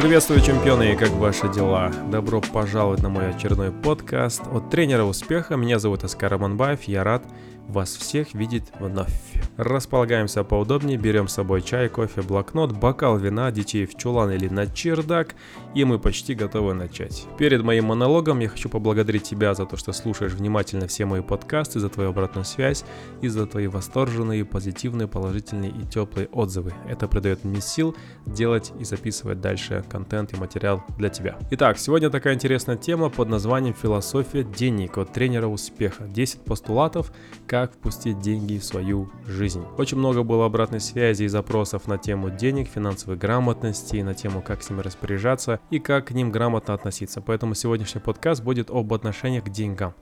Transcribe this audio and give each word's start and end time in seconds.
Приветствую, 0.00 0.40
чемпионы, 0.40 0.94
и 0.94 0.96
как 0.96 1.10
ваши 1.10 1.46
дела? 1.52 1.92
Добро 2.10 2.40
пожаловать 2.40 3.02
на 3.02 3.10
мой 3.10 3.28
очередной 3.28 3.70
подкаст 3.70 4.40
от 4.50 4.70
тренера 4.70 5.04
успеха. 5.04 5.56
Меня 5.56 5.78
зовут 5.78 6.04
Оскар 6.04 6.32
Аманбаев, 6.32 6.84
я 6.84 7.04
рад 7.04 7.22
вас 7.70 7.96
всех 7.96 8.34
видеть 8.34 8.64
вновь. 8.78 9.12
Располагаемся 9.56 10.44
поудобнее, 10.44 10.98
берем 10.98 11.28
с 11.28 11.34
собой 11.34 11.62
чай, 11.62 11.88
кофе, 11.88 12.22
блокнот, 12.22 12.72
бокал 12.72 13.16
вина, 13.16 13.50
детей 13.50 13.86
в 13.86 13.96
чулан 13.96 14.30
или 14.30 14.48
на 14.48 14.66
чердак, 14.66 15.34
и 15.74 15.84
мы 15.84 15.98
почти 15.98 16.34
готовы 16.34 16.74
начать. 16.74 17.26
Перед 17.38 17.62
моим 17.62 17.86
монологом 17.86 18.40
я 18.40 18.48
хочу 18.48 18.68
поблагодарить 18.68 19.22
тебя 19.22 19.54
за 19.54 19.66
то, 19.66 19.76
что 19.76 19.92
слушаешь 19.92 20.32
внимательно 20.32 20.88
все 20.88 21.04
мои 21.04 21.22
подкасты, 21.22 21.80
за 21.80 21.88
твою 21.88 22.10
обратную 22.10 22.44
связь 22.44 22.84
и 23.20 23.28
за 23.28 23.46
твои 23.46 23.66
восторженные, 23.66 24.44
позитивные, 24.44 25.08
положительные 25.08 25.70
и 25.70 25.86
теплые 25.86 26.28
отзывы. 26.28 26.72
Это 26.88 27.06
придает 27.06 27.44
мне 27.44 27.60
сил 27.60 27.94
делать 28.26 28.72
и 28.80 28.84
записывать 28.84 29.40
дальше 29.40 29.74
контент 29.90 30.32
и 30.32 30.36
материал 30.36 30.82
для 30.96 31.08
тебя. 31.08 31.36
Итак, 31.50 31.78
сегодня 31.78 32.08
такая 32.08 32.34
интересная 32.34 32.76
тема 32.76 33.10
под 33.10 33.28
названием 33.28 33.74
«Философия 33.74 34.44
денег 34.44 34.96
от 34.96 35.12
тренера 35.12 35.48
успеха». 35.48 36.04
10 36.04 36.44
постулатов, 36.44 37.12
как 37.46 37.74
впустить 37.74 38.20
деньги 38.20 38.58
в 38.58 38.64
свою 38.64 39.10
жизнь. 39.26 39.64
Очень 39.76 39.98
много 39.98 40.22
было 40.22 40.46
обратной 40.46 40.80
связи 40.80 41.24
и 41.24 41.28
запросов 41.28 41.88
на 41.88 41.98
тему 41.98 42.30
денег, 42.30 42.68
финансовой 42.68 43.16
грамотности, 43.16 43.96
на 43.96 44.14
тему, 44.14 44.40
как 44.40 44.62
с 44.62 44.70
ними 44.70 44.80
распоряжаться 44.80 45.60
и 45.70 45.78
как 45.78 46.06
к 46.06 46.10
ним 46.12 46.30
грамотно 46.30 46.74
относиться. 46.74 47.20
Поэтому 47.20 47.54
сегодняшний 47.54 48.00
подкаст 48.00 48.42
будет 48.42 48.70
об 48.70 48.94
отношениях 48.94 49.44
к 49.44 49.50
деньгам. 49.50 49.94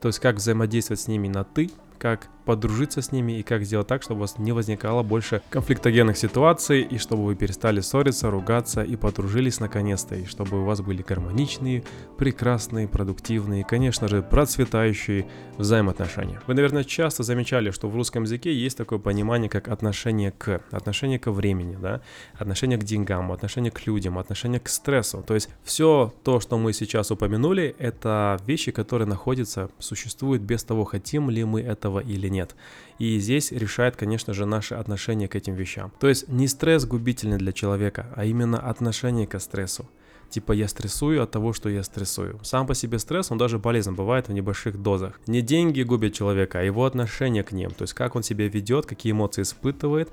То 0.00 0.08
есть 0.08 0.18
как 0.18 0.36
взаимодействовать 0.36 1.00
с 1.00 1.08
ними 1.08 1.28
на 1.28 1.44
«ты», 1.44 1.70
как 1.98 2.28
подружиться 2.44 3.02
с 3.02 3.12
ними 3.12 3.38
и 3.38 3.42
как 3.42 3.64
сделать 3.64 3.86
так, 3.86 4.02
чтобы 4.02 4.18
у 4.18 4.20
вас 4.22 4.38
не 4.38 4.52
возникало 4.52 5.02
больше 5.02 5.42
конфликтогенных 5.50 6.16
ситуаций, 6.16 6.82
и 6.82 6.98
чтобы 6.98 7.24
вы 7.24 7.34
перестали 7.34 7.80
ссориться, 7.80 8.30
ругаться 8.30 8.82
и 8.82 8.96
подружились 8.96 9.60
наконец-то, 9.60 10.14
и 10.14 10.26
чтобы 10.26 10.60
у 10.60 10.64
вас 10.64 10.80
были 10.80 11.02
гармоничные, 11.02 11.84
прекрасные, 12.18 12.88
продуктивные 12.88 13.60
и, 13.60 13.64
конечно 13.64 14.08
же, 14.08 14.22
процветающие 14.22 15.26
взаимоотношения. 15.58 16.40
Вы, 16.46 16.54
наверное, 16.54 16.84
часто 16.84 17.22
замечали, 17.22 17.70
что 17.70 17.88
в 17.88 17.94
русском 17.94 18.24
языке 18.24 18.54
есть 18.54 18.76
такое 18.76 18.98
понимание, 18.98 19.48
как 19.48 19.68
отношение 19.68 20.32
к, 20.32 20.62
отношение 20.70 21.18
к 21.18 21.30
времени, 21.30 21.76
да, 21.80 22.00
отношение 22.34 22.78
к 22.78 22.84
деньгам, 22.84 23.32
отношение 23.32 23.70
к 23.70 23.86
людям, 23.86 24.18
отношение 24.18 24.60
к 24.60 24.68
стрессу. 24.68 25.22
То 25.26 25.34
есть 25.34 25.48
все 25.64 26.12
то, 26.24 26.40
что 26.40 26.58
мы 26.58 26.72
сейчас 26.72 27.10
упомянули, 27.10 27.74
это 27.78 28.38
вещи, 28.46 28.72
которые 28.72 29.08
находятся, 29.08 29.70
существуют 29.78 30.42
без 30.42 30.64
того, 30.64 30.84
хотим 30.84 31.30
ли 31.30 31.44
мы 31.44 31.60
этого 31.60 32.00
или 32.00 32.28
нет. 32.32 32.56
И 32.98 33.18
здесь 33.20 33.52
решает, 33.52 33.94
конечно 33.96 34.34
же, 34.34 34.46
наше 34.46 34.74
отношение 34.74 35.28
к 35.28 35.36
этим 35.36 35.54
вещам. 35.54 35.92
То 36.00 36.08
есть 36.08 36.28
не 36.28 36.48
стресс 36.48 36.84
губительный 36.84 37.38
для 37.38 37.52
человека, 37.52 38.06
а 38.16 38.24
именно 38.24 38.58
отношение 38.58 39.28
к 39.28 39.38
стрессу. 39.38 39.88
Типа 40.32 40.52
я 40.52 40.66
стрессую 40.66 41.22
от 41.22 41.30
того, 41.30 41.52
что 41.52 41.68
я 41.68 41.82
стрессую. 41.82 42.40
Сам 42.42 42.66
по 42.66 42.74
себе 42.74 42.98
стресс, 42.98 43.30
он 43.30 43.36
даже 43.36 43.58
полезен 43.58 43.94
бывает 43.94 44.28
в 44.28 44.32
небольших 44.32 44.80
дозах. 44.80 45.20
Не 45.26 45.42
деньги 45.42 45.82
губят 45.82 46.14
человека, 46.14 46.60
а 46.60 46.62
его 46.62 46.86
отношение 46.86 47.42
к 47.42 47.52
ним. 47.52 47.70
То 47.70 47.82
есть 47.82 47.92
как 47.92 48.16
он 48.16 48.22
себя 48.22 48.48
ведет, 48.48 48.86
какие 48.86 49.12
эмоции 49.12 49.42
испытывает, 49.42 50.10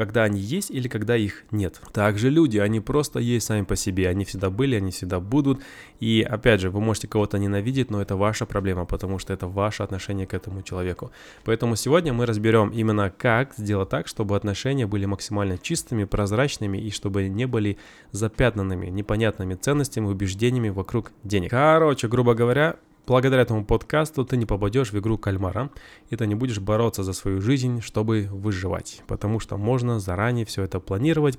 когда 0.00 0.22
они 0.22 0.40
есть 0.40 0.70
или 0.70 0.88
когда 0.88 1.14
их 1.14 1.44
нет. 1.50 1.78
Также 1.92 2.30
люди, 2.30 2.56
они 2.56 2.80
просто 2.80 3.18
есть 3.18 3.46
сами 3.46 3.64
по 3.64 3.76
себе, 3.76 4.08
они 4.08 4.24
всегда 4.24 4.48
были, 4.48 4.76
они 4.76 4.90
всегда 4.92 5.20
будут. 5.20 5.60
И 6.00 6.22
опять 6.22 6.62
же, 6.62 6.70
вы 6.70 6.80
можете 6.80 7.06
кого-то 7.06 7.38
ненавидеть, 7.38 7.90
но 7.90 8.00
это 8.00 8.16
ваша 8.16 8.46
проблема, 8.46 8.86
потому 8.86 9.18
что 9.18 9.34
это 9.34 9.46
ваше 9.46 9.82
отношение 9.82 10.26
к 10.26 10.32
этому 10.32 10.62
человеку. 10.62 11.10
Поэтому 11.44 11.76
сегодня 11.76 12.14
мы 12.14 12.24
разберем 12.24 12.70
именно 12.70 13.10
как 13.10 13.52
сделать 13.58 13.90
так, 13.90 14.08
чтобы 14.08 14.36
отношения 14.36 14.86
были 14.86 15.04
максимально 15.04 15.58
чистыми, 15.58 16.04
прозрачными 16.04 16.78
и 16.78 16.90
чтобы 16.90 17.28
не 17.28 17.46
были 17.46 17.76
запятнанными 18.12 18.86
непонятными 18.86 19.54
ценностями, 19.54 20.06
убеждениями 20.06 20.70
вокруг 20.70 21.12
денег. 21.24 21.50
Короче, 21.50 22.08
грубо 22.08 22.32
говоря, 22.32 22.76
Благодаря 23.06 23.42
этому 23.42 23.64
подкасту 23.64 24.24
ты 24.24 24.36
не 24.36 24.46
попадешь 24.46 24.92
в 24.92 24.98
игру 24.98 25.18
кальмара, 25.18 25.70
и 26.10 26.16
ты 26.16 26.26
не 26.26 26.34
будешь 26.34 26.60
бороться 26.60 27.02
за 27.02 27.12
свою 27.12 27.40
жизнь, 27.40 27.80
чтобы 27.80 28.28
выживать, 28.30 29.02
потому 29.06 29.40
что 29.40 29.56
можно 29.56 29.98
заранее 29.98 30.44
все 30.44 30.62
это 30.62 30.80
планировать, 30.80 31.38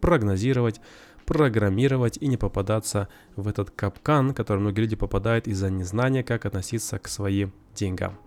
прогнозировать, 0.00 0.80
программировать 1.26 2.18
и 2.20 2.26
не 2.26 2.36
попадаться 2.36 3.08
в 3.36 3.46
этот 3.46 3.70
капкан, 3.70 4.30
в 4.30 4.34
который 4.34 4.58
многие 4.58 4.80
люди 4.80 4.96
попадают 4.96 5.46
из-за 5.46 5.70
незнания, 5.70 6.24
как 6.24 6.44
относиться 6.46 6.98
к 6.98 7.08
своим 7.08 7.52
деньгам. 7.74 8.18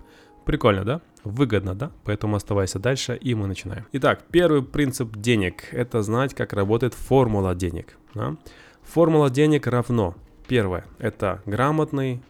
Прикольно, 0.45 0.85
да? 0.85 1.01
Выгодно, 1.23 1.73
да? 1.73 1.91
Поэтому 2.03 2.35
оставайся 2.35 2.79
дальше, 2.79 3.17
и 3.19 3.33
мы 3.33 3.47
начинаем. 3.47 3.85
Итак, 3.93 4.23
первый 4.31 4.61
принцип 4.61 5.17
денег– 5.17 5.65
это 5.71 6.03
знать, 6.03 6.33
как 6.35 6.53
работает 6.53 6.93
формула 6.93 7.55
денег. 7.55 7.97
Да? 8.13 8.35
Формула 8.83 9.31
денег 9.31 9.65
равно 9.65 10.15
Первое– 10.47 10.85
это 10.99 11.41
грамотный, 11.47 12.21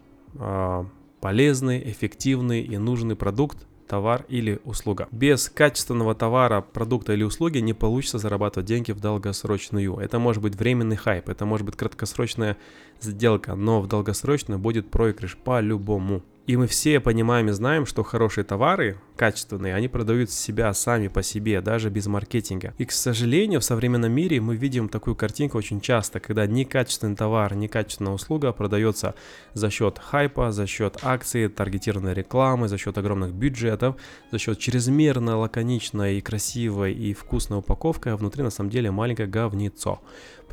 полезный, 1.22 1.90
эффективный 1.90 2.62
и 2.62 2.78
нужный 2.78 3.16
продукт, 3.16 3.68
товар 3.88 4.26
или 4.30 4.60
услуга. 4.64 5.08
Без 5.12 5.50
качественного 5.50 6.16
товара, 6.16 6.62
продукта 6.62 7.14
или 7.14 7.24
услуги 7.24 7.60
не 7.60 7.74
получится 7.74 8.18
зарабатывать 8.18 8.68
деньги 8.68 8.92
в 8.92 9.00
долгосрочную. 9.00 9.98
Это 9.98 10.20
может 10.20 10.42
быть 10.42 10.56
временный 10.56 10.96
хайп, 10.96 11.30
это 11.30 11.46
может 11.46 11.66
быть 11.66 11.76
краткосрочная 11.76 12.58
сделка, 13.02 13.56
но 13.56 13.82
в 13.82 13.88
долгосрочную 13.88 14.60
будет 14.60 14.90
проигрыш 14.90 15.38
по-любому. 15.38 16.22
И 16.48 16.58
мы 16.58 16.68
все 16.68 17.00
понимаем 17.00 17.50
и 17.50 17.54
знаем, 17.54 17.88
что 17.88 18.04
хорошие 18.04 18.44
товары, 18.44 19.00
качественные, 19.16 19.74
они 19.74 19.88
продают 19.88 20.30
себя 20.30 20.72
сами 20.76 21.08
по 21.08 21.24
себе, 21.24 21.60
даже 21.60 21.90
без 21.90 22.06
маркетинга. 22.06 22.76
И, 22.78 22.86
к 22.86 22.92
сожалению, 22.92 23.62
в 23.62 23.64
современном 23.64 24.12
мире 24.12 24.40
мы 24.42 24.56
видим 24.56 24.88
такую 24.88 25.16
картинку 25.16 25.58
очень 25.58 25.82
часто, 25.82 26.20
когда 26.20 26.46
некачественный 26.46 27.16
товар, 27.16 27.56
некачественная 27.56 28.14
услуга 28.14 28.52
продается 28.52 29.16
за 29.54 29.72
счет 29.72 29.98
хайпа, 29.98 30.52
за 30.52 30.68
счет 30.68 31.00
акций, 31.02 31.50
таргетированной 31.50 32.14
рекламы, 32.14 32.68
за 32.68 32.78
счет 32.78 32.96
огромных 33.00 33.34
бюджетов, 33.34 33.96
за 34.32 34.38
счет 34.38 34.60
чрезмерно 34.60 35.38
лаконичной 35.38 36.20
и 36.20 36.22
красивой 36.22 36.94
и 36.94 37.16
вкусной 37.16 37.58
упаковки, 37.58 38.10
а 38.10 38.18
внутри 38.18 38.44
на 38.44 38.52
самом 38.52 38.70
деле 38.70 38.92
маленькое 38.92 39.28
говнецо. 39.28 40.00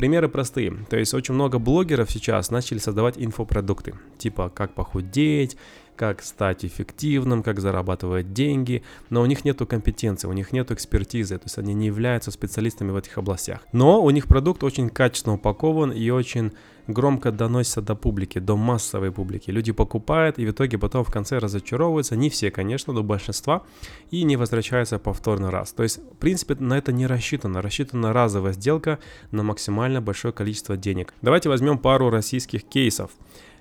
Примеры 0.02 0.28
простые. 0.28 0.72
То 0.90 0.96
есть 0.96 1.14
очень 1.14 1.32
много 1.32 1.60
блогеров 1.60 2.10
сейчас 2.10 2.50
начали 2.50 2.78
создавать 2.78 3.14
инфопродукты, 3.18 3.94
типа 4.18 4.50
как 4.50 4.74
похудеть, 4.74 5.56
как 5.96 6.22
стать 6.22 6.64
эффективным, 6.64 7.42
как 7.42 7.60
зарабатывать 7.60 8.32
деньги, 8.32 8.82
но 9.10 9.22
у 9.22 9.26
них 9.26 9.44
нет 9.44 9.58
компетенции, 9.68 10.28
у 10.28 10.32
них 10.32 10.52
нет 10.52 10.70
экспертизы, 10.70 11.38
то 11.38 11.44
есть 11.44 11.58
они 11.58 11.74
не 11.74 11.86
являются 11.86 12.30
специалистами 12.30 12.90
в 12.90 12.96
этих 12.96 13.18
областях. 13.18 13.60
Но 13.72 14.02
у 14.02 14.10
них 14.10 14.26
продукт 14.26 14.64
очень 14.64 14.88
качественно 14.88 15.34
упакован 15.34 15.92
и 15.92 16.10
очень 16.10 16.52
громко 16.86 17.30
доносится 17.30 17.80
до 17.80 17.94
публики, 17.94 18.38
до 18.38 18.56
массовой 18.56 19.12
публики. 19.12 19.50
Люди 19.50 19.72
покупают 19.72 20.38
и 20.38 20.46
в 20.46 20.50
итоге 20.50 20.78
потом 20.78 21.04
в 21.04 21.10
конце 21.10 21.38
разочаровываются, 21.38 22.16
не 22.16 22.30
все, 22.30 22.50
конечно, 22.50 22.92
но 22.92 23.02
большинства, 23.02 23.62
и 24.10 24.24
не 24.24 24.36
возвращаются 24.36 24.98
повторный 24.98 25.50
раз. 25.50 25.72
То 25.72 25.82
есть, 25.82 25.98
в 25.98 26.16
принципе, 26.16 26.56
на 26.56 26.78
это 26.78 26.92
не 26.92 27.06
рассчитано. 27.06 27.62
Рассчитана 27.62 28.12
разовая 28.12 28.52
сделка 28.52 28.98
на 29.30 29.42
максимально 29.42 30.00
большое 30.00 30.34
количество 30.34 30.76
денег. 30.76 31.14
Давайте 31.22 31.48
возьмем 31.48 31.78
пару 31.78 32.10
российских 32.10 32.64
кейсов. 32.64 33.10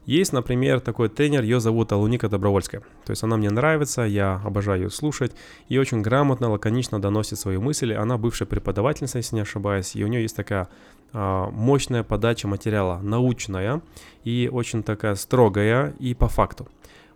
Есть, 0.05 0.33
например, 0.33 0.79
такой 0.79 1.09
тренер, 1.09 1.43
ее 1.43 1.59
зовут 1.59 1.91
Алуника 1.91 2.27
Добровольская. 2.27 2.81
То 3.05 3.11
есть 3.11 3.23
она 3.23 3.37
мне 3.37 3.51
нравится, 3.51 4.01
я 4.01 4.41
обожаю 4.43 4.83
ее 4.83 4.89
слушать 4.89 5.31
и 5.69 5.77
очень 5.77 6.01
грамотно, 6.01 6.49
лаконично 6.49 6.99
доносит 6.99 7.37
свои 7.37 7.57
мысли. 7.57 7.93
Она 7.93 8.17
бывшая 8.17 8.47
преподавательница, 8.47 9.19
если 9.19 9.35
не 9.35 9.41
ошибаюсь, 9.41 9.95
и 9.95 10.03
у 10.03 10.07
нее 10.07 10.23
есть 10.23 10.35
такая 10.35 10.69
а, 11.13 11.51
мощная 11.51 12.03
подача 12.03 12.47
материала, 12.47 12.99
научная 13.03 13.81
и 14.23 14.49
очень 14.51 14.81
такая 14.81 15.13
строгая 15.15 15.93
и 15.99 16.15
по 16.15 16.27
факту. 16.27 16.67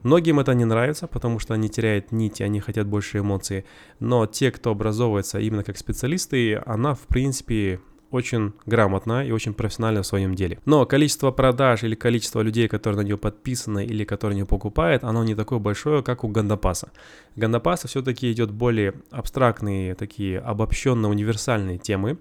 Многим 0.04 0.40
это 0.40 0.54
не 0.54 0.66
нравится, 0.66 1.08
потому 1.08 1.40
что 1.40 1.56
они 1.56 1.68
теряют 1.68 2.12
нити, 2.12 2.44
они 2.44 2.60
хотят 2.60 2.86
больше 2.86 3.18
эмоций. 3.18 3.66
Но 4.00 4.28
те, 4.28 4.52
кто 4.52 4.70
образовывается 4.70 5.40
именно 5.40 5.64
как 5.64 5.80
специалисты, 5.80 6.62
она, 6.68 6.94
в 6.94 7.08
принципе, 7.08 7.80
очень 8.16 8.54
грамотно 8.66 9.26
и 9.26 9.32
очень 9.32 9.54
профессионально 9.54 10.02
в 10.02 10.08
своем 10.08 10.36
деле. 10.36 10.60
Но 10.66 10.86
количество 10.86 11.32
продаж 11.32 11.84
или 11.84 11.96
количество 11.96 12.42
людей, 12.42 12.68
которые 12.68 13.02
на 13.02 13.06
нее 13.06 13.18
подписаны 13.18 13.86
или 13.86 14.04
которые 14.04 14.40
не 14.40 14.46
покупают, 14.46 15.04
оно 15.04 15.24
не 15.24 15.36
такое 15.36 15.60
большое, 15.60 16.02
как 16.02 16.24
у 16.24 16.28
Гандапаса. 16.28 16.92
Гандапаса 17.36 17.88
все-таки 17.88 18.32
идет 18.32 18.52
более 18.52 18.94
абстрактные, 19.12 19.96
такие 19.96 20.40
обобщенно 20.40 21.10
универсальные 21.10 21.78
темы, 21.78 22.18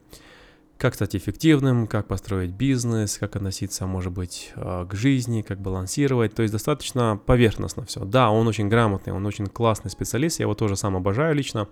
как 0.79 0.95
стать 0.95 1.15
эффективным, 1.15 1.87
как 1.87 2.09
построить 2.09 2.51
бизнес, 2.51 3.19
как 3.19 3.37
относиться, 3.37 3.87
может 3.87 4.13
быть, 4.13 4.53
э, 4.57 4.87
к 4.89 4.95
жизни, 4.95 5.43
как 5.43 5.61
балансировать. 5.61 6.35
То 6.35 6.43
есть 6.43 6.53
достаточно 6.53 7.19
поверхностно 7.25 7.85
все. 7.85 8.05
Да, 8.05 8.31
он 8.31 8.49
очень 8.49 8.69
грамотный, 8.69 9.13
он 9.13 9.25
очень 9.25 9.47
классный 9.47 9.91
специалист, 9.91 10.41
я 10.41 10.45
его 10.45 10.55
тоже 10.55 10.77
сам 10.77 10.97
обожаю 10.97 11.35
лично. 11.35 11.69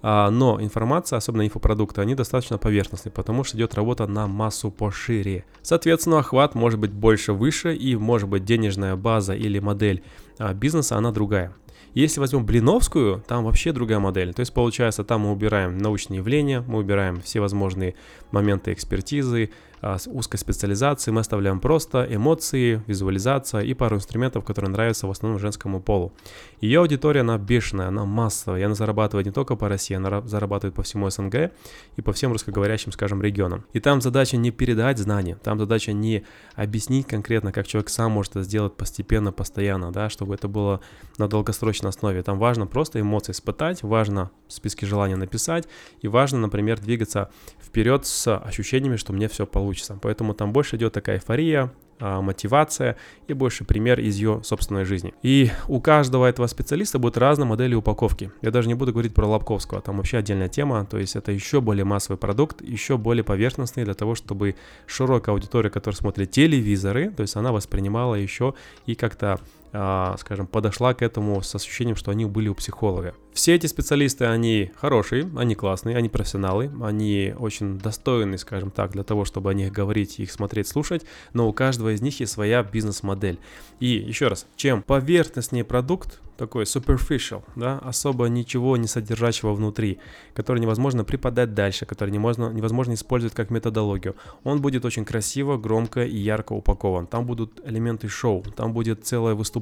А, 0.00 0.30
но 0.30 0.60
информация, 0.62 1.16
особенно 1.16 1.44
инфопродукты, 1.44 2.00
они 2.00 2.14
достаточно 2.14 2.56
поверхностные, 2.56 3.12
потому 3.12 3.44
что 3.44 3.56
идет 3.56 3.74
работа 3.74 4.06
на 4.06 4.26
массу 4.26 4.70
пошире. 4.70 5.44
Соответственно, 5.62 6.20
охват 6.20 6.54
может 6.54 6.78
быть 6.78 6.92
больше 6.92 7.32
выше 7.32 7.74
и 7.74 7.96
может 7.96 8.28
быть 8.28 8.44
денежная 8.44 8.96
база 8.96 9.34
или 9.34 9.58
модель 9.58 10.02
а, 10.38 10.54
бизнеса, 10.54 10.96
она 10.96 11.10
другая. 11.10 11.52
Если 11.94 12.20
возьмем 12.20 12.44
Блиновскую, 12.44 13.22
там 13.26 13.44
вообще 13.44 13.72
другая 13.72 13.98
модель. 13.98 14.34
То 14.34 14.40
есть 14.40 14.52
получается, 14.52 15.04
там 15.04 15.22
мы 15.22 15.32
убираем 15.32 15.78
научные 15.78 16.18
явления, 16.18 16.62
мы 16.66 16.78
убираем 16.78 17.20
все 17.22 17.40
возможные 17.40 17.94
моменты 18.30 18.72
экспертизы, 18.72 19.50
с 19.82 20.06
узкой 20.06 20.36
специализацией, 20.36 21.14
мы 21.14 21.20
оставляем 21.20 21.60
просто 21.60 22.06
эмоции, 22.08 22.82
визуализация 22.86 23.60
и 23.60 23.74
пару 23.74 23.96
инструментов, 23.96 24.44
которые 24.44 24.70
нравятся 24.70 25.06
в 25.06 25.10
основном 25.10 25.38
женскому 25.38 25.80
полу. 25.80 26.12
Ее 26.60 26.80
аудитория, 26.80 27.20
она 27.20 27.38
бешеная, 27.38 27.88
она 27.88 28.04
массовая, 28.04 28.60
и 28.60 28.62
она 28.62 28.74
зарабатывает 28.74 29.26
не 29.26 29.32
только 29.32 29.56
по 29.56 29.68
России, 29.68 29.94
она 29.94 30.20
зарабатывает 30.22 30.74
по 30.74 30.82
всему 30.82 31.08
СНГ 31.08 31.52
и 31.96 32.02
по 32.02 32.12
всем 32.12 32.32
русскоговорящим, 32.32 32.92
скажем, 32.92 33.22
регионам. 33.22 33.64
И 33.72 33.80
там 33.80 34.00
задача 34.00 34.36
не 34.36 34.50
передать 34.50 34.98
знания, 34.98 35.36
там 35.42 35.58
задача 35.58 35.92
не 35.92 36.24
объяснить 36.54 37.06
конкретно, 37.06 37.52
как 37.52 37.66
человек 37.66 37.88
сам 37.88 38.12
может 38.12 38.32
это 38.32 38.42
сделать 38.42 38.74
постепенно, 38.74 39.32
постоянно, 39.32 39.92
да, 39.92 40.08
чтобы 40.08 40.34
это 40.34 40.48
было 40.48 40.80
на 41.18 41.28
долгосрочной 41.28 41.90
основе. 41.90 42.22
Там 42.22 42.38
важно 42.38 42.66
просто 42.66 43.00
эмоции 43.00 43.32
испытать, 43.32 43.82
важно 43.82 44.30
списки 44.48 44.84
желаний 44.84 45.14
написать, 45.14 45.68
и 46.00 46.08
важно, 46.08 46.38
например, 46.38 46.80
двигаться 46.80 47.30
вперед 47.60 48.06
с 48.06 48.36
ощущениями, 48.36 48.96
что 48.96 49.12
мне 49.12 49.28
все 49.28 49.46
получится. 49.46 49.67
Поэтому 50.00 50.34
там 50.34 50.52
больше 50.52 50.76
идет 50.76 50.92
такая 50.92 51.16
эйфория, 51.16 51.72
а, 52.00 52.20
мотивация 52.20 52.96
и 53.26 53.32
больше 53.32 53.64
пример 53.64 53.98
из 53.98 54.16
ее 54.16 54.40
собственной 54.44 54.84
жизни. 54.84 55.14
И 55.22 55.50
у 55.66 55.80
каждого 55.80 56.26
этого 56.26 56.46
специалиста 56.46 56.98
будет 56.98 57.16
разные 57.16 57.46
модели 57.46 57.74
упаковки. 57.74 58.30
Я 58.40 58.52
даже 58.52 58.68
не 58.68 58.74
буду 58.74 58.92
говорить 58.92 59.14
про 59.14 59.26
Лобковского, 59.26 59.80
там 59.80 59.96
вообще 59.96 60.18
отдельная 60.18 60.48
тема, 60.48 60.86
то 60.86 60.98
есть 60.98 61.16
это 61.16 61.32
еще 61.32 61.60
более 61.60 61.84
массовый 61.84 62.16
продукт, 62.16 62.62
еще 62.62 62.98
более 62.98 63.24
поверхностный 63.24 63.84
для 63.84 63.94
того, 63.94 64.14
чтобы 64.14 64.54
широкая 64.86 65.34
аудитория, 65.34 65.70
которая 65.70 65.96
смотрит 65.96 66.30
телевизоры, 66.30 67.10
то 67.10 67.22
есть 67.22 67.34
она 67.34 67.50
воспринимала 67.50 68.14
еще 68.14 68.54
и 68.86 68.94
как-то 68.94 69.40
скажем, 69.70 70.46
подошла 70.46 70.94
к 70.94 71.02
этому 71.02 71.42
с 71.42 71.54
ощущением, 71.54 71.96
что 71.96 72.10
они 72.10 72.24
были 72.24 72.48
у 72.48 72.54
психолога. 72.54 73.14
Все 73.32 73.54
эти 73.54 73.66
специалисты, 73.66 74.24
они 74.24 74.72
хорошие, 74.76 75.30
они 75.36 75.54
классные, 75.54 75.96
они 75.96 76.08
профессионалы, 76.08 76.72
они 76.82 77.34
очень 77.38 77.78
достойны, 77.78 78.36
скажем 78.38 78.70
так, 78.70 78.92
для 78.92 79.04
того, 79.04 79.24
чтобы 79.24 79.50
о 79.50 79.54
них 79.54 79.72
говорить, 79.72 80.18
их 80.18 80.32
смотреть, 80.32 80.66
слушать, 80.66 81.04
но 81.32 81.48
у 81.48 81.52
каждого 81.52 81.94
из 81.94 82.00
них 82.00 82.18
есть 82.20 82.32
своя 82.32 82.62
бизнес-модель. 82.62 83.38
И 83.78 83.86
еще 83.86 84.28
раз, 84.28 84.46
чем 84.56 84.82
поверхностнее 84.82 85.64
продукт, 85.64 86.20
такой 86.38 86.64
superficial, 86.64 87.42
да, 87.56 87.78
особо 87.80 88.26
ничего 88.26 88.76
не 88.76 88.86
содержащего 88.86 89.52
внутри, 89.52 89.98
который 90.34 90.60
невозможно 90.60 91.04
преподать 91.04 91.52
дальше, 91.52 91.84
который 91.84 92.10
невозможно, 92.10 92.54
невозможно 92.54 92.94
использовать 92.94 93.34
как 93.34 93.50
методологию. 93.50 94.14
Он 94.44 94.62
будет 94.62 94.84
очень 94.84 95.04
красиво, 95.04 95.58
громко 95.58 96.04
и 96.04 96.16
ярко 96.16 96.52
упакован. 96.52 97.08
Там 97.08 97.26
будут 97.26 97.60
элементы 97.64 98.08
шоу, 98.08 98.42
там 98.56 98.72
будет 98.72 99.04
целое 99.04 99.34
выступление, 99.34 99.57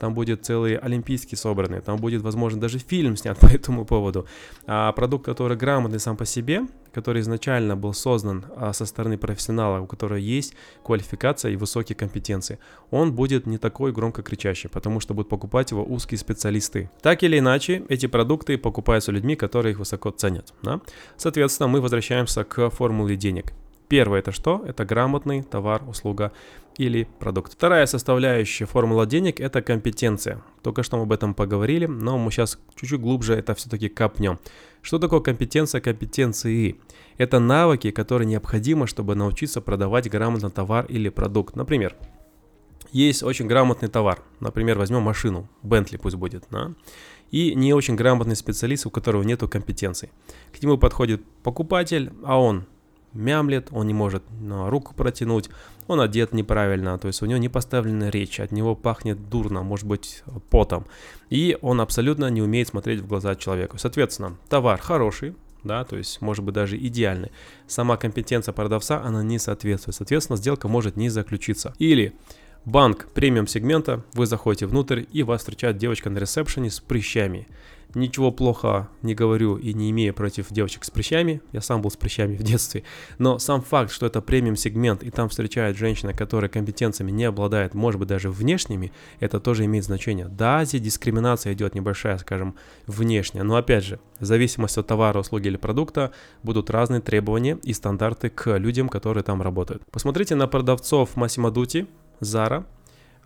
там 0.00 0.14
будет 0.14 0.44
целые 0.44 0.78
олимпийские 0.78 1.38
собраны, 1.38 1.80
там 1.80 1.98
будет, 1.98 2.22
возможно, 2.22 2.60
даже 2.60 2.78
фильм 2.78 3.16
снят 3.16 3.38
по 3.40 3.46
этому 3.46 3.84
поводу. 3.84 4.26
А 4.66 4.92
продукт, 4.92 5.24
который 5.24 5.56
грамотный 5.56 6.00
сам 6.00 6.16
по 6.16 6.24
себе, 6.24 6.62
который 6.92 7.20
изначально 7.22 7.76
был 7.76 7.92
создан 7.92 8.44
а, 8.56 8.72
со 8.72 8.86
стороны 8.86 9.18
профессионала, 9.18 9.80
у 9.80 9.86
которого 9.86 10.16
есть 10.16 10.54
квалификация 10.84 11.50
и 11.50 11.56
высокие 11.56 11.96
компетенции, 11.96 12.58
он 12.90 13.12
будет 13.12 13.46
не 13.46 13.58
такой 13.58 13.92
громко 13.92 14.22
кричащий, 14.22 14.70
потому 14.70 15.00
что 15.00 15.14
будут 15.14 15.28
покупать 15.28 15.72
его 15.72 15.84
узкие 15.84 16.18
специалисты. 16.18 16.90
Так 17.02 17.22
или 17.22 17.38
иначе, 17.38 17.84
эти 17.88 18.06
продукты 18.06 18.56
покупаются 18.58 19.12
людьми, 19.12 19.34
которые 19.36 19.72
их 19.72 19.78
высоко 19.78 20.10
ценят. 20.10 20.54
Да? 20.62 20.80
Соответственно, 21.16 21.68
мы 21.68 21.80
возвращаемся 21.80 22.44
к 22.44 22.70
формуле 22.70 23.16
денег. 23.16 23.52
Первое 23.94 24.18
это 24.18 24.32
что? 24.32 24.60
Это 24.66 24.84
грамотный 24.84 25.42
товар, 25.44 25.88
услуга 25.88 26.32
или 26.78 27.06
продукт. 27.20 27.52
Вторая 27.52 27.86
составляющая 27.86 28.66
формула 28.66 29.06
денег– 29.06 29.38
это 29.40 29.62
компетенция. 29.62 30.42
Только 30.64 30.82
что 30.82 30.96
мы 30.96 31.04
об 31.04 31.12
этом 31.12 31.32
поговорили, 31.32 31.86
но 31.86 32.18
мы 32.18 32.32
сейчас 32.32 32.58
чуть-чуть 32.74 33.00
глубже 33.00 33.34
это 33.34 33.54
все-таки 33.54 33.88
капнем. 33.88 34.40
Что 34.82 34.98
такое 34.98 35.20
компетенция 35.20 35.80
компетенции? 35.80 36.80
Это 37.18 37.38
навыки, 37.38 37.92
которые 37.92 38.26
необходимы, 38.26 38.88
чтобы 38.88 39.14
научиться 39.14 39.60
продавать 39.60 40.10
грамотно 40.10 40.50
товар 40.50 40.86
или 40.86 41.08
продукт. 41.08 41.54
Например, 41.54 41.94
есть 42.90 43.22
очень 43.22 43.46
грамотный 43.46 43.88
товар. 43.88 44.24
Например, 44.40 44.76
возьмем 44.76 45.02
машину, 45.02 45.48
Bentley 45.62 46.00
пусть 46.02 46.16
будет, 46.16 46.46
да? 46.50 46.74
и 47.30 47.54
не 47.54 47.72
очень 47.72 47.94
грамотный 47.94 48.34
специалист, 48.34 48.86
у 48.86 48.90
которого 48.90 49.22
нет 49.22 49.40
компетенций. 49.48 50.10
К 50.52 50.60
нему 50.60 50.78
подходит 50.78 51.22
покупатель, 51.44 52.12
а 52.24 52.40
он 52.40 52.66
мямлет, 53.14 53.68
он 53.70 53.86
не 53.86 53.94
может 53.94 54.22
руку 54.40 54.94
протянуть, 54.94 55.48
он 55.86 56.00
одет 56.00 56.32
неправильно, 56.32 56.98
то 56.98 57.06
есть 57.08 57.22
у 57.22 57.26
него 57.26 57.38
не 57.38 57.48
поставлена 57.48 58.10
речь, 58.10 58.40
от 58.40 58.52
него 58.52 58.74
пахнет 58.74 59.28
дурно, 59.28 59.62
может 59.62 59.86
быть 59.86 60.22
потом, 60.50 60.86
и 61.30 61.56
он 61.62 61.80
абсолютно 61.80 62.28
не 62.30 62.42
умеет 62.42 62.68
смотреть 62.68 63.00
в 63.00 63.06
глаза 63.06 63.34
человеку. 63.34 63.78
Соответственно, 63.78 64.36
товар 64.48 64.80
хороший, 64.80 65.34
да, 65.62 65.84
то 65.84 65.96
есть 65.96 66.20
может 66.20 66.44
быть 66.44 66.54
даже 66.54 66.76
идеальный. 66.76 67.32
Сама 67.66 67.96
компетенция 67.96 68.52
продавца, 68.52 69.02
она 69.02 69.22
не 69.22 69.38
соответствует, 69.38 69.96
соответственно, 69.96 70.36
сделка 70.36 70.68
может 70.68 70.96
не 70.96 71.08
заключиться. 71.08 71.74
Или 71.78 72.14
банк 72.64 73.08
премиум 73.12 73.46
сегмента, 73.46 74.04
вы 74.12 74.26
заходите 74.26 74.66
внутрь 74.66 75.04
и 75.12 75.22
вас 75.22 75.40
встречает 75.40 75.76
девочка 75.78 76.10
на 76.10 76.18
ресепшене 76.18 76.70
с 76.70 76.80
прыщами. 76.80 77.46
Ничего 77.94 78.32
плохо 78.32 78.88
не 79.02 79.14
говорю 79.14 79.56
и 79.56 79.72
не 79.72 79.90
имею 79.90 80.14
против 80.14 80.48
девочек 80.50 80.84
с 80.84 80.90
прыщами. 80.90 81.40
Я 81.52 81.60
сам 81.60 81.80
был 81.82 81.90
с 81.90 81.96
прыщами 81.96 82.36
в 82.36 82.42
детстве. 82.42 82.82
Но 83.18 83.38
сам 83.38 83.62
факт, 83.62 83.92
что 83.92 84.06
это 84.06 84.20
премиум 84.20 84.56
сегмент 84.56 85.02
и 85.02 85.10
там 85.10 85.28
встречает 85.28 85.76
женщина, 85.76 86.12
которая 86.12 86.48
компетенциями 86.48 87.10
не 87.10 87.24
обладает, 87.24 87.74
может 87.74 87.98
быть 87.98 88.08
даже 88.08 88.30
внешними, 88.30 88.92
это 89.20 89.40
тоже 89.40 89.64
имеет 89.64 89.84
значение. 89.84 90.26
Да, 90.26 90.64
здесь 90.64 90.82
дискриминация 90.82 91.52
идет 91.52 91.74
небольшая, 91.74 92.18
скажем, 92.18 92.56
внешняя. 92.86 93.42
Но 93.42 93.56
опять 93.56 93.84
же, 93.84 94.00
в 94.18 94.24
зависимости 94.24 94.78
от 94.78 94.86
товара, 94.86 95.20
услуги 95.20 95.48
или 95.48 95.56
продукта 95.56 96.12
будут 96.42 96.70
разные 96.70 97.00
требования 97.00 97.58
и 97.62 97.72
стандарты 97.72 98.30
к 98.30 98.56
людям, 98.58 98.88
которые 98.88 99.24
там 99.24 99.42
работают. 99.42 99.82
Посмотрите 99.90 100.34
на 100.34 100.46
продавцов 100.46 101.16
Massimo 101.16 101.52
Dutti, 101.52 101.86
Zara, 102.20 102.64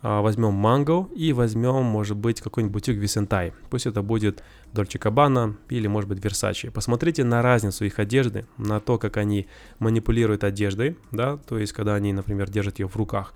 возьмем 0.03 0.65
Mango 0.65 1.13
и 1.15 1.33
возьмем, 1.33 1.85
может 1.85 2.17
быть, 2.17 2.41
какой-нибудь 2.41 2.73
бутик 2.73 2.97
Висентай. 2.97 3.53
Пусть 3.71 3.87
это 3.87 4.03
будет 4.03 4.43
Dolce 4.73 4.99
Gabbana 4.99 5.57
или, 5.69 5.87
может 5.87 6.09
быть, 6.09 6.19
Versace. 6.19 6.71
Посмотрите 6.71 7.25
на 7.25 7.43
разницу 7.43 7.85
их 7.85 7.99
одежды, 7.99 8.47
на 8.57 8.81
то, 8.81 8.99
как 8.99 9.17
они 9.17 9.49
манипулируют 9.79 10.45
одеждой, 10.45 10.97
да, 11.11 11.37
то 11.37 11.59
есть, 11.59 11.73
когда 11.73 11.95
они, 11.95 12.13
например, 12.13 12.51
держат 12.51 12.79
ее 12.79 12.89
в 12.89 12.97
руках 12.97 13.35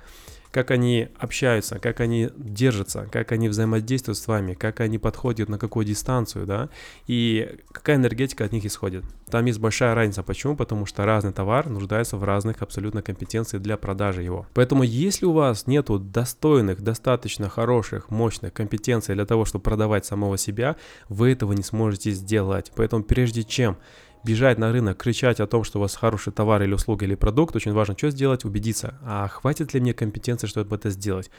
как 0.52 0.70
они 0.70 1.08
общаются, 1.18 1.78
как 1.78 2.00
они 2.00 2.28
держатся, 2.36 3.08
как 3.10 3.32
они 3.32 3.48
взаимодействуют 3.48 4.18
с 4.18 4.28
вами, 4.28 4.52
как 4.52 4.80
они 4.80 4.98
подходят 4.98 5.48
на 5.48 5.58
какую 5.58 5.86
дистанцию, 5.86 6.46
да, 6.46 6.68
и 7.06 7.58
какая 7.72 7.96
энергетика 7.96 8.44
от 8.44 8.52
них 8.52 8.64
исходит. 8.66 9.04
Там 9.30 9.46
есть 9.46 9.58
большая 9.58 9.94
разница. 9.94 10.22
Почему? 10.22 10.54
Потому 10.54 10.84
что 10.84 11.06
разный 11.06 11.32
товар 11.32 11.70
нуждается 11.70 12.18
в 12.18 12.24
разных 12.24 12.60
абсолютно 12.60 13.00
компетенциях 13.00 13.62
для 13.62 13.78
продажи 13.78 14.22
его. 14.22 14.46
Поэтому 14.52 14.82
если 14.82 15.24
у 15.24 15.32
вас 15.32 15.66
нету 15.66 15.98
достойных, 15.98 16.82
достаточно 16.82 17.48
хороших, 17.48 18.10
мощных 18.10 18.52
компетенций 18.52 19.14
для 19.14 19.24
того, 19.24 19.46
чтобы 19.46 19.62
продавать 19.62 20.04
самого 20.04 20.36
себя, 20.36 20.76
вы 21.08 21.32
этого 21.32 21.54
не 21.54 21.62
сможете 21.62 22.10
сделать. 22.10 22.72
Поэтому 22.76 23.02
прежде 23.02 23.42
чем 23.42 23.78
бежать 24.24 24.58
на 24.58 24.72
рынок, 24.72 24.98
кричать 24.98 25.40
о 25.40 25.46
том, 25.46 25.64
что 25.64 25.78
у 25.78 25.82
вас 25.82 25.94
хороший 25.96 26.32
товар 26.32 26.62
или 26.62 26.72
услуга 26.72 27.04
или 27.04 27.14
продукт, 27.14 27.56
очень 27.56 27.72
важно 27.72 27.96
что 27.96 28.10
сделать, 28.10 28.44
убедиться, 28.44 28.98
а 29.02 29.28
хватит 29.28 29.74
ли 29.74 29.80
мне 29.80 29.94
компетенции, 29.94 30.46
чтобы 30.46 30.76
это 30.76 30.90
сделать. 30.90 31.30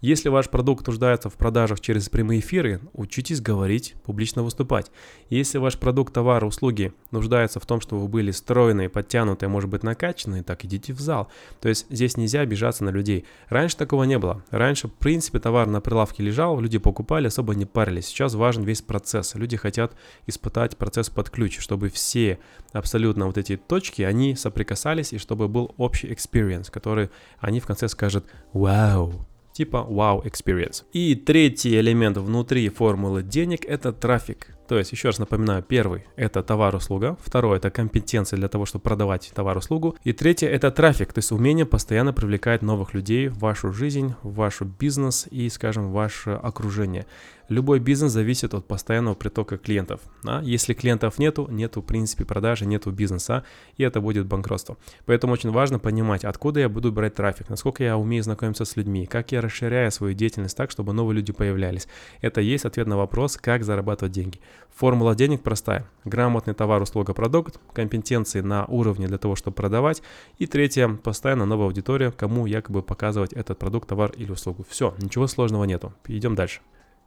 Если 0.00 0.28
ваш 0.28 0.48
продукт 0.48 0.86
нуждается 0.86 1.28
в 1.28 1.34
продажах 1.34 1.80
через 1.80 2.08
прямые 2.08 2.38
эфиры, 2.38 2.80
учитесь 2.92 3.40
говорить, 3.40 3.96
публично 4.04 4.44
выступать. 4.44 4.92
Если 5.28 5.58
ваш 5.58 5.76
продукт, 5.76 6.14
товар, 6.14 6.44
услуги 6.44 6.92
нуждается 7.10 7.58
в 7.58 7.66
том, 7.66 7.80
чтобы 7.80 8.02
вы 8.02 8.08
были 8.08 8.30
стройные, 8.30 8.88
подтянутые, 8.88 9.48
может 9.48 9.68
быть 9.68 9.82
накачанные, 9.82 10.44
так 10.44 10.64
идите 10.64 10.92
в 10.92 11.00
зал. 11.00 11.28
То 11.60 11.68
есть 11.68 11.86
здесь 11.90 12.16
нельзя 12.16 12.42
обижаться 12.42 12.84
на 12.84 12.90
людей. 12.90 13.24
Раньше 13.48 13.76
такого 13.76 14.04
не 14.04 14.18
было. 14.18 14.44
Раньше, 14.50 14.86
в 14.86 14.92
принципе, 14.92 15.40
товар 15.40 15.66
на 15.66 15.80
прилавке 15.80 16.22
лежал, 16.22 16.60
люди 16.60 16.78
покупали, 16.78 17.26
особо 17.26 17.56
не 17.56 17.64
парились. 17.64 18.06
Сейчас 18.06 18.34
важен 18.34 18.62
весь 18.62 18.82
процесс. 18.82 19.34
Люди 19.34 19.56
хотят 19.56 19.96
испытать 20.26 20.76
процесс 20.76 21.10
под 21.10 21.28
ключ, 21.30 21.58
чтобы 21.58 21.88
все 21.88 22.38
абсолютно 22.72 23.26
вот 23.26 23.36
эти 23.36 23.56
точки, 23.56 24.02
они 24.02 24.36
соприкасались, 24.36 25.12
и 25.12 25.18
чтобы 25.18 25.48
был 25.48 25.74
общий 25.76 26.06
experience, 26.06 26.70
который 26.70 27.10
они 27.40 27.58
в 27.58 27.66
конце 27.66 27.88
скажут 27.88 28.26
«Вау!» 28.52 29.26
Типа 29.58 29.86
wow 29.90 30.22
experience. 30.24 30.84
И 30.92 31.16
третий 31.16 31.80
элемент 31.80 32.16
внутри 32.16 32.68
формулы 32.68 33.22
денег 33.22 33.64
это 33.64 33.92
трафик. 33.92 34.57
То 34.68 34.78
есть, 34.78 34.92
еще 34.92 35.08
раз 35.08 35.18
напоминаю, 35.18 35.62
первый– 35.62 36.04
это 36.16 36.42
товар-услуга, 36.42 37.16
второй– 37.24 37.56
это 37.58 37.70
компетенция 37.70 38.36
для 38.36 38.48
того, 38.48 38.66
чтобы 38.66 38.82
продавать 38.82 39.32
товар-услугу, 39.34 39.96
и 40.04 40.12
третье– 40.12 40.46
это 40.50 40.70
трафик, 40.70 41.14
то 41.14 41.20
есть 41.20 41.32
умение 41.32 41.64
постоянно 41.64 42.12
привлекать 42.12 42.60
новых 42.60 42.92
людей 42.92 43.28
в 43.28 43.38
вашу 43.38 43.72
жизнь, 43.72 44.14
в 44.22 44.34
ваш 44.34 44.60
бизнес 44.60 45.26
и, 45.30 45.48
скажем, 45.48 45.88
в 45.88 45.92
ваше 45.92 46.32
окружение. 46.32 47.06
Любой 47.48 47.78
бизнес 47.80 48.12
зависит 48.12 48.52
от 48.52 48.66
постоянного 48.66 49.14
притока 49.14 49.56
клиентов. 49.56 50.00
Да? 50.22 50.42
Если 50.42 50.74
клиентов 50.74 51.18
нету, 51.18 51.48
нету 51.50 51.80
в 51.80 51.84
принципе 51.86 52.26
продажи, 52.26 52.66
нету 52.66 52.90
бизнеса, 52.90 53.42
и 53.78 53.82
это 53.82 54.02
будет 54.02 54.26
банкротство. 54.26 54.76
Поэтому 55.06 55.32
очень 55.32 55.50
важно 55.50 55.78
понимать, 55.78 56.24
откуда 56.24 56.60
я 56.60 56.68
буду 56.68 56.92
брать 56.92 57.14
трафик, 57.14 57.48
насколько 57.48 57.82
я 57.82 57.96
умею 57.96 58.22
знакомиться 58.22 58.66
с 58.66 58.76
людьми, 58.76 59.06
как 59.06 59.32
я 59.32 59.40
расширяю 59.40 59.90
свою 59.90 60.12
деятельность 60.12 60.58
так, 60.58 60.70
чтобы 60.70 60.92
новые 60.92 61.16
люди 61.16 61.32
появлялись. 61.32 61.88
Это 62.20 62.42
есть 62.42 62.66
ответ 62.66 62.86
на 62.86 62.98
вопрос, 62.98 63.38
как 63.38 63.64
зарабатывать 63.64 64.12
деньги. 64.12 64.40
Формула 64.74 65.14
денег 65.14 65.42
простая. 65.42 65.86
Грамотный 66.04 66.54
товар, 66.54 66.80
услуга, 66.80 67.12
продукт, 67.12 67.58
компетенции 67.72 68.40
на 68.40 68.64
уровне 68.66 69.08
для 69.08 69.18
того, 69.18 69.34
чтобы 69.34 69.54
продавать. 69.56 70.02
И 70.38 70.46
третье, 70.46 70.88
постоянно 70.88 71.46
новая 71.46 71.66
аудитория, 71.66 72.12
кому 72.12 72.46
якобы 72.46 72.82
показывать 72.82 73.32
этот 73.32 73.58
продукт, 73.58 73.88
товар 73.88 74.12
или 74.16 74.30
услугу. 74.30 74.64
Все, 74.68 74.94
ничего 74.98 75.26
сложного 75.26 75.64
нету. 75.64 75.92
Идем 76.06 76.34
дальше. 76.34 76.60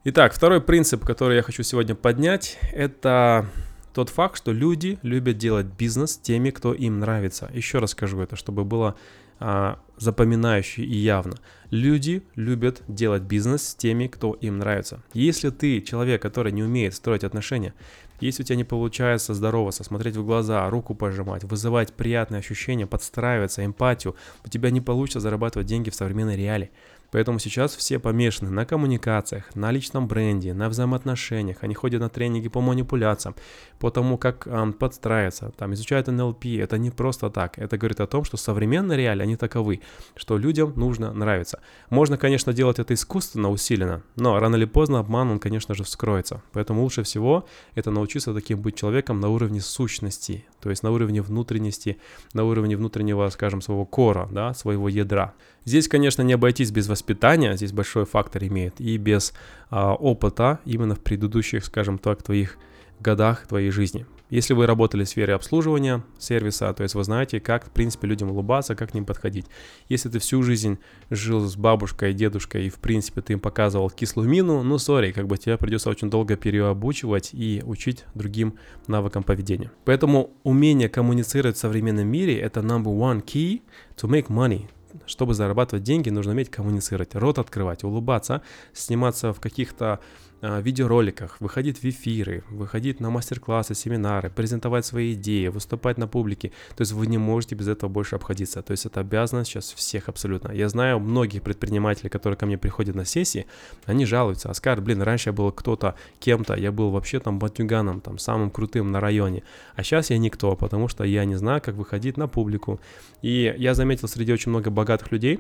Итак, 0.03 0.33
второй 0.33 0.61
принцип, 0.61 1.05
который 1.05 1.37
я 1.37 1.43
хочу 1.43 1.63
сегодня 1.63 1.95
поднять, 1.95 2.57
это 2.73 3.45
тот 3.93 4.09
факт, 4.09 4.37
что 4.37 4.51
люди 4.51 4.97
любят 5.01 5.37
делать 5.37 5.67
бизнес 5.67 6.17
теми, 6.17 6.49
кто 6.49 6.73
им 6.73 6.99
нравится. 6.99 7.49
Еще 7.53 7.79
раз 7.79 7.91
скажу 7.91 8.19
это, 8.19 8.35
чтобы 8.35 8.65
было 8.65 8.95
а, 9.39 9.79
запоминающе 10.01 10.83
и 10.83 10.95
явно. 10.97 11.37
Люди 11.69 12.23
любят 12.35 12.81
делать 12.87 13.21
бизнес 13.21 13.69
с 13.69 13.75
теми, 13.75 14.07
кто 14.07 14.33
им 14.33 14.57
нравится. 14.57 15.03
Если 15.13 15.51
ты 15.51 15.79
человек, 15.81 16.21
который 16.21 16.51
не 16.51 16.63
умеет 16.63 16.95
строить 16.95 17.23
отношения, 17.23 17.73
если 18.19 18.43
у 18.43 18.45
тебя 18.45 18.55
не 18.55 18.63
получается 18.63 19.33
здороваться, 19.33 19.83
смотреть 19.83 20.15
в 20.15 20.25
глаза, 20.25 20.69
руку 20.69 20.95
пожимать, 20.95 21.43
вызывать 21.43 21.93
приятные 21.93 22.39
ощущения, 22.39 22.85
подстраиваться, 22.85 23.65
эмпатию, 23.65 24.15
у 24.45 24.49
тебя 24.49 24.69
не 24.69 24.81
получится 24.81 25.19
зарабатывать 25.19 25.67
деньги 25.67 25.89
в 25.89 25.95
современной 25.95 26.35
реалии. 26.35 26.71
Поэтому 27.11 27.39
сейчас 27.39 27.75
все 27.75 27.99
помешаны 27.99 28.49
на 28.51 28.65
коммуникациях, 28.65 29.53
на 29.53 29.71
личном 29.71 30.07
бренде, 30.07 30.53
на 30.53 30.69
взаимоотношениях. 30.69 31.57
Они 31.61 31.73
ходят 31.75 32.01
на 32.01 32.09
тренинги 32.09 32.47
по 32.47 32.61
манипуляциям, 32.61 33.35
по 33.79 33.91
тому, 33.91 34.17
как 34.17 34.47
эм, 34.47 34.71
подстраиваться, 34.71 35.51
там, 35.57 35.73
изучают 35.73 36.07
НЛП. 36.07 36.45
Это 36.45 36.77
не 36.77 36.89
просто 36.89 37.29
так. 37.29 37.59
Это 37.59 37.77
говорит 37.77 37.99
о 37.99 38.07
том, 38.07 38.23
что 38.23 38.37
современные 38.37 38.97
реалии, 38.97 39.23
они 39.23 39.35
таковы, 39.35 39.81
что 40.15 40.37
людям 40.37 40.73
нужно 40.77 41.11
нравиться. 41.13 41.59
Можно, 41.89 42.17
конечно, 42.17 42.53
делать 42.53 42.79
это 42.79 42.93
искусственно, 42.93 43.49
усиленно, 43.49 44.03
но 44.15 44.39
рано 44.39 44.55
или 44.55 44.65
поздно 44.65 44.99
обман, 44.99 45.31
он, 45.31 45.39
конечно 45.39 45.75
же, 45.75 45.83
вскроется. 45.83 46.41
Поэтому 46.53 46.81
лучше 46.81 47.03
всего 47.03 47.45
это 47.75 47.91
научиться 47.91 48.33
таким 48.33 48.61
быть 48.61 48.75
человеком 48.75 49.19
на 49.19 49.27
уровне 49.27 49.59
сущности, 49.59 50.45
то 50.61 50.69
есть 50.69 50.83
на 50.83 50.91
уровне 50.91 51.21
внутренности, 51.21 51.97
на 52.33 52.45
уровне 52.45 52.77
внутреннего, 52.77 53.29
скажем, 53.29 53.61
своего 53.61 53.85
кора, 53.85 54.29
да, 54.31 54.53
своего 54.53 54.87
ядра. 54.87 55.33
Здесь, 55.63 55.87
конечно, 55.87 56.23
не 56.23 56.33
обойтись 56.33 56.71
без 56.71 56.87
воспитания, 56.87 57.55
здесь 57.55 57.71
большой 57.71 58.05
фактор 58.05 58.43
имеет, 58.45 58.81
и 58.81 58.97
без 58.97 59.33
а, 59.69 59.93
опыта 59.93 60.59
именно 60.65 60.95
в 60.95 60.99
предыдущих, 61.01 61.65
скажем 61.65 61.99
так, 61.99 62.23
твоих 62.23 62.57
годах 62.99 63.47
твоей 63.47 63.69
жизни. 63.69 64.05
Если 64.31 64.53
вы 64.53 64.65
работали 64.65 65.03
в 65.03 65.09
сфере 65.09 65.33
обслуживания 65.33 66.03
сервиса, 66.17 66.73
то 66.73 66.83
есть 66.83 66.95
вы 66.95 67.03
знаете, 67.03 67.41
как, 67.41 67.65
в 67.65 67.69
принципе, 67.71 68.07
людям 68.07 68.31
улыбаться, 68.31 68.75
как 68.75 68.91
к 68.91 68.93
ним 68.93 69.05
подходить. 69.05 69.45
Если 69.89 70.07
ты 70.07 70.19
всю 70.19 70.41
жизнь 70.41 70.79
жил 71.09 71.41
с 71.41 71.57
бабушкой, 71.57 72.13
дедушкой, 72.13 72.67
и, 72.67 72.69
в 72.69 72.75
принципе, 72.75 73.21
ты 73.21 73.33
им 73.33 73.41
показывал 73.41 73.89
кислую 73.89 74.29
мину, 74.29 74.63
ну, 74.63 74.77
сори, 74.77 75.11
как 75.11 75.27
бы 75.27 75.37
тебе 75.37 75.57
придется 75.57 75.89
очень 75.89 76.09
долго 76.09 76.37
переобучивать 76.37 77.31
и 77.33 77.61
учить 77.65 78.05
другим 78.15 78.53
навыкам 78.87 79.23
поведения. 79.23 79.69
Поэтому 79.83 80.31
умение 80.43 80.87
коммуницировать 80.87 81.57
в 81.57 81.59
современном 81.59 82.07
мире– 82.07 82.39
это 82.39 82.61
number 82.61 82.97
one 82.97 83.21
key 83.21 83.61
to 83.97 84.09
make 84.09 84.27
money– 84.27 84.69
чтобы 85.05 85.33
зарабатывать 85.33 85.83
деньги, 85.83 86.09
нужно 86.09 86.33
уметь 86.33 86.49
коммуницировать, 86.49 87.15
рот 87.15 87.39
открывать, 87.39 87.83
улыбаться, 87.83 88.41
сниматься 88.73 89.33
в 89.33 89.39
каких-то 89.39 89.99
видеороликах, 90.41 91.39
выходить 91.39 91.79
в 91.79 91.85
эфиры, 91.85 92.43
выходить 92.49 92.99
на 92.99 93.09
мастер-классы, 93.09 93.75
семинары, 93.75 94.29
презентовать 94.29 94.85
свои 94.85 95.13
идеи, 95.13 95.47
выступать 95.47 95.97
на 95.97 96.07
публике. 96.07 96.51
То 96.75 96.81
есть 96.81 96.93
вы 96.93 97.07
не 97.07 97.17
можете 97.17 97.55
без 97.55 97.67
этого 97.67 97.89
больше 97.89 98.15
обходиться. 98.15 98.61
То 98.61 98.71
есть 98.71 98.85
это 98.85 99.01
обязанность 99.01 99.51
сейчас 99.51 99.71
всех 99.71 100.09
абсолютно. 100.09 100.51
Я 100.51 100.69
знаю 100.69 100.99
многих 100.99 101.43
предпринимателей, 101.43 102.09
которые 102.09 102.37
ко 102.37 102.45
мне 102.45 102.57
приходят 102.57 102.95
на 102.95 103.05
сессии, 103.05 103.45
они 103.85 104.05
жалуются. 104.05 104.49
Оскар, 104.49 104.81
блин, 104.81 105.01
раньше 105.01 105.29
я 105.29 105.33
был 105.33 105.51
кто-то, 105.51 105.95
кем-то, 106.19 106.55
я 106.55 106.71
был 106.71 106.89
вообще 106.89 107.19
там 107.19 107.39
батюганом, 107.39 108.01
там 108.01 108.17
самым 108.17 108.49
крутым 108.49 108.91
на 108.91 108.99
районе. 108.99 109.43
А 109.75 109.83
сейчас 109.83 110.09
я 110.09 110.17
никто, 110.17 110.55
потому 110.55 110.87
что 110.87 111.03
я 111.03 111.25
не 111.25 111.35
знаю, 111.35 111.61
как 111.61 111.75
выходить 111.75 112.17
на 112.17 112.27
публику. 112.27 112.79
И 113.21 113.53
я 113.57 113.73
заметил 113.73 114.07
среди 114.07 114.33
очень 114.33 114.49
много 114.49 114.71
богатых 114.71 115.11
людей, 115.11 115.39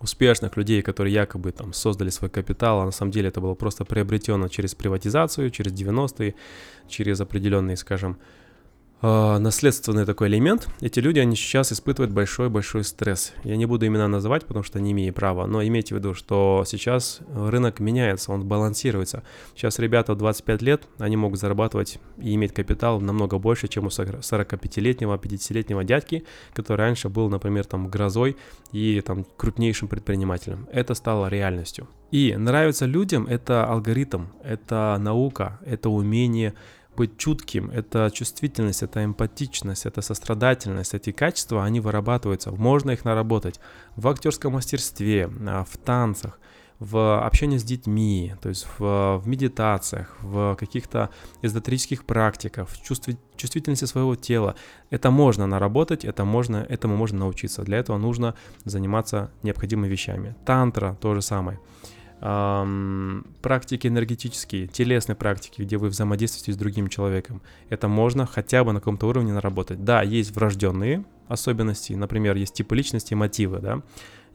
успешных 0.00 0.56
людей, 0.56 0.82
которые 0.82 1.14
якобы 1.14 1.52
там 1.52 1.72
создали 1.72 2.10
свой 2.10 2.30
капитал, 2.30 2.80
а 2.80 2.84
на 2.84 2.90
самом 2.90 3.12
деле 3.12 3.28
это 3.28 3.40
было 3.40 3.54
просто 3.54 3.84
приобретено 3.84 4.48
через 4.48 4.74
приватизацию, 4.74 5.50
через 5.50 5.72
90-е, 5.72 6.34
через 6.88 7.20
определенные, 7.20 7.76
скажем, 7.76 8.18
э, 9.04 9.38
наследственный 9.38 10.06
такой 10.06 10.28
элемент, 10.28 10.68
эти 10.80 11.00
люди, 11.00 11.18
они 11.18 11.36
сейчас 11.36 11.72
испытывают 11.72 12.12
большой-большой 12.12 12.84
стресс. 12.84 13.32
Я 13.44 13.56
не 13.56 13.66
буду 13.66 13.86
имена 13.86 14.08
называть, 14.08 14.46
потому 14.46 14.62
что 14.62 14.80
не 14.80 14.92
имею 14.92 15.12
права, 15.12 15.46
но 15.46 15.62
имейте 15.62 15.94
в 15.94 15.98
виду, 15.98 16.14
что 16.14 16.64
сейчас 16.66 17.20
рынок 17.34 17.80
меняется, 17.80 18.32
он 18.32 18.46
балансируется. 18.46 19.22
Сейчас 19.54 19.78
ребята 19.78 20.14
в 20.14 20.16
25 20.16 20.62
лет, 20.62 20.82
они 20.98 21.16
могут 21.16 21.38
зарабатывать 21.38 21.98
и 22.18 22.34
иметь 22.34 22.54
капитал 22.54 23.00
намного 23.00 23.38
больше, 23.38 23.68
чем 23.68 23.86
у 23.86 23.88
45-летнего, 23.88 25.16
50-летнего 25.16 25.84
дядьки, 25.84 26.24
который 26.54 26.78
раньше 26.78 27.08
был, 27.08 27.28
например, 27.28 27.64
там 27.66 27.88
грозой 27.88 28.36
и 28.72 29.00
там 29.02 29.26
крупнейшим 29.36 29.88
предпринимателем. 29.88 30.66
Это 30.72 30.94
стало 30.94 31.28
реальностью. 31.28 31.88
И 32.10 32.34
нравится 32.36 32.86
людям 32.86 33.26
это 33.26 33.66
алгоритм, 33.66 34.26
это 34.44 34.96
наука, 35.00 35.58
это 35.66 35.88
умение 35.88 36.54
быть 36.96 37.18
чутким, 37.18 37.70
это 37.70 38.10
чувствительность, 38.12 38.82
это 38.82 39.04
эмпатичность, 39.04 39.86
это 39.86 40.02
сострадательность, 40.02 40.94
эти 40.94 41.12
качества, 41.12 41.64
они 41.64 41.80
вырабатываются, 41.80 42.50
можно 42.52 42.92
их 42.92 43.04
наработать 43.04 43.60
в 43.96 44.08
актерском 44.08 44.52
мастерстве, 44.52 45.30
а, 45.46 45.64
в 45.64 45.76
танцах, 45.76 46.38
в 46.80 47.24
общении 47.24 47.56
с 47.56 47.64
детьми, 47.64 48.34
то 48.42 48.48
есть 48.48 48.66
в, 48.78 49.18
в 49.18 49.28
медитациях, 49.28 50.16
в 50.20 50.56
каких-то 50.56 51.10
эзотерических 51.42 52.04
практиках, 52.04 52.68
в 52.68 52.82
чувстве, 52.82 53.16
чувствительности 53.36 53.84
своего 53.84 54.16
тела. 54.16 54.54
Это 54.90 55.10
можно 55.10 55.46
наработать, 55.46 56.04
это 56.04 56.24
можно, 56.24 56.66
этому 56.68 56.96
можно 56.96 57.20
научиться. 57.20 57.62
Для 57.62 57.78
этого 57.78 57.96
нужно 57.96 58.34
заниматься 58.64 59.30
необходимыми 59.42 59.88
вещами. 59.88 60.34
Тантра 60.44 60.96
то 61.00 61.14
же 61.14 61.22
самое 61.22 61.60
эм, 62.20 63.26
практики 63.42 63.86
энергетические, 63.86 64.66
телесные 64.66 65.16
практики, 65.16 65.62
где 65.62 65.76
вы 65.76 65.88
взаимодействуете 65.88 66.52
с 66.52 66.56
другим 66.56 66.88
человеком. 66.88 67.42
Это 67.68 67.88
можно 67.88 68.26
хотя 68.26 68.64
бы 68.64 68.72
на 68.72 68.80
каком-то 68.80 69.06
уровне 69.06 69.32
наработать. 69.32 69.84
Да, 69.84 70.02
есть 70.02 70.34
врожденные 70.34 71.04
особенности, 71.28 71.92
например, 71.94 72.36
есть 72.36 72.54
типы 72.54 72.76
личности, 72.76 73.14
мотивы, 73.14 73.58
да, 73.60 73.82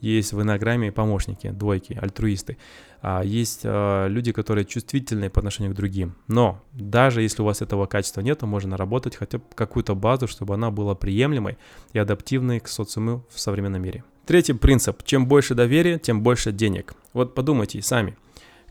есть 0.02 0.34
в 0.34 0.42
инограмме 0.42 0.92
помощники, 0.92 1.50
двойки, 1.50 1.98
альтруисты. 2.00 2.58
А 3.02 3.22
есть 3.24 3.62
а, 3.64 4.08
люди, 4.08 4.32
которые 4.32 4.66
чувствительны 4.66 5.30
по 5.30 5.40
отношению 5.40 5.74
к 5.74 5.76
другим. 5.76 6.16
Но 6.28 6.64
даже 6.74 7.22
если 7.22 7.42
у 7.42 7.46
вас 7.46 7.62
этого 7.62 7.86
качества 7.86 8.22
нет, 8.22 8.40
то 8.40 8.46
можно 8.46 8.72
наработать 8.72 9.16
хотя 9.16 9.40
бы 9.40 9.44
какую-то 9.56 9.96
базу, 9.96 10.28
чтобы 10.28 10.54
она 10.54 10.72
была 10.72 10.96
приемлемой 10.96 11.58
и 11.94 12.00
адаптивной 12.00 12.60
к 12.60 12.68
социуму 12.68 13.26
в 13.30 13.40
современном 13.40 13.82
мире. 13.82 14.04
Третий 14.30 14.54
принцип. 14.54 15.04
Чем 15.06 15.26
больше 15.26 15.56
доверия, 15.56 15.98
тем 15.98 16.22
больше 16.22 16.52
денег. 16.52 16.94
Вот 17.14 17.34
подумайте 17.34 17.82
сами, 17.82 18.16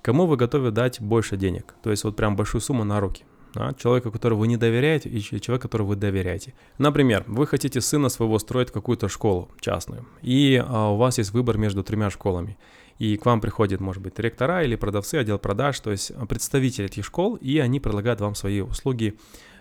кому 0.02 0.26
вы 0.26 0.36
готовы 0.36 0.70
дать 0.70 1.00
больше 1.00 1.36
денег? 1.36 1.74
То 1.82 1.90
есть 1.90 2.04
вот 2.04 2.14
прям 2.14 2.36
большую 2.36 2.60
сумму 2.60 2.84
на 2.84 3.00
руки. 3.00 3.24
Да? 3.54 3.74
Человека, 3.74 4.12
которого 4.12 4.38
вы 4.38 4.46
не 4.46 4.56
доверяете, 4.56 5.08
и 5.08 5.20
человека, 5.20 5.62
которого 5.62 5.88
вы 5.88 5.96
доверяете. 5.96 6.54
Например, 6.78 7.24
вы 7.26 7.44
хотите 7.48 7.80
сына 7.80 8.08
своего 8.08 8.38
строить 8.38 8.70
какую-то 8.70 9.08
школу 9.08 9.50
частную, 9.58 10.06
и 10.22 10.62
а, 10.64 10.92
у 10.92 10.96
вас 10.96 11.18
есть 11.18 11.32
выбор 11.32 11.58
между 11.58 11.82
тремя 11.82 12.08
школами. 12.08 12.56
И 13.00 13.16
к 13.16 13.26
вам 13.26 13.40
приходит, 13.40 13.80
может 13.80 14.00
быть, 14.00 14.14
директора 14.14 14.62
или 14.62 14.76
продавцы, 14.76 15.16
отдел 15.16 15.40
продаж, 15.40 15.80
то 15.80 15.90
есть 15.90 16.12
представители 16.28 16.86
этих 16.86 17.04
школ, 17.04 17.34
и 17.34 17.58
они 17.58 17.80
предлагают 17.80 18.20
вам 18.20 18.36
свои 18.36 18.60
услуги 18.60 19.18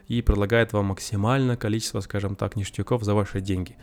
и 0.07 0.21
предлагают 0.21 0.73
вам 0.73 0.85
максимальное 0.85 1.57
количество, 1.57 1.99
скажем 2.01 2.35
так, 2.35 2.55
ништяков 2.55 3.03
за 3.03 3.13
ваши 3.13 3.41
деньги. 3.41 3.75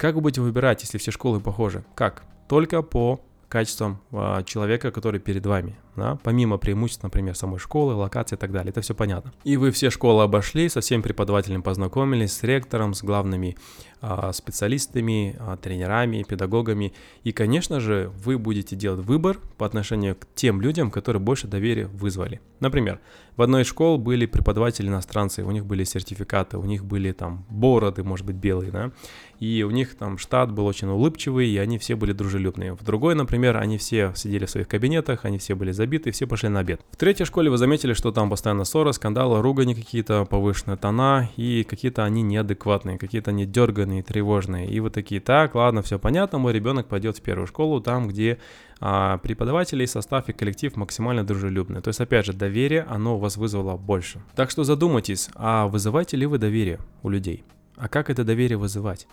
Как 0.00 0.14
вы 0.14 0.22
будете 0.22 0.40
выбирать, 0.40 0.80
если 0.80 0.96
все 0.96 1.10
школы 1.10 1.40
похожи? 1.40 1.84
Как? 1.94 2.22
Только 2.48 2.80
по 2.80 3.20
качествам 3.50 4.00
а, 4.12 4.42
человека, 4.44 4.92
который 4.92 5.20
перед 5.20 5.44
вами 5.44 5.76
да, 5.96 6.18
помимо 6.22 6.58
преимуществ, 6.58 7.02
например, 7.02 7.34
самой 7.34 7.58
школы, 7.58 7.94
локации 7.94 8.36
и 8.36 8.38
так 8.38 8.52
далее, 8.52 8.70
это 8.70 8.80
все 8.80 8.94
понятно. 8.94 9.32
И 9.44 9.56
вы 9.56 9.70
все 9.70 9.90
школы 9.90 10.22
обошли, 10.22 10.68
со 10.68 10.80
всеми 10.80 11.02
преподавателями 11.02 11.62
познакомились, 11.62 12.32
с 12.32 12.42
ректором, 12.42 12.94
с 12.94 13.02
главными 13.02 13.56
а, 14.02 14.32
специалистами, 14.32 15.36
а, 15.38 15.56
тренерами, 15.56 16.24
педагогами, 16.26 16.94
и, 17.22 17.32
конечно 17.32 17.80
же, 17.80 18.10
вы 18.24 18.38
будете 18.38 18.74
делать 18.74 19.04
выбор 19.04 19.38
по 19.58 19.66
отношению 19.66 20.16
к 20.16 20.26
тем 20.34 20.62
людям, 20.62 20.90
которые 20.90 21.20
больше 21.20 21.46
доверия 21.46 21.86
вызвали. 21.86 22.40
Например, 22.60 23.00
в 23.36 23.42
одной 23.42 23.62
из 23.62 23.66
школ 23.66 23.98
были 23.98 24.26
преподаватели 24.26 24.88
иностранцы, 24.88 25.44
у 25.44 25.50
них 25.50 25.66
были 25.66 25.84
сертификаты, 25.84 26.56
у 26.56 26.64
них 26.64 26.84
были 26.84 27.12
там 27.12 27.44
бороды, 27.50 28.02
может 28.02 28.26
быть, 28.26 28.36
белые, 28.36 28.70
да, 28.70 28.90
и 29.38 29.62
у 29.62 29.70
них 29.70 29.94
там 29.96 30.18
штат 30.18 30.50
был 30.52 30.66
очень 30.66 30.88
улыбчивый, 30.88 31.48
и 31.48 31.58
они 31.58 31.78
все 31.78 31.94
были 31.94 32.12
дружелюбные. 32.12 32.74
В 32.74 32.82
другой, 32.82 33.14
например, 33.14 33.56
они 33.56 33.78
все 33.78 34.12
сидели 34.14 34.44
в 34.44 34.50
своих 34.50 34.68
кабинетах, 34.68 35.24
они 35.24 35.38
все 35.38 35.54
были 35.54 35.72
забиты, 35.80 36.10
все 36.10 36.26
пошли 36.26 36.50
на 36.50 36.60
обед. 36.60 36.82
В 36.90 36.96
третьей 36.96 37.24
школе 37.24 37.48
вы 37.48 37.56
заметили, 37.56 37.94
что 37.94 38.12
там 38.12 38.28
постоянно 38.28 38.64
ссоры, 38.64 38.92
скандалы, 38.92 39.40
ругани 39.40 39.72
какие-то, 39.72 40.26
повышенные 40.26 40.76
тона, 40.76 41.30
и 41.38 41.64
какие-то 41.64 42.04
они 42.04 42.20
неадекватные, 42.20 42.98
какие-то 42.98 43.30
они 43.30 43.46
дерганные, 43.46 44.02
тревожные. 44.02 44.68
И 44.68 44.78
вы 44.80 44.90
такие, 44.90 45.22
так, 45.22 45.54
ладно, 45.54 45.80
все 45.80 45.98
понятно, 45.98 46.38
мой 46.38 46.52
ребенок 46.52 46.86
пойдет 46.86 47.16
в 47.16 47.22
первую 47.22 47.46
школу, 47.46 47.80
там, 47.80 48.08
где 48.08 48.38
а, 48.78 49.16
преподаватели, 49.18 49.86
состав 49.86 50.28
и 50.28 50.34
коллектив 50.34 50.76
максимально 50.76 51.24
дружелюбны. 51.24 51.80
То 51.80 51.88
есть, 51.88 52.00
опять 52.00 52.26
же, 52.26 52.34
доверие, 52.34 52.82
оно 52.82 53.16
у 53.16 53.18
вас 53.18 53.38
вызвало 53.38 53.78
больше. 53.78 54.20
Так 54.36 54.50
что 54.50 54.64
задумайтесь, 54.64 55.30
а 55.34 55.66
вызываете 55.66 56.18
ли 56.18 56.26
вы 56.26 56.36
доверие 56.36 56.78
у 57.02 57.08
людей? 57.08 57.42
А 57.76 57.88
как 57.88 58.10
это 58.10 58.22
доверие 58.22 58.58
вызывать? 58.58 59.06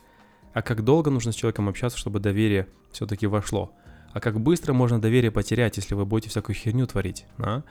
А 0.54 0.62
как 0.62 0.84
долго 0.84 1.12
нужно 1.12 1.32
с 1.32 1.36
человеком 1.36 1.70
общаться, 1.70 1.98
чтобы 1.98 2.20
доверие 2.20 2.68
все-таки 2.92 3.26
вошло? 3.26 3.72
А 4.18 4.20
как 4.20 4.40
быстро 4.40 4.74
можно 4.74 5.00
доверие 5.00 5.30
потерять, 5.30 5.78
если 5.78 5.94
вы 5.94 6.04
будете 6.04 6.32
всякую 6.32 6.56
херню 6.56 6.88
творить? 6.88 7.28
А? 7.38 7.62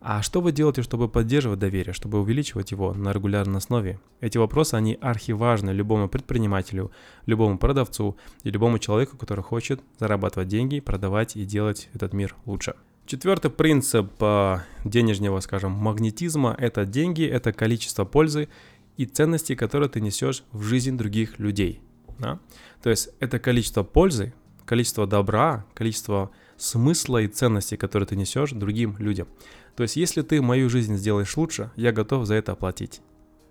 А 0.00 0.22
что 0.22 0.40
вы 0.40 0.50
делаете, 0.50 0.80
чтобы 0.80 1.06
поддерживать 1.06 1.58
доверие, 1.58 1.92
чтобы 1.92 2.18
увеличивать 2.18 2.70
его 2.70 2.94
на 2.94 3.12
регулярной 3.12 3.58
основе? 3.58 4.00
Эти 4.22 4.38
вопросы, 4.38 4.72
они 4.72 4.96
архиважны 5.02 5.68
любому 5.68 6.08
предпринимателю, 6.08 6.92
любому 7.26 7.58
продавцу 7.58 8.16
и 8.42 8.50
любому 8.50 8.78
человеку, 8.78 9.18
который 9.18 9.44
хочет 9.44 9.82
зарабатывать 9.98 10.48
деньги, 10.48 10.80
продавать 10.80 11.36
и 11.36 11.44
делать 11.44 11.90
этот 11.92 12.14
мир 12.14 12.36
лучше. 12.46 12.74
Четвертый 13.04 13.50
принцип 13.50 14.10
э, 14.18 14.60
денежного, 14.86 15.40
скажем, 15.40 15.72
магнетизма– 15.72 16.56
это 16.58 16.86
деньги, 16.86 17.26
это 17.26 17.52
количество 17.52 18.06
пользы 18.06 18.48
и 18.96 19.04
ценностей, 19.04 19.56
которые 19.56 19.90
ты 19.90 20.00
несешь 20.00 20.42
в 20.52 20.62
жизнь 20.62 20.96
других 20.96 21.38
людей. 21.38 21.82
Да? 22.18 22.38
То 22.82 22.88
есть 22.88 23.10
это 23.20 23.38
количество 23.38 23.82
пользы, 23.82 24.32
количество 24.66 25.06
добра, 25.06 25.64
количество 25.74 26.30
смысла 26.56 27.22
и 27.22 27.28
ценностей, 27.28 27.76
которые 27.76 28.06
ты 28.06 28.16
несешь 28.16 28.52
другим 28.52 28.96
людям. 28.98 29.28
То 29.76 29.82
есть, 29.82 29.96
если 29.96 30.22
ты 30.22 30.42
мою 30.42 30.68
жизнь 30.68 30.96
сделаешь 30.96 31.36
лучше, 31.36 31.70
я 31.76 31.92
готов 31.92 32.26
за 32.26 32.34
это 32.34 32.52
оплатить. 32.52 33.00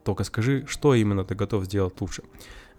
Только 0.04 0.24
скажи, 0.24 0.66
что 0.68 0.96
именно 0.96 1.24
ты 1.24 1.36
готов 1.36 1.66
сделать 1.66 2.00
лучше. 2.00 2.24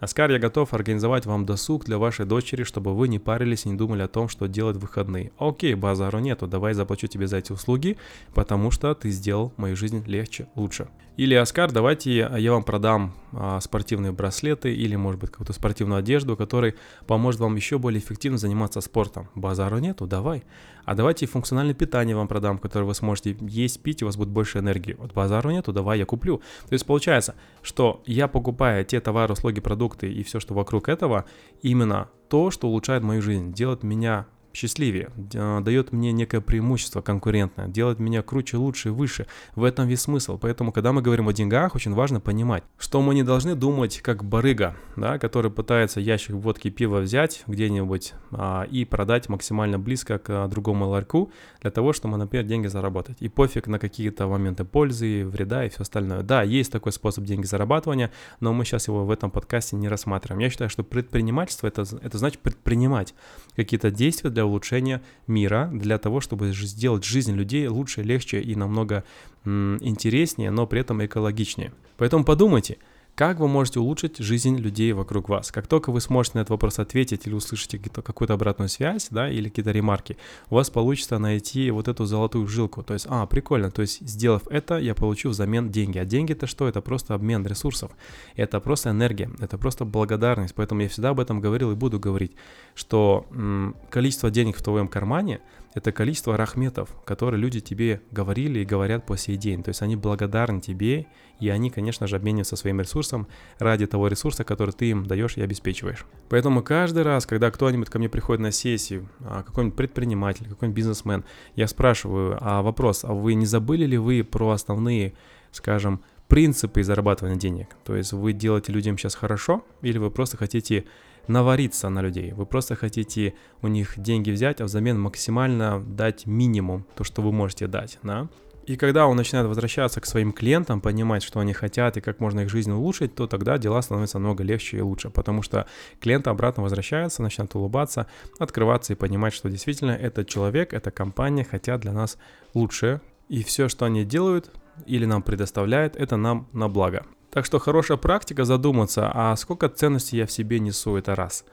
Оскар, 0.03 0.29
я 0.31 0.37
готов 0.37 0.73
организовать 0.73 1.25
вам 1.25 1.45
досуг 1.45 1.85
для 1.85 1.97
вашей 1.97 2.25
дочери, 2.25 2.63
чтобы 2.63 2.93
вы 2.93 3.07
не 3.07 3.19
парились 3.19 3.65
и 3.65 3.69
не 3.69 3.75
думали 3.75 4.01
о 4.01 4.09
том, 4.09 4.27
что 4.27 4.49
делать 4.49 4.75
в 4.75 4.81
выходные. 4.81 5.31
Окей, 5.37 5.75
базару 5.75 6.19
нету, 6.19 6.45
давай 6.45 6.73
заплачу 6.73 7.07
тебе 7.07 7.25
за 7.25 7.37
эти 7.37 7.53
услуги, 7.53 7.95
потому 8.33 8.69
что 8.69 8.93
ты 8.95 9.09
сделал 9.11 9.53
мою 9.55 9.77
жизнь 9.77 10.03
легче, 10.05 10.47
лучше. 10.55 10.89
Или, 11.15 11.35
Оскар, 11.35 11.71
давайте 11.71 12.11
я 12.11 12.51
вам 12.51 12.63
продам 12.63 13.13
а, 13.33 13.59
спортивные 13.59 14.11
браслеты 14.11 14.73
или, 14.73 14.95
может 14.95 15.21
быть, 15.21 15.29
какую-то 15.29 15.53
спортивную 15.53 15.99
одежду, 15.99 16.35
которая 16.35 16.73
поможет 17.05 17.39
вам 17.39 17.55
еще 17.55 17.77
более 17.77 17.99
эффективно 17.99 18.39
заниматься 18.39 18.81
спортом. 18.81 19.29
Базару 19.35 19.77
нету, 19.77 20.07
давай. 20.07 20.43
А 20.85 20.95
давайте 20.95 21.27
функциональное 21.27 21.75
питание 21.75 22.15
вам 22.15 22.27
продам, 22.27 22.57
которое 22.57 22.85
вы 22.85 22.95
сможете 22.95 23.37
есть, 23.41 23.81
пить, 23.83 24.01
и 24.01 24.05
у 24.05 24.07
вас 24.07 24.17
будет 24.17 24.29
больше 24.29 24.57
энергии. 24.57 24.95
Вот 24.97 25.13
базару 25.13 25.51
нету, 25.51 25.71
давай 25.71 25.99
я 25.99 26.05
куплю. 26.05 26.39
То 26.67 26.73
есть 26.73 26.85
получается, 26.85 27.35
что 27.61 28.01
я 28.07 28.27
покупаю 28.27 28.83
те 28.83 28.99
товары, 28.99 29.33
услуги, 29.33 29.59
продукты 29.61 29.92
и 30.01 30.23
все, 30.23 30.39
что 30.39 30.53
вокруг 30.53 30.89
этого, 30.89 31.25
именно 31.61 32.09
то, 32.29 32.49
что 32.49 32.67
улучшает 32.67 33.03
мою 33.03 33.21
жизнь, 33.21 33.53
делает 33.53 33.83
меня 33.83 34.25
счастливее, 34.53 35.09
дает 35.15 35.91
мне 35.91 36.11
некое 36.11 36.41
преимущество 36.41 37.01
конкурентное, 37.01 37.67
делает 37.67 37.99
меня 37.99 38.21
круче, 38.21 38.57
лучше 38.57 38.91
выше. 38.91 39.27
В 39.55 39.63
этом 39.63 39.87
весь 39.87 40.01
смысл. 40.01 40.37
Поэтому, 40.37 40.71
когда 40.71 40.93
мы 40.93 41.01
говорим 41.01 41.27
о 41.27 41.33
деньгах, 41.33 41.75
очень 41.75 41.93
важно 41.93 42.19
понимать, 42.19 42.63
что 42.77 43.01
мы 43.01 43.15
не 43.15 43.23
должны 43.23 43.55
думать 43.55 43.99
как 44.01 44.23
барыга, 44.23 44.75
да, 44.95 45.17
который 45.17 45.51
пытается 45.51 45.99
ящик 45.99 46.35
водки 46.35 46.69
пива 46.69 46.99
взять 46.99 47.43
где-нибудь 47.47 48.13
а, 48.31 48.63
и 48.69 48.85
продать 48.85 49.27
максимально 49.29 49.79
близко 49.79 50.19
к 50.19 50.25
а, 50.29 50.47
другому 50.47 50.87
ларьку 50.87 51.31
для 51.61 51.71
того, 51.71 51.93
чтобы, 51.93 52.17
например, 52.17 52.45
деньги 52.45 52.67
заработать. 52.67 53.17
И 53.19 53.29
пофиг 53.29 53.67
на 53.67 53.79
какие-то 53.79 54.27
моменты 54.27 54.65
пользы, 54.65 55.25
вреда 55.25 55.65
и 55.65 55.69
все 55.69 55.81
остальное. 55.81 56.21
Да, 56.21 56.43
есть 56.43 56.71
такой 56.71 56.91
способ 56.91 57.23
деньги 57.23 57.45
зарабатывания, 57.45 58.11
но 58.39 58.53
мы 58.53 58.65
сейчас 58.65 58.87
его 58.87 59.05
в 59.05 59.11
этом 59.11 59.31
подкасте 59.31 59.75
не 59.75 59.87
рассматриваем. 59.87 60.39
Я 60.39 60.49
считаю, 60.49 60.69
что 60.69 60.83
предпринимательство 60.83 61.67
это, 61.67 61.83
это 62.01 62.17
значит 62.17 62.39
предпринимать 62.39 63.15
какие-то 63.55 63.91
действия 63.91 64.29
для 64.29 64.42
улучшения 64.45 65.01
мира, 65.27 65.69
для 65.71 65.97
того, 65.97 66.21
чтобы 66.21 66.53
сделать 66.53 67.03
жизнь 67.03 67.33
людей 67.33 67.67
лучше, 67.67 68.03
легче 68.03 68.41
и 68.41 68.55
намного 68.55 69.03
интереснее, 69.45 70.51
но 70.51 70.67
при 70.67 70.81
этом 70.81 71.03
экологичнее. 71.05 71.73
Поэтому 71.97 72.23
подумайте– 72.23 72.77
как 73.15 73.39
вы 73.39 73.47
можете 73.47 73.79
улучшить 73.79 74.17
жизнь 74.17 74.57
людей 74.57 74.91
вокруг 74.93 75.29
вас? 75.29 75.51
Как 75.51 75.67
только 75.67 75.91
вы 75.91 76.01
сможете 76.01 76.37
на 76.37 76.41
этот 76.41 76.49
вопрос 76.49 76.79
ответить 76.79 77.27
или 77.27 77.33
услышите 77.35 77.77
какую-то 77.77 78.33
обратную 78.33 78.69
связь, 78.69 79.09
да, 79.11 79.29
или 79.29 79.49
какие-то 79.49 79.71
ремарки, 79.71 80.17
у 80.49 80.55
вас 80.55 80.71
получится 80.71 81.19
найти 81.19 81.69
вот 81.69 81.87
эту 81.87 82.05
золотую 82.05 82.47
жилку. 82.47 82.81
То 82.81 82.95
есть, 82.95 83.05
а, 83.07 83.27
прикольно, 83.27 83.69
то 83.69 83.81
есть, 83.81 83.99
сделав 84.01 84.47
это, 84.47 84.79
я 84.79 84.95
получу 84.95 85.29
взамен 85.29 85.69
деньги. 85.69 85.99
А 85.99 86.05
деньги 86.05 86.31
это 86.31 86.47
что? 86.47 86.67
Это 86.67 86.81
просто 86.81 87.13
обмен 87.13 87.45
ресурсов. 87.45 87.91
Это 88.35 88.59
просто 88.59 88.89
энергия, 88.89 89.29
это 89.39 89.59
просто 89.59 89.85
благодарность. 89.85 90.55
Поэтому 90.55 90.81
я 90.81 90.89
всегда 90.89 91.09
об 91.09 91.19
этом 91.19 91.39
говорил 91.39 91.71
и 91.71 91.75
буду 91.75 91.99
говорить, 91.99 92.31
что 92.73 93.27
м- 93.31 93.75
количество 93.91 94.31
денег 94.31 94.57
в 94.57 94.63
твоем 94.63 94.87
кармане– 94.87 95.39
это 95.73 95.91
количество 95.91 96.37
рахметов, 96.37 96.89
которые 97.05 97.39
люди 97.39 97.59
тебе 97.59 98.01
говорили 98.11 98.59
и 98.59 98.65
говорят 98.65 99.05
по 99.05 99.17
сей 99.17 99.37
день. 99.37 99.63
То 99.63 99.69
есть 99.69 99.81
они 99.81 99.95
благодарны 99.95 100.61
тебе, 100.61 101.07
и 101.39 101.49
они, 101.49 101.69
конечно 101.69 102.07
же, 102.07 102.15
обмениваются 102.15 102.55
своим 102.55 102.79
ресурсом 102.79 103.27
ради 103.57 103.87
того 103.87 104.07
ресурса, 104.07 104.43
который 104.43 104.71
ты 104.71 104.89
им 104.89 105.05
даешь 105.05 105.37
и 105.37 105.41
обеспечиваешь. 105.41 106.05
Поэтому 106.29 106.61
каждый 106.61 107.03
раз, 107.03 107.25
когда 107.25 107.49
кто-нибудь 107.49 107.89
ко 107.89 107.97
мне 107.97 108.09
приходит 108.09 108.41
на 108.41 108.51
сессию, 108.51 109.09
а, 109.21 109.43
какой-нибудь 109.43 109.75
предприниматель, 109.75 110.47
какой-нибудь 110.47 110.77
бизнесмен, 110.77 111.23
я 111.55 111.67
спрашиваю, 111.67 112.37
а 112.39 112.61
вопрос, 112.61 113.03
а 113.03 113.13
вы 113.13 113.33
не 113.33 113.45
забыли 113.45 113.85
ли 113.85 113.97
вы 113.97 114.23
про 114.23 114.51
основные, 114.51 115.13
скажем, 115.51 116.01
принципы 116.27 116.83
зарабатывания 116.83 117.37
денег? 117.37 117.75
То 117.83 117.95
есть 117.95 118.13
вы 118.13 118.33
делаете 118.33 118.71
людям 118.71 118.97
сейчас 118.97 119.15
хорошо, 119.15 119.65
или 119.81 119.97
вы 119.97 120.11
просто 120.11 120.37
хотите 120.37 120.85
навариться 121.27 121.89
на 121.89 122.01
людей. 122.01 122.31
Вы 122.33 122.45
просто 122.45 122.75
хотите 122.75 123.33
у 123.61 123.67
них 123.67 123.93
деньги 123.97 124.31
взять, 124.31 124.61
а 124.61 124.65
взамен 124.65 124.99
максимально 124.99 125.83
дать 125.83 126.25
минимум, 126.25 126.85
то, 126.95 127.03
что 127.03 127.21
вы 127.21 127.31
можете 127.31 127.67
дать, 127.67 127.99
да? 128.03 128.27
И 128.65 128.77
когда 128.77 129.07
он 129.07 129.17
начинает 129.17 129.47
возвращаться 129.47 129.99
к 129.99 130.05
своим 130.05 130.31
клиентам, 130.31 130.79
понимать, 130.79 131.21
что 131.21 131.41
они 131.41 131.51
хотят 131.51 131.97
и 131.97 132.01
как 132.01 132.21
можно 132.21 132.41
их 132.41 132.49
жизнь 132.49 132.71
улучшить, 132.71 133.13
то 133.13 133.27
тогда 133.27 133.57
дела 133.57 133.81
становятся 133.81 134.19
намного 134.19 134.43
легче 134.43 134.77
и 134.77 134.81
лучше, 134.81 135.09
потому 135.09 135.41
что 135.41 135.67
клиенты 135.99 136.29
обратно 136.29 136.63
возвращаются, 136.63 137.21
начинают 137.21 137.53
улыбаться, 137.55 138.07
открываться 138.39 138.93
и 138.93 138.95
понимать, 138.95 139.33
что 139.33 139.49
действительно 139.49 139.91
этот 139.91 140.29
человек, 140.29 140.73
эта 140.73 140.91
компания 140.91 141.43
хотят 141.43 141.81
для 141.81 141.91
нас 141.91 142.17
лучше, 142.53 143.01
и 143.27 143.43
все, 143.43 143.67
что 143.67 143.85
они 143.85 144.05
делают 144.05 144.49
или 144.85 145.05
нам 145.05 145.23
предоставляют, 145.23 145.97
это 145.97 146.15
нам 146.15 146.47
на 146.53 146.69
благо. 146.69 147.05
Так 147.33 147.45
что 147.45 147.57
хорошая 147.57 147.97
практика 147.97 148.45
задуматься, 148.45 149.11
а 149.11 149.35
сколько 149.35 149.67
ценностей 149.67 150.17
я 150.17 150.27
в 150.27 150.31
себе 150.31 150.59
несу, 150.59 150.95
это 150.95 151.15
раз. 151.15 151.45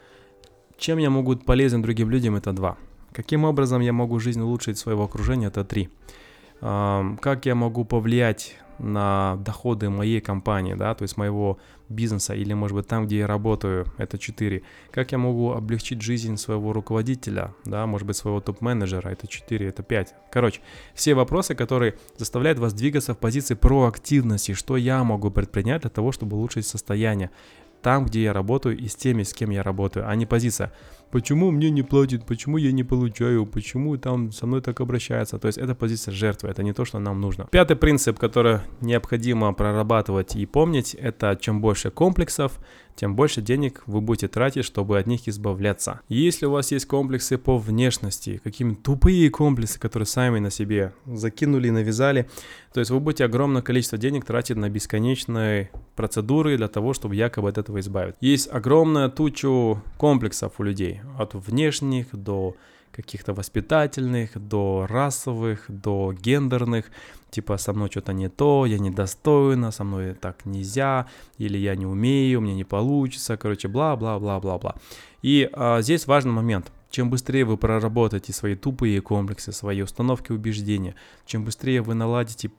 Чем 0.76 0.98
я 0.98 1.08
могу 1.08 1.32
быть 1.32 1.46
полезен 1.46 1.80
другим 1.80 2.10
людям, 2.10 2.36
это 2.36 2.52
два. 2.52 2.76
Каким 3.12 3.44
образом 3.44 3.80
я 3.80 3.94
могу 3.94 4.20
жизнь 4.20 4.42
улучшить 4.42 4.76
своего 4.76 5.04
окружения, 5.04 5.46
это 5.46 5.64
три. 5.64 5.88
Как 6.60 7.46
я 7.46 7.54
могу 7.54 7.86
повлиять 7.86 8.56
на 8.80 9.36
доходы 9.36 9.90
моей 9.90 10.20
компании, 10.20 10.74
да, 10.74 10.94
то 10.94 11.02
есть 11.02 11.16
моего 11.16 11.58
бизнеса 11.88 12.34
или, 12.34 12.52
может 12.54 12.76
быть, 12.76 12.86
там, 12.86 13.06
где 13.06 13.18
я 13.18 13.26
работаю, 13.26 13.86
это 13.98 14.18
4. 14.18 14.62
Как 14.90 15.12
я 15.12 15.18
могу 15.18 15.52
облегчить 15.52 16.02
жизнь 16.02 16.36
своего 16.36 16.72
руководителя, 16.72 17.54
да, 17.64 17.86
может 17.86 18.06
быть, 18.06 18.16
своего 18.16 18.40
топ-менеджера, 18.40 19.08
это 19.08 19.26
4, 19.26 19.68
это 19.68 19.82
5. 19.82 20.14
Короче, 20.30 20.60
все 20.94 21.14
вопросы, 21.14 21.54
которые 21.54 21.96
заставляют 22.16 22.58
вас 22.58 22.72
двигаться 22.72 23.14
в 23.14 23.18
позиции 23.18 23.54
проактивности, 23.54 24.54
что 24.54 24.76
я 24.76 25.02
могу 25.04 25.30
предпринять 25.30 25.82
для 25.82 25.90
того, 25.90 26.12
чтобы 26.12 26.36
улучшить 26.36 26.66
состояние 26.66 27.30
там, 27.82 28.04
где 28.04 28.24
я 28.24 28.32
работаю 28.32 28.76
и 28.76 28.88
с 28.88 28.94
теми, 28.94 29.22
с 29.22 29.32
кем 29.32 29.50
я 29.50 29.62
работаю, 29.62 30.08
а 30.08 30.14
не 30.14 30.26
позиция 30.26 30.72
почему 31.10 31.50
мне 31.50 31.70
не 31.70 31.82
платят, 31.82 32.26
почему 32.26 32.56
я 32.56 32.72
не 32.72 32.84
получаю, 32.84 33.46
почему 33.46 33.96
там 33.96 34.32
со 34.32 34.46
мной 34.46 34.60
так 34.60 34.80
обращаются. 34.80 35.38
То 35.38 35.46
есть 35.46 35.58
это 35.58 35.74
позиция 35.74 36.12
жертвы, 36.12 36.48
это 36.48 36.62
не 36.62 36.72
то, 36.72 36.84
что 36.84 36.98
нам 36.98 37.20
нужно. 37.20 37.48
Пятый 37.50 37.76
принцип, 37.76 38.18
который 38.18 38.60
необходимо 38.80 39.52
прорабатывать 39.52 40.36
и 40.36 40.46
помнить, 40.46 40.94
это 40.94 41.36
чем 41.40 41.60
больше 41.60 41.90
комплексов, 41.90 42.58
тем 42.96 43.16
больше 43.16 43.40
денег 43.40 43.82
вы 43.86 44.00
будете 44.00 44.28
тратить, 44.28 44.64
чтобы 44.64 44.98
от 44.98 45.06
них 45.06 45.26
избавляться. 45.26 46.00
Если 46.08 46.46
у 46.46 46.50
вас 46.50 46.70
есть 46.70 46.86
комплексы 46.86 47.38
по 47.38 47.56
внешности, 47.56 48.40
какие-то 48.44 48.74
тупые 48.74 49.30
комплексы, 49.30 49.78
которые 49.78 50.06
сами 50.06 50.38
на 50.38 50.50
себе 50.50 50.92
закинули 51.06 51.70
навязали, 51.70 52.28
то 52.74 52.80
есть 52.80 52.90
вы 52.90 53.00
будете 53.00 53.24
огромное 53.24 53.62
количество 53.62 53.96
денег 53.96 54.24
тратить 54.24 54.56
на 54.56 54.68
бесконечные 54.68 55.70
процедуры 56.00 56.56
для 56.56 56.68
того, 56.68 56.94
чтобы 56.94 57.14
якобы 57.14 57.50
от 57.50 57.58
этого 57.58 57.78
избавить. 57.78 58.14
Есть 58.22 58.48
огромная 58.50 59.10
тучу 59.10 59.82
комплексов 59.98 60.52
у 60.58 60.62
людей, 60.62 61.00
от 61.18 61.34
внешних 61.34 62.06
до 62.12 62.54
каких-то 62.90 63.34
воспитательных, 63.34 64.30
до 64.34 64.86
расовых, 64.88 65.66
до 65.68 66.14
гендерных, 66.14 66.86
типа 67.30 67.58
со 67.58 67.72
мной 67.74 67.90
что-то 67.90 68.14
не 68.14 68.30
то, 68.30 68.64
я 68.66 68.78
недостойна, 68.78 69.72
со 69.72 69.84
мной 69.84 70.14
так 70.14 70.46
нельзя, 70.46 71.06
или 71.36 71.58
я 71.58 71.76
не 71.76 71.86
умею, 71.86 72.40
мне 72.40 72.54
не 72.54 72.64
получится, 72.64 73.36
короче, 73.36 73.68
бла-бла-бла-бла-бла. 73.68 74.76
И 75.20 75.50
а, 75.52 75.82
здесь 75.82 76.06
важный 76.06 76.32
момент. 76.32 76.72
Чем 76.90 77.10
быстрее 77.10 77.44
вы 77.44 77.56
проработаете 77.56 78.32
свои 78.32 78.56
тупые 78.56 79.00
комплексы, 79.00 79.52
свои 79.52 79.82
установки 79.82 80.32
убеждения, 80.32 80.94
чем 81.26 81.44
быстрее 81.44 81.82
вы 81.82 81.94
наладите 81.94 82.50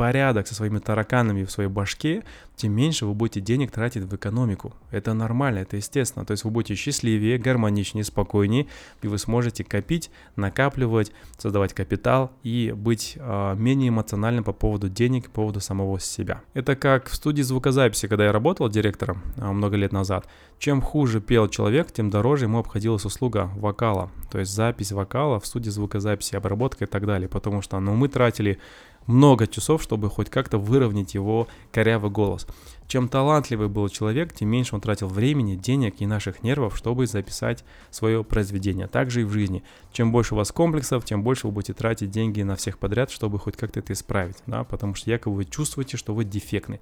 порядок 0.00 0.46
со 0.46 0.54
своими 0.54 0.78
тараканами 0.78 1.44
в 1.44 1.50
своей 1.50 1.68
башке, 1.68 2.22
тем 2.56 2.72
меньше 2.72 3.04
вы 3.04 3.12
будете 3.12 3.42
денег 3.42 3.70
тратить 3.70 4.04
в 4.04 4.16
экономику. 4.16 4.72
Это 4.90 5.12
нормально, 5.12 5.58
это 5.58 5.76
естественно. 5.76 6.24
То 6.24 6.32
есть 6.32 6.44
вы 6.44 6.50
будете 6.50 6.74
счастливее, 6.74 7.36
гармоничнее, 7.36 8.02
спокойнее, 8.02 8.66
и 9.02 9.08
вы 9.08 9.18
сможете 9.18 9.62
копить, 9.62 10.10
накапливать, 10.36 11.12
создавать 11.36 11.74
капитал 11.74 12.30
и 12.42 12.72
быть 12.74 13.18
э, 13.20 13.54
менее 13.56 13.90
эмоциональным 13.90 14.42
по 14.42 14.54
поводу 14.54 14.88
денег, 14.88 15.26
по 15.26 15.42
поводу 15.42 15.60
самого 15.60 16.00
себя. 16.00 16.40
Это 16.54 16.76
как 16.76 17.10
в 17.10 17.14
студии 17.14 17.42
звукозаписи, 17.42 18.08
когда 18.08 18.24
я 18.24 18.32
работал 18.32 18.70
директором 18.70 19.22
э, 19.36 19.52
много 19.52 19.76
лет 19.76 19.92
назад. 19.92 20.26
Чем 20.58 20.80
хуже 20.80 21.20
пел 21.20 21.46
человек, 21.48 21.92
тем 21.92 22.08
дороже 22.08 22.46
ему 22.46 22.58
обходилась 22.58 23.04
услуга 23.04 23.50
вокала. 23.54 24.10
То 24.30 24.38
есть 24.38 24.52
запись 24.52 24.92
вокала 24.92 25.40
в 25.40 25.46
студии 25.46 25.70
звукозаписи, 25.70 26.36
обработка 26.36 26.84
и 26.84 26.88
так 26.88 27.04
далее. 27.04 27.28
Потому 27.28 27.60
что 27.60 27.78
ну, 27.80 27.94
мы 27.94 28.08
тратили 28.08 28.58
много 29.10 29.46
часов, 29.46 29.82
чтобы 29.82 30.08
хоть 30.08 30.30
как-то 30.30 30.58
выровнять 30.58 31.14
его 31.14 31.48
корявый 31.72 32.10
голос. 32.10 32.46
Чем 32.90 33.08
талантливый 33.08 33.68
был 33.68 33.88
человек, 33.88 34.32
тем 34.32 34.48
меньше 34.48 34.74
он 34.74 34.80
тратил 34.80 35.06
времени, 35.06 35.54
денег 35.54 36.00
и 36.00 36.06
наших 36.06 36.42
нервов, 36.42 36.76
чтобы 36.76 37.06
записать 37.06 37.64
свое 37.92 38.24
произведение. 38.24 38.88
Также 38.88 39.20
и 39.20 39.24
в 39.24 39.30
жизни. 39.30 39.62
Чем 39.92 40.10
больше 40.10 40.34
у 40.34 40.36
вас 40.36 40.50
комплексов, 40.50 41.04
тем 41.04 41.22
больше 41.22 41.46
вы 41.46 41.52
будете 41.52 41.72
тратить 41.72 42.10
деньги 42.10 42.42
на 42.42 42.56
всех 42.56 42.78
подряд, 42.78 43.12
чтобы 43.12 43.38
хоть 43.38 43.56
как-то 43.56 43.78
это 43.78 43.92
исправить, 43.92 44.38
да, 44.48 44.64
потому 44.64 44.96
что 44.96 45.08
якобы 45.08 45.36
вы 45.36 45.44
чувствуете, 45.44 45.96
что 45.98 46.16
вы 46.16 46.24
дефектны. 46.24 46.80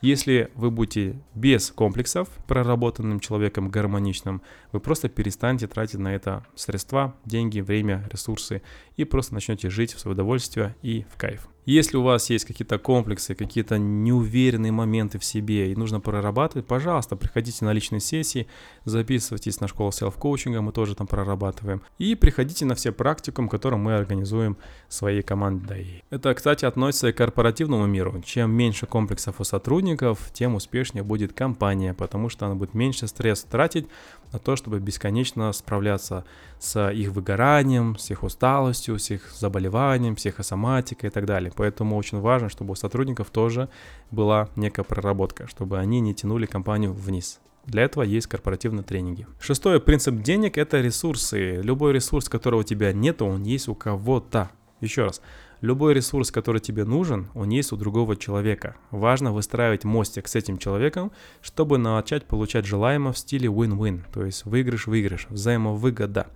Если 0.00 0.50
вы 0.56 0.70
будете 0.70 1.16
без 1.34 1.70
комплексов, 1.70 2.28
проработанным 2.48 3.20
человеком, 3.20 3.68
гармоничным, 3.68 4.42
вы 4.72 4.80
просто 4.80 5.08
перестанете 5.08 5.68
тратить 5.68 6.00
на 6.00 6.14
это 6.14 6.44
средства, 6.56 7.14
деньги, 7.24 7.60
время, 7.60 8.08
ресурсы 8.10 8.62
и 8.96 9.04
просто 9.04 9.34
начнете 9.34 9.70
жить 9.70 9.92
в 9.92 10.00
свое 10.00 10.14
удовольствие 10.14 10.74
и 10.82 11.04
в 11.12 11.16
кайф. 11.16 11.46
Если 11.66 11.96
у 11.96 12.02
вас 12.02 12.28
есть 12.30 12.44
какие-то 12.44 12.80
комплексы, 12.80 13.36
какие-то 13.36 13.78
неуверенные 13.78 14.72
моменты 14.72 15.20
в 15.20 15.24
себе 15.24 15.41
и 15.50 15.74
нужно 15.74 16.00
прорабатывать, 16.00 16.66
пожалуйста, 16.66 17.16
приходите 17.16 17.64
на 17.64 17.72
личные 17.72 18.00
сессии, 18.00 18.46
записывайтесь 18.84 19.60
на 19.60 19.68
школу 19.68 19.90
селф-коучинга, 19.90 20.60
мы 20.60 20.72
тоже 20.72 20.94
там 20.94 21.06
прорабатываем. 21.06 21.82
И 21.98 22.14
приходите 22.14 22.64
на 22.64 22.74
все 22.74 22.92
практикум, 22.92 23.48
которые 23.48 23.78
мы 23.78 23.94
организуем 23.94 24.56
своей 24.88 25.22
командой. 25.22 26.04
Это, 26.10 26.34
кстати, 26.34 26.64
относится 26.64 27.08
и 27.08 27.12
к 27.12 27.16
корпоративному 27.16 27.86
миру. 27.86 28.22
Чем 28.24 28.52
меньше 28.52 28.86
комплексов 28.86 29.40
у 29.40 29.44
сотрудников, 29.44 30.30
тем 30.32 30.54
успешнее 30.54 31.02
будет 31.02 31.32
компания, 31.32 31.94
потому 31.94 32.28
что 32.28 32.46
она 32.46 32.54
будет 32.54 32.74
меньше 32.74 33.06
стресса 33.06 33.46
тратить 33.48 33.86
на 34.32 34.38
то, 34.38 34.56
чтобы 34.56 34.80
бесконечно 34.80 35.52
справляться 35.52 36.24
с 36.58 36.90
их 36.90 37.10
выгоранием, 37.10 37.96
с 37.98 38.10
их 38.10 38.22
усталостью, 38.22 38.98
с 38.98 39.10
их 39.10 39.30
заболеванием, 39.32 40.16
психосоматикой 40.16 41.10
и 41.10 41.12
так 41.12 41.26
далее. 41.26 41.52
Поэтому 41.54 41.96
очень 41.96 42.20
важно, 42.20 42.48
чтобы 42.48 42.72
у 42.72 42.74
сотрудников 42.74 43.30
тоже 43.30 43.68
была 44.10 44.48
некая 44.56 44.84
проработка, 44.84 45.46
чтобы 45.46 45.78
они 45.78 46.00
не 46.00 46.14
тянули 46.14 46.46
компанию 46.46 46.92
вниз. 46.92 47.40
Для 47.66 47.82
этого 47.82 48.02
есть 48.02 48.26
корпоративные 48.26 48.82
тренинги. 48.82 49.26
Шестой 49.40 49.80
принцип 49.80 50.16
денег– 50.16 50.56
это 50.58 50.80
ресурсы. 50.80 51.60
Любой 51.62 51.92
ресурс, 51.92 52.28
которого 52.28 52.60
у 52.60 52.64
тебя 52.64 52.92
нет, 52.92 53.22
он 53.22 53.44
есть 53.44 53.68
у 53.68 53.74
кого-то. 53.74 54.50
Еще 54.80 55.04
раз, 55.04 55.22
любой 55.62 55.94
ресурс, 55.94 56.30
который 56.30 56.60
тебе 56.60 56.84
нужен, 56.84 57.28
он 57.34 57.48
есть 57.48 57.72
у 57.72 57.76
другого 57.76 58.16
человека. 58.16 58.76
Важно 58.90 59.32
выстраивать 59.32 59.84
мостик 59.84 60.28
с 60.28 60.34
этим 60.34 60.58
человеком, 60.58 61.12
чтобы 61.40 61.78
начать 61.78 62.24
получать 62.26 62.66
желаемое 62.66 63.14
в 63.14 63.18
стиле 63.18 63.48
win-win, 63.48 64.02
то 64.12 64.26
есть 64.26 64.44
выигрыш-выигрыш, 64.44 65.28
взаимовыгода. 65.30 66.26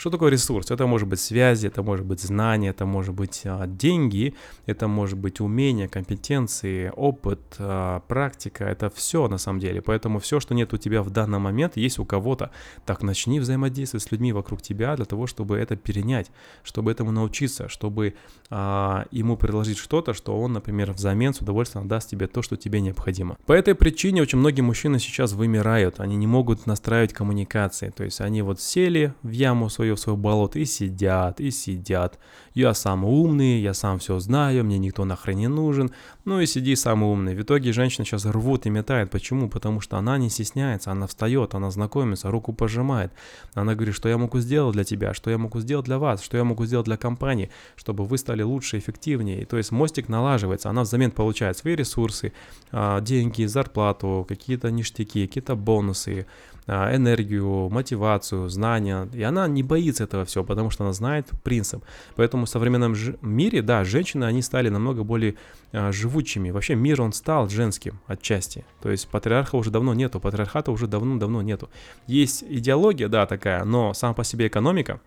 Что 0.00 0.08
такое 0.08 0.30
ресурс? 0.30 0.70
Это 0.70 0.86
может 0.86 1.08
быть 1.08 1.20
связи, 1.20 1.66
это 1.66 1.82
может 1.82 2.06
быть 2.06 2.22
знания, 2.22 2.70
это 2.70 2.86
может 2.86 3.14
быть 3.14 3.42
а, 3.44 3.66
деньги, 3.66 4.34
это 4.64 4.88
может 4.88 5.18
быть 5.18 5.40
умения, 5.40 5.88
компетенции, 5.88 6.90
опыт, 6.96 7.40
а, 7.58 8.00
практика. 8.08 8.64
Это 8.64 8.88
все 8.88 9.28
на 9.28 9.36
самом 9.36 9.60
деле. 9.60 9.82
Поэтому 9.82 10.18
все, 10.18 10.40
что 10.40 10.54
нет 10.54 10.72
у 10.72 10.78
тебя 10.78 11.02
в 11.02 11.10
данный 11.10 11.38
момент, 11.38 11.76
есть 11.76 11.98
у 11.98 12.06
кого-то. 12.06 12.50
Так 12.86 13.02
начни 13.02 13.40
взаимодействовать 13.40 14.02
с 14.02 14.10
людьми 14.10 14.32
вокруг 14.32 14.62
тебя 14.62 14.96
для 14.96 15.04
того, 15.04 15.26
чтобы 15.26 15.58
это 15.58 15.76
перенять, 15.76 16.30
чтобы 16.62 16.90
этому 16.90 17.10
научиться, 17.12 17.68
чтобы 17.68 18.14
а, 18.48 19.04
ему 19.10 19.36
предложить 19.36 19.76
что-то, 19.76 20.14
что 20.14 20.40
он, 20.40 20.54
например, 20.54 20.92
взамен 20.92 21.34
с 21.34 21.42
удовольствием 21.42 21.88
даст 21.88 22.08
тебе 22.08 22.26
то, 22.26 22.40
что 22.40 22.56
тебе 22.56 22.80
необходимо. 22.80 23.36
По 23.44 23.52
этой 23.52 23.74
причине 23.74 24.22
очень 24.22 24.38
многие 24.38 24.62
мужчины 24.62 24.98
сейчас 24.98 25.34
вымирают. 25.34 26.00
Они 26.00 26.16
не 26.16 26.26
могут 26.26 26.64
настраивать 26.64 27.12
коммуникации. 27.12 27.90
То 27.90 28.04
есть 28.04 28.22
они 28.22 28.40
вот 28.40 28.62
сели 28.62 29.12
в 29.22 29.32
яму 29.32 29.68
свою 29.68 29.89
в 29.94 30.00
свое 30.00 30.16
болото 30.16 30.58
и 30.58 30.64
сидят, 30.64 31.40
и 31.40 31.50
сидят. 31.50 32.18
Я 32.54 32.74
сам 32.74 33.04
умный, 33.04 33.60
я 33.60 33.74
сам 33.74 33.98
все 33.98 34.18
знаю, 34.18 34.64
мне 34.64 34.78
никто 34.78 35.04
нахрен 35.04 35.38
не 35.38 35.48
нужен. 35.48 35.92
Ну 36.24 36.40
и 36.40 36.46
сиди 36.46 36.76
самый 36.76 37.08
умный. 37.08 37.34
В 37.34 37.42
итоге 37.42 37.72
женщина 37.72 38.04
сейчас 38.04 38.26
рвут 38.26 38.66
и 38.66 38.70
метает. 38.70 39.10
Почему? 39.10 39.48
Потому 39.48 39.80
что 39.80 39.96
она 39.96 40.18
не 40.18 40.30
стесняется, 40.30 40.90
она 40.90 41.06
встает, 41.06 41.54
она 41.54 41.70
знакомится, 41.70 42.30
руку 42.30 42.52
пожимает. 42.52 43.12
Она 43.54 43.74
говорит, 43.74 43.94
что 43.94 44.08
я 44.08 44.18
могу 44.18 44.40
сделать 44.40 44.74
для 44.74 44.84
тебя, 44.84 45.14
что 45.14 45.30
я 45.30 45.38
могу 45.38 45.60
сделать 45.60 45.86
для 45.86 45.98
вас, 45.98 46.22
что 46.22 46.36
я 46.36 46.44
могу 46.44 46.66
сделать 46.66 46.86
для 46.86 46.96
компании, 46.96 47.50
чтобы 47.76 48.04
вы 48.04 48.18
стали 48.18 48.42
лучше, 48.42 48.78
эффективнее. 48.78 49.42
И 49.42 49.44
то 49.44 49.56
есть 49.56 49.70
мостик 49.70 50.08
налаживается, 50.08 50.70
она 50.70 50.82
взамен 50.82 51.10
получает 51.10 51.56
свои 51.56 51.76
ресурсы, 51.76 52.32
а, 52.72 53.00
деньги, 53.00 53.44
зарплату, 53.44 54.26
какие-то 54.28 54.70
ништяки, 54.70 55.26
какие-то 55.26 55.54
бонусы, 55.54 56.26
энергию, 56.66 57.68
мотивацию, 57.68 58.48
знания. 58.48 59.08
И 59.12 59.22
она 59.22 59.48
не 59.48 59.62
боится 59.62 60.04
этого 60.04 60.24
всего, 60.24 60.44
потому 60.44 60.70
что 60.70 60.84
она 60.84 60.92
знает 60.92 61.28
принцип. 61.42 61.84
Поэтому 62.16 62.46
в 62.46 62.48
современном 62.48 62.94
мире, 63.22 63.62
да, 63.62 63.84
женщины, 63.84 64.24
они 64.24 64.42
стали 64.42 64.68
намного 64.68 65.04
более 65.04 65.34
а, 65.72 65.92
живучими. 65.92 66.50
Вообще 66.50 66.74
мир, 66.74 67.02
он 67.02 67.12
стал 67.12 67.48
женским 67.48 68.00
отчасти. 68.06 68.64
То 68.82 68.90
есть 68.90 69.08
патриарха 69.08 69.56
уже 69.56 69.70
давно 69.70 69.94
нету, 69.94 70.20
патриархата 70.20 70.70
уже 70.70 70.86
давно-давно 70.86 71.42
нету. 71.42 71.70
Есть 72.06 72.44
идеология, 72.48 73.08
да, 73.08 73.26
такая, 73.26 73.64
но 73.64 73.94
сам 73.94 74.14
по 74.14 74.24
себе 74.24 74.48
экономика, 74.48 75.00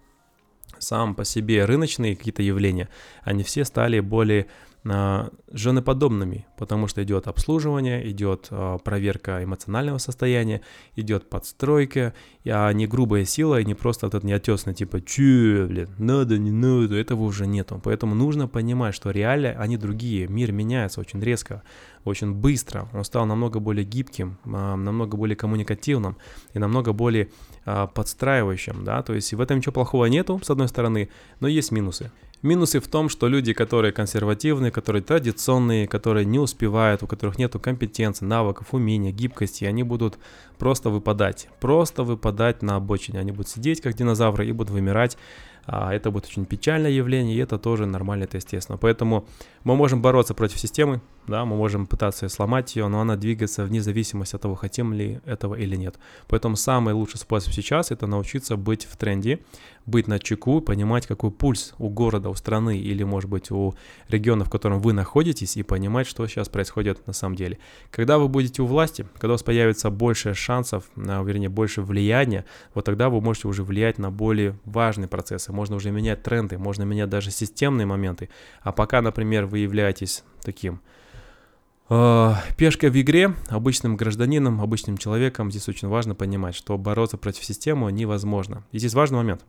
сам 0.80 1.16
по 1.16 1.26
себе 1.26 1.66
рыночные 1.66 2.16
какие-то 2.16 2.44
явления, 2.44 2.90
они 3.24 3.44
все 3.44 3.66
стали 3.66 4.00
более 4.00 4.48
женоподобными, 4.86 6.46
потому 6.58 6.88
что 6.88 7.02
идет 7.04 7.28
обслуживание, 7.28 8.10
идет 8.10 8.48
а, 8.52 8.78
проверка 8.80 9.42
эмоционального 9.42 9.98
состояния, 9.98 10.62
идет 10.98 11.30
подстройка, 11.30 12.14
а 12.46 12.70
не 12.74 12.86
грубая 12.86 13.24
сила, 13.24 13.62
и 13.62 13.66
не 13.66 13.76
просто 13.76 14.08
этот 14.08 14.26
неотесный 14.26 14.74
типа 14.74 15.00
«Че, 15.00 15.68
блин, 15.70 15.90
надо, 15.98 16.38
не 16.38 16.52
надо», 16.52 16.96
этого 16.96 17.24
уже 17.24 17.48
нету. 17.48 17.80
Поэтому 17.82 18.14
нужно 18.14 18.50
понимать, 18.50 18.94
что 18.94 19.12
реалии, 19.12 19.56
они 19.58 19.78
другие, 19.78 20.28
мир 20.28 20.52
меняется 20.52 21.00
очень 21.00 21.22
резко, 21.22 21.64
очень 22.04 22.34
быстро, 22.34 22.90
он 22.92 23.06
стал 23.06 23.26
намного 23.26 23.62
более 23.62 23.86
гибким, 23.86 24.38
а, 24.46 24.76
намного 24.76 25.16
более 25.16 25.38
коммуникативным 25.38 26.18
и 26.54 26.60
намного 26.60 26.92
более 26.92 27.30
а, 27.64 27.88
подстраивающим, 27.88 28.84
да, 28.84 29.02
то 29.02 29.14
есть 29.14 29.34
в 29.34 29.40
этом 29.40 29.58
ничего 29.58 29.72
плохого 29.72 30.06
нету, 30.08 30.42
с 30.44 30.50
одной 30.50 30.68
стороны, 30.68 31.10
но 31.40 31.48
есть 31.48 31.72
минусы. 31.72 32.12
Минусы 32.44 32.82
в 32.82 32.90
том, 32.90 33.08
что 33.08 33.30
люди, 33.30 33.54
которые 33.54 33.94
консервативные, 33.94 34.70
которые 34.70 35.02
традиционные, 35.02 35.88
которые 35.88 36.26
не 36.26 36.40
успевают, 36.40 37.02
у 37.02 37.08
которых 37.08 37.38
нет 37.38 37.54
компетенции, 37.54 38.26
навыков, 38.26 38.68
умения, 38.74 39.14
гибкости, 39.14 39.64
они 39.64 39.84
будут 39.84 40.20
просто 40.60 40.90
выпадать. 40.90 41.48
Просто 41.62 42.04
выпадать 42.04 42.62
на 42.62 42.76
обочине. 42.76 43.20
Они 43.20 43.32
будут 43.32 43.48
сидеть 43.48 43.80
как 43.80 43.94
динозавры 43.96 44.46
и 44.46 44.52
будут 44.52 44.72
вымирать 44.72 45.18
а, 45.66 45.94
это 45.94 46.12
будет 46.12 46.26
очень 46.26 46.46
печальное 46.46 46.92
явление, 46.92 47.36
и 47.38 47.40
это 47.40 47.58
тоже 47.58 47.86
нормально, 47.86 48.26
это 48.26 48.38
естественно. 48.38 48.78
Поэтому 48.78 49.26
мы 49.64 49.76
можем 49.76 50.02
бороться 50.02 50.34
против 50.34 50.60
системы, 50.60 51.02
да, 51.26 51.46
мы 51.46 51.56
можем 51.56 51.88
пытаться 51.88 52.28
сломать 52.28 52.76
ее, 52.76 52.90
но 52.90 53.00
она 53.00 53.16
двигается 53.16 53.64
вне 53.64 53.82
зависимости 53.82 54.36
от 54.36 54.42
того, 54.42 54.56
хотим 54.56 54.92
ли 54.92 55.22
этого 55.26 55.56
или 55.56 55.78
нет. 55.78 55.96
Поэтому 56.28 56.58
самый 56.58 56.94
лучший 56.94 57.18
способ 57.18 57.54
сейчас 57.54 57.92
это 57.92 58.08
научиться 58.08 58.58
быть 58.58 58.86
в 58.86 58.98
тренде, 58.98 59.40
быть 59.86 60.08
на 60.08 60.20
чеку, 60.20 60.60
понимать, 60.60 61.08
какой 61.08 61.32
пульс 61.32 61.74
у 61.78 61.88
города, 61.90 62.30
у 62.30 62.36
страны 62.36 62.78
или, 62.78 63.04
может 63.04 63.30
быть, 63.30 63.52
у 63.52 63.74
региона, 64.10 64.44
в 64.44 64.50
котором 64.50 64.80
вы 64.80 64.92
находитесь, 64.92 65.56
и 65.56 65.64
понимать, 65.64 66.08
что 66.08 66.28
сейчас 66.28 66.50
происходит 66.50 67.08
на 67.08 67.14
самом 67.14 67.36
деле. 67.36 67.58
Когда 67.90 68.18
вы 68.18 68.28
будете 68.28 68.62
у 68.62 68.66
власти, 68.66 69.06
когда 69.14 69.30
у 69.30 69.32
вас 69.32 69.44
появится 69.44 69.90
больше 69.90 70.34
шансов, 70.34 70.90
вернее, 70.96 71.50
больше 71.50 71.82
влияния, 71.82 72.44
вот 72.74 72.84
тогда 72.84 73.10
вы 73.10 73.22
можете 73.22 73.48
уже 73.48 73.64
влиять 73.64 73.98
на 73.98 74.12
более 74.12 74.58
важные 74.66 75.08
процессы, 75.08 75.54
можно 75.54 75.78
уже 75.78 75.92
менять 75.92 76.22
тренды, 76.22 76.58
можно 76.58 76.84
менять 76.84 77.10
даже 77.10 77.32
системные 77.32 77.86
моменты. 77.86 78.30
А 78.62 78.74
пока, 78.74 79.02
например, 79.02 79.46
вы 79.54 79.60
являетесь 79.60 80.24
таким 80.42 80.82
э, 81.88 82.34
пешкой 82.58 82.90
в 82.90 83.00
игре, 83.00 83.36
обычным 83.50 83.96
гражданином, 83.96 84.60
обычным 84.60 84.98
человеком, 84.98 85.52
здесь 85.52 85.70
очень 85.70 85.90
важно 85.90 86.16
понимать, 86.16 86.56
что 86.56 86.76
бороться 86.80 87.18
против 87.18 87.46
системы 87.46 87.92
невозможно. 87.92 88.64
И 88.72 88.80
здесь 88.80 88.96
важный 88.96 89.18
момент. 89.18 89.46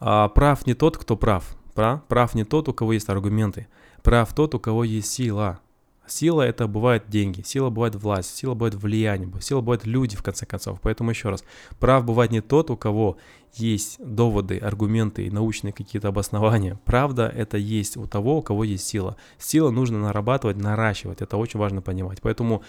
А, 0.00 0.28
прав 0.30 0.66
не 0.66 0.72
тот, 0.72 0.96
кто. 0.96 1.14
Прав, 1.14 1.54
прав 1.74 2.34
не 2.34 2.44
тот, 2.44 2.70
у 2.70 2.72
кого 2.72 2.94
есть 2.94 3.10
аргументы. 3.10 3.66
Прав 4.02 4.32
тот, 4.34 4.54
у 4.54 4.58
кого 4.58 4.82
есть 4.82 5.12
сила. 5.12 5.60
Сила 6.06 6.42
это 6.42 6.66
бывает 6.66 7.04
деньги, 7.08 7.42
сила 7.42 7.70
бывает 7.70 7.94
власть, 7.94 8.36
сила 8.36 8.54
бывает 8.54 8.74
влияние, 8.74 9.30
сила 9.40 9.60
бывает 9.60 9.86
люди 9.86 10.16
в 10.16 10.22
конце 10.22 10.44
концов. 10.44 10.80
Поэтому 10.82 11.10
еще 11.10 11.30
раз, 11.30 11.44
прав 11.78 12.04
бывает 12.04 12.30
не 12.30 12.40
тот, 12.40 12.70
у 12.70 12.76
кого 12.76 13.16
есть 13.54 13.96
доводы, 14.04 14.58
аргументы 14.58 15.26
и 15.26 15.30
научные 15.30 15.72
какие-то 15.72 16.08
обоснования. 16.08 16.78
Правда 16.84 17.32
это 17.34 17.56
есть 17.56 17.96
у 17.96 18.06
того, 18.06 18.38
у 18.38 18.42
кого 18.42 18.64
есть 18.64 18.86
сила. 18.86 19.16
Сила 19.38 19.70
нужно 19.70 19.98
нарабатывать, 19.98 20.56
наращивать, 20.56 21.22
это 21.22 21.36
очень 21.36 21.60
важно 21.60 21.80
понимать. 21.80 22.20
Поэтому 22.20 22.62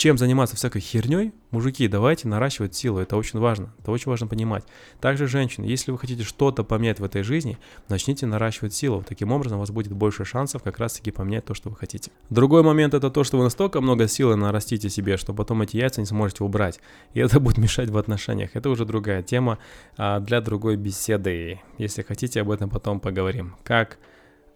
чем 0.00 0.16
заниматься 0.16 0.56
всякой 0.56 0.80
херней, 0.80 1.34
мужики, 1.50 1.86
давайте 1.86 2.26
наращивать 2.26 2.74
силу, 2.74 3.00
это 3.00 3.18
очень 3.18 3.38
важно, 3.38 3.74
это 3.80 3.90
очень 3.90 4.10
важно 4.10 4.26
понимать. 4.26 4.64
Также 4.98 5.26
женщины, 5.26 5.66
если 5.66 5.90
вы 5.90 5.98
хотите 5.98 6.22
что-то 6.24 6.64
поменять 6.64 7.00
в 7.00 7.04
этой 7.04 7.22
жизни, 7.22 7.58
начните 7.90 8.24
наращивать 8.24 8.72
силу, 8.72 9.04
таким 9.06 9.30
образом 9.30 9.58
у 9.58 9.60
вас 9.60 9.70
будет 9.70 9.92
больше 9.92 10.24
шансов 10.24 10.62
как 10.62 10.78
раз 10.78 10.94
таки 10.94 11.10
поменять 11.10 11.44
то, 11.44 11.52
что 11.52 11.68
вы 11.68 11.76
хотите. 11.76 12.10
Другой 12.30 12.62
момент 12.62 12.94
это 12.94 13.10
то, 13.10 13.24
что 13.24 13.36
вы 13.36 13.44
настолько 13.44 13.82
много 13.82 14.08
силы 14.08 14.36
нарастите 14.36 14.88
себе, 14.88 15.18
что 15.18 15.34
потом 15.34 15.60
эти 15.60 15.76
яйца 15.76 16.00
не 16.00 16.06
сможете 16.06 16.44
убрать, 16.44 16.80
и 17.12 17.20
это 17.20 17.38
будет 17.38 17.58
мешать 17.58 17.90
в 17.90 17.98
отношениях. 17.98 18.52
Это 18.54 18.70
уже 18.70 18.86
другая 18.86 19.22
тема 19.22 19.58
а, 19.98 20.18
для 20.20 20.40
другой 20.40 20.76
беседы. 20.76 21.60
Если 21.76 22.00
хотите, 22.00 22.40
об 22.40 22.50
этом 22.50 22.70
потом 22.70 23.00
поговорим. 23.00 23.54
Как 23.64 23.98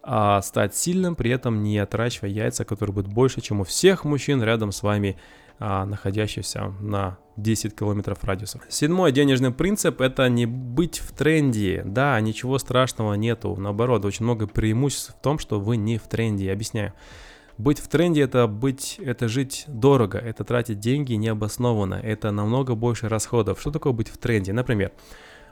а 0.05 0.41
стать 0.43 0.75
сильным, 0.75 1.15
при 1.15 1.31
этом 1.31 1.63
не 1.63 1.79
отращивая 1.79 2.29
яйца, 2.29 2.63
которые 2.63 2.93
будут 2.93 3.11
больше, 3.11 3.41
чем 3.41 3.61
у 3.61 3.63
всех 3.63 4.05
мужчин 4.05 4.43
рядом 4.43 4.71
с 4.71 4.83
вами, 4.83 5.17
а, 5.57 5.85
находящихся 5.85 6.73
на 6.79 7.17
10 7.37 7.75
километров 7.75 8.23
радиуса. 8.23 8.59
Седьмой 8.69 9.11
денежный 9.11 9.51
принцип– 9.51 10.01
это 10.01 10.29
не 10.29 10.45
быть 10.45 10.99
в 10.99 11.11
тренде. 11.11 11.81
Да, 11.85 12.19
ничего 12.19 12.59
страшного 12.59 13.15
нету, 13.15 13.55
наоборот, 13.55 14.05
очень 14.05 14.25
много 14.25 14.47
преимуществ 14.47 15.15
в 15.17 15.21
том, 15.21 15.39
что 15.39 15.59
вы 15.59 15.77
не 15.77 15.97
в 15.97 16.03
тренде. 16.03 16.45
Я 16.45 16.53
объясняю. 16.53 16.93
Быть 17.57 17.79
в 17.79 17.87
тренде 17.87 18.21
это 18.21 18.47
быть, 18.47 18.99
это 18.99 19.29
жить 19.29 19.63
дорого, 19.67 20.17
это 20.17 20.43
тратить 20.43 20.79
деньги 20.79 21.13
необоснованно, 21.13 21.95
это 21.95 22.31
намного 22.31 22.75
больше 22.75 23.07
расходов. 23.07 23.61
Что 23.61 23.71
такое 23.71 23.93
быть 23.93 24.09
в 24.09 24.17
тренде? 24.17 24.51
Например, 24.51 24.91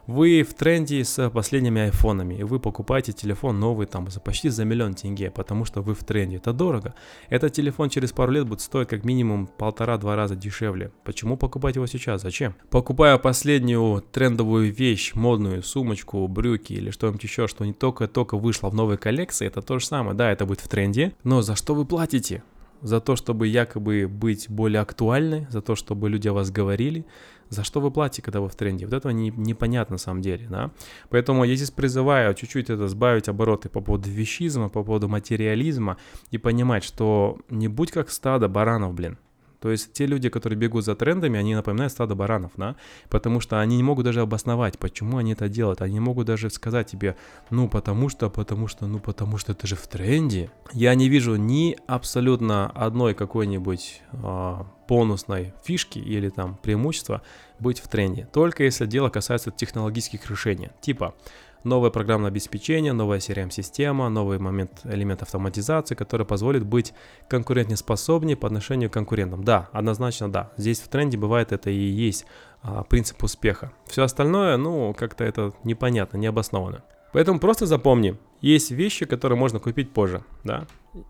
вы 0.07 0.43
в 0.43 0.53
тренде 0.53 1.03
с 1.03 1.29
последними 1.29 1.83
айфонами, 1.83 2.35
и 2.35 2.43
вы 2.43 2.59
покупаете 2.59 3.13
телефон 3.13 3.59
новый 3.59 3.87
там 3.87 4.09
за 4.09 4.19
почти 4.19 4.49
за 4.49 4.65
миллион 4.65 4.93
тенге, 4.93 5.31
потому 5.31 5.65
что 5.65 5.81
вы 5.81 5.93
в 5.93 6.03
тренде. 6.03 6.37
Это 6.37 6.53
дорого. 6.53 6.93
Этот 7.29 7.53
телефон 7.53 7.89
через 7.89 8.11
пару 8.11 8.31
лет 8.31 8.47
будет 8.47 8.61
стоить 8.61 8.87
как 8.87 9.05
минимум 9.05 9.47
полтора-два 9.47 10.15
раза 10.15 10.35
дешевле. 10.35 10.91
Почему 11.03 11.37
покупать 11.37 11.75
его 11.75 11.87
сейчас? 11.87 12.21
Зачем? 12.21 12.55
Покупая 12.69 13.17
последнюю 13.17 14.03
трендовую 14.11 14.73
вещь, 14.73 15.13
модную 15.13 15.63
сумочку, 15.63 16.27
брюки 16.27 16.73
или 16.73 16.89
что-нибудь 16.89 17.23
еще, 17.23 17.47
что 17.47 17.65
не 17.65 17.73
только-только 17.73 18.37
вышло 18.37 18.69
в 18.69 18.75
новой 18.75 18.97
коллекции, 18.97 19.47
это 19.47 19.61
то 19.61 19.79
же 19.79 19.85
самое. 19.85 20.15
Да, 20.15 20.31
это 20.31 20.45
будет 20.45 20.59
в 20.59 20.67
тренде, 20.67 21.13
но 21.23 21.41
за 21.41 21.55
что 21.55 21.73
вы 21.73 21.85
платите? 21.85 22.43
За 22.83 22.99
то, 22.99 23.15
чтобы 23.15 23.47
якобы 23.47 24.07
быть 24.07 24.49
более 24.49 24.81
актуальной, 24.81 25.47
за 25.49 25.61
то, 25.61 25.75
чтобы 25.75 26.09
люди 26.09 26.27
о 26.27 26.33
вас 26.33 26.51
говорили, 26.51 27.05
за 27.49 27.63
что 27.63 27.81
вы 27.81 27.91
платите, 27.91 28.21
когда 28.21 28.41
вы 28.41 28.49
в 28.49 28.55
тренде? 28.55 28.85
Вот 28.85 28.93
этого 28.93 29.11
не, 29.11 29.31
непонятно 29.31 29.93
на 29.93 29.97
самом 29.97 30.21
деле, 30.21 30.47
да. 30.49 30.71
Поэтому 31.09 31.43
я 31.43 31.55
здесь 31.55 31.71
призываю 31.71 32.33
чуть-чуть 32.33 32.69
это 32.69 32.87
сбавить 32.87 33.29
обороты 33.29 33.69
по 33.69 33.81
поводу 33.81 34.09
вещизма, 34.09 34.69
по 34.69 34.83
поводу 34.83 35.07
материализма 35.07 35.97
и 36.31 36.37
понимать, 36.37 36.83
что 36.83 37.37
не 37.49 37.67
будь 37.67 37.91
как 37.91 38.09
стадо 38.09 38.47
баранов, 38.47 38.93
блин. 38.93 39.17
То 39.63 39.71
есть 39.71 39.93
те 39.93 40.05
люди, 40.07 40.27
которые 40.27 40.59
бегут 40.59 40.83
за 40.83 40.93
трендами, 40.93 41.39
они 41.39 41.55
напоминают 41.55 41.93
стадо 41.93 42.15
баранов, 42.15 42.51
да, 42.57 42.75
потому 43.07 43.39
что 43.39 43.61
они 43.61 43.77
не 43.77 43.83
могут 43.83 44.03
даже 44.03 44.19
обосновать, 44.19 44.77
почему 44.77 45.19
они 45.19 45.31
это 45.31 45.47
делают, 45.47 45.81
они 45.81 45.93
не 45.93 45.99
могут 46.01 46.27
даже 46.27 46.49
сказать 46.49 46.87
тебе, 46.87 47.15
ну 47.49 47.69
потому 47.69 48.09
что, 48.09 48.29
потому 48.29 48.67
что, 48.67 48.87
ну 48.87 48.99
потому 48.99 49.37
что 49.37 49.53
это 49.53 49.65
же 49.65 49.77
в 49.77 49.87
тренде. 49.87 50.51
Я 50.73 50.93
не 50.95 51.07
вижу 51.07 51.37
ни 51.37 51.77
абсолютно 51.87 52.71
одной 52.71 53.13
какой-нибудь 53.13 54.01
э, 54.11 54.55
бонусной 54.89 55.53
фишки 55.63 55.99
или 55.99 56.27
там 56.27 56.57
преимущества 56.61 57.21
быть 57.59 57.79
в 57.79 57.87
тренде, 57.87 58.27
только 58.33 58.65
если 58.65 58.85
дело 58.85 59.07
касается 59.07 59.49
технологических 59.49 60.29
решений, 60.29 60.71
типа 60.81 61.15
новое 61.63 61.89
программное 61.89 62.29
обеспечение, 62.29 62.93
новая 62.93 63.19
CRM-система, 63.19 64.09
новый 64.09 64.39
момент, 64.39 64.81
элемент 64.83 65.21
автоматизации, 65.21 65.95
который 65.95 66.25
позволит 66.25 66.65
быть 66.65 66.93
конкурентноспособнее 67.27 68.35
по 68.35 68.47
отношению 68.47 68.89
к 68.89 68.93
конкурентам. 68.93 69.43
Да, 69.43 69.69
однозначно 69.71 70.31
да. 70.31 70.51
Здесь 70.57 70.79
в 70.79 70.87
тренде 70.87 71.17
бывает 71.17 71.51
это 71.51 71.69
и 71.69 71.75
есть 71.75 72.25
а, 72.61 72.83
принцип 72.83 73.23
успеха. 73.23 73.71
Все 73.87 74.03
остальное, 74.03 74.57
ну, 74.57 74.93
как-то 74.93 75.23
это 75.23 75.53
непонятно, 75.63 76.17
необоснованно. 76.17 76.83
Поэтому 77.11 77.39
просто 77.39 77.65
запомни, 77.65 78.17
есть 78.41 78.71
вещи, 78.71 79.05
которые 79.05 79.37
можно 79.37 79.59
купить 79.59 79.91
позже, 79.91 80.23
да, 80.43 80.65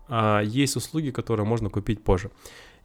а 0.08 0.42
есть 0.42 0.76
услуги, 0.76 1.10
которые 1.10 1.46
можно 1.46 1.70
купить 1.70 2.04
позже 2.04 2.30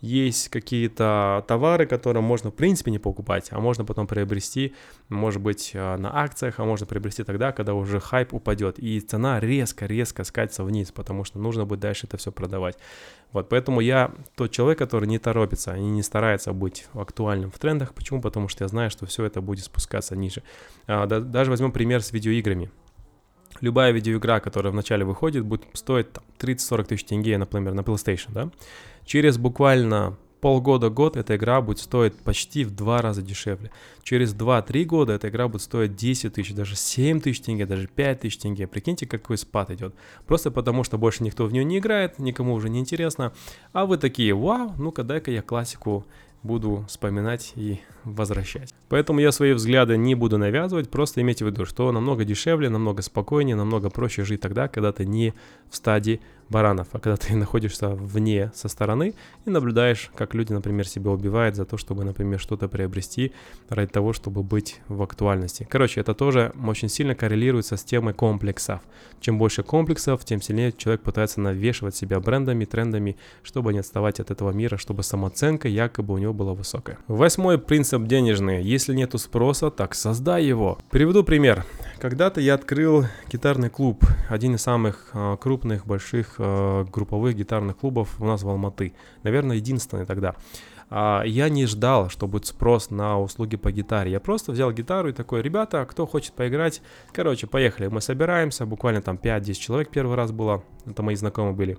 есть 0.02 0.50
какие-то 0.50 1.44
товары, 1.48 1.86
которые 1.86 2.24
можно 2.24 2.52
в 2.52 2.56
принципе 2.56 2.92
не 2.92 3.00
покупать, 3.00 3.50
а 3.52 3.60
можно 3.60 3.84
потом 3.84 4.08
приобрести, 4.08 4.74
может 5.10 5.42
быть, 5.42 5.72
э, 5.74 5.98
на 5.98 6.22
акциях, 6.22 6.60
а 6.60 6.66
можно 6.66 6.86
приобрести 6.86 7.24
тогда, 7.24 7.52
когда 7.52 7.74
уже 7.74 8.00
хайп 8.00 8.34
упадет, 8.34 8.80
и 8.80 9.00
цена 9.02 9.40
резко-резко 9.40 10.24
скатится 10.24 10.64
вниз, 10.64 10.92
потому 10.92 11.24
что 11.24 11.40
нужно 11.40 11.66
будет 11.66 11.82
дальше 11.82 12.08
это 12.08 12.18
все 12.18 12.32
продавать. 12.32 12.78
Вот, 13.32 13.50
поэтому 13.50 13.82
я 13.82 14.12
тот 14.36 14.52
человек, 14.52 14.80
который 14.80 15.08
не 15.08 15.20
торопится 15.20 15.76
и 15.76 15.82
не 15.82 16.02
старается 16.02 16.54
быть 16.54 16.88
актуальным 16.94 17.52
в 17.52 17.60
трендах. 17.60 17.94
Почему? 17.94 18.22
Потому 18.22 18.48
что 18.48 18.64
я 18.64 18.68
знаю, 18.68 18.90
что 18.90 19.06
все 19.06 19.26
это 19.26 19.42
будет 19.42 19.66
спускаться 19.66 20.16
ниже. 20.16 20.42
А, 20.88 21.06
да, 21.06 21.20
даже 21.20 21.52
возьмем 21.52 21.72
пример 21.72 22.02
с 22.02 22.12
видеоиграми 22.12 22.72
любая 23.62 23.92
видеоигра, 23.92 24.40
которая 24.40 24.72
вначале 24.72 25.06
выходит, 25.06 25.44
будет 25.44 25.66
стоить 25.74 26.08
30-40 26.40 26.84
тысяч 26.86 27.06
тенге, 27.06 27.38
например, 27.38 27.74
на 27.74 27.82
PlayStation, 27.82 28.30
да? 28.30 28.50
Через 29.06 29.38
буквально 29.38 30.18
полгода-год 30.42 31.18
эта 31.18 31.36
игра 31.36 31.62
будет 31.62 31.80
стоить 31.80 32.16
почти 32.16 32.64
в 32.64 32.72
два 32.72 33.02
раза 33.02 33.22
дешевле. 33.22 33.72
Через 34.04 34.34
2-3 34.34 34.84
года 34.86 35.14
эта 35.14 35.30
игра 35.30 35.48
будет 35.48 35.62
стоить 35.62 35.96
10 35.96 36.34
тысяч, 36.34 36.54
даже 36.54 36.76
7 36.76 37.22
тысяч 37.22 37.42
тенге, 37.42 37.66
даже 37.66 37.88
5 37.88 38.22
тысяч 38.22 38.38
тенге. 38.38 38.68
Прикиньте, 38.68 39.06
какой 39.06 39.38
спад 39.38 39.72
идет. 39.72 39.94
Просто 40.26 40.52
потому, 40.52 40.84
что 40.84 40.98
больше 40.98 41.24
никто 41.24 41.46
в 41.46 41.54
нее 41.54 41.64
не 41.64 41.80
играет, 41.80 42.20
никому 42.20 42.54
уже 42.54 42.70
не 42.70 42.80
интересно. 42.80 43.34
А 43.74 43.86
вы 43.86 43.98
такие, 43.98 44.34
вау, 44.34 44.74
ну-ка 44.78 45.04
дай-ка 45.04 45.32
я 45.32 45.42
классику 45.42 46.06
буду 46.42 46.86
вспоминать 46.88 47.52
и 47.56 47.82
возвращать. 48.06 48.74
Поэтому 48.88 49.20
я 49.20 49.32
свои 49.34 49.52
взгляды 49.52 49.98
не 49.98 50.16
буду 50.16 50.38
навязывать, 50.38 50.90
просто 50.90 51.22
имейте 51.22 51.44
в 51.44 51.50
виду, 51.50 51.66
что 51.66 51.92
намного 51.92 52.24
дешевле, 52.24 52.70
намного 52.70 53.02
спокойнее, 53.02 53.58
намного 53.58 53.90
проще 53.90 54.24
жить 54.24 54.40
тогда, 54.40 54.70
когда 54.70 54.94
ты 54.94 55.06
не 55.06 55.34
в 55.70 55.76
стадии 55.76 56.22
баранов, 56.50 56.88
а 56.94 57.00
когда 57.00 57.18
ты 57.18 57.36
находишься 57.36 57.90
вне 57.90 58.52
со 58.54 58.68
стороны 58.68 59.14
и 59.46 59.50
наблюдаешь, 59.50 60.12
как 60.16 60.34
люди, 60.34 60.52
например, 60.54 60.88
себя 60.88 61.12
убивают 61.12 61.56
за 61.56 61.66
то, 61.66 61.78
чтобы, 61.78 62.04
например, 62.04 62.40
что-то 62.40 62.68
приобрести 62.68 63.32
ради 63.70 63.92
того, 63.92 64.14
чтобы 64.14 64.44
быть 64.44 64.82
в 64.88 65.02
актуальности. 65.02 65.68
Короче, 65.70 66.02
это 66.02 66.14
тоже 66.14 66.54
очень 66.66 66.90
сильно 66.90 67.16
коррелируется 67.16 67.78
с 67.78 67.84
темой 67.84 68.14
комплексов. 68.14 68.82
Чем 69.20 69.38
больше 69.38 69.64
комплексов, 69.64 70.24
тем 70.26 70.42
сильнее 70.42 70.72
человек 70.72 71.02
пытается 71.02 71.42
навешивать 71.42 71.96
себя 71.96 72.20
брендами, 72.20 72.66
трендами, 72.66 73.18
чтобы 73.44 73.74
не 73.74 73.80
отставать 73.80 74.20
от 74.20 74.32
этого 74.32 74.52
мира, 74.52 74.78
чтобы 74.78 75.04
самооценка 75.04 75.68
якобы 75.68 76.14
у 76.14 76.18
него 76.18 76.34
была 76.34 76.54
высокая. 76.54 76.98
Восьмой 77.08 77.58
принцип 77.58 78.04
денежный. 78.04 78.64
Если 78.64 78.94
нету 78.94 79.18
спроса, 79.18 79.70
так 79.70 79.96
создай 79.96 80.46
его. 80.46 80.78
Приведу 80.90 81.24
пример. 81.24 81.66
Когда-то 82.00 82.40
я 82.40 82.54
открыл 82.54 83.06
гитарный 83.30 83.70
клуб, 83.70 84.06
один 84.30 84.56
из 84.56 84.62
самых 84.62 85.10
э, 85.14 85.38
крупных, 85.42 85.86
больших 85.86 86.39
групповых 86.40 87.36
гитарных 87.36 87.78
клубов 87.78 88.16
у 88.20 88.26
нас 88.26 88.44
в 88.44 88.50
Алматы. 88.50 88.94
Наверное, 89.24 89.58
единственный 89.58 90.06
тогда. 90.06 90.36
А, 90.90 91.24
я 91.24 91.50
не 91.50 91.66
ждал, 91.66 92.10
что 92.10 92.28
будет 92.28 92.46
спрос 92.46 92.90
на 92.90 93.20
услуги 93.20 93.58
по 93.58 93.72
гитаре. 93.72 94.12
Я 94.12 94.20
просто 94.20 94.52
взял 94.52 94.72
гитару 94.72 95.10
и 95.10 95.14
такой, 95.14 95.42
ребята, 95.42 95.86
кто 95.86 96.06
хочет 96.06 96.34
поиграть, 96.34 96.82
короче, 97.12 97.48
поехали. 97.48 97.88
Мы 97.88 98.02
собираемся, 98.02 98.66
буквально 98.66 99.02
там 99.02 99.20
5-10 99.22 99.54
человек 99.54 99.90
первый 99.90 100.16
раз 100.16 100.32
было, 100.32 100.64
это 100.86 101.04
мои 101.04 101.16
знакомые 101.16 101.54
были. 101.54 101.78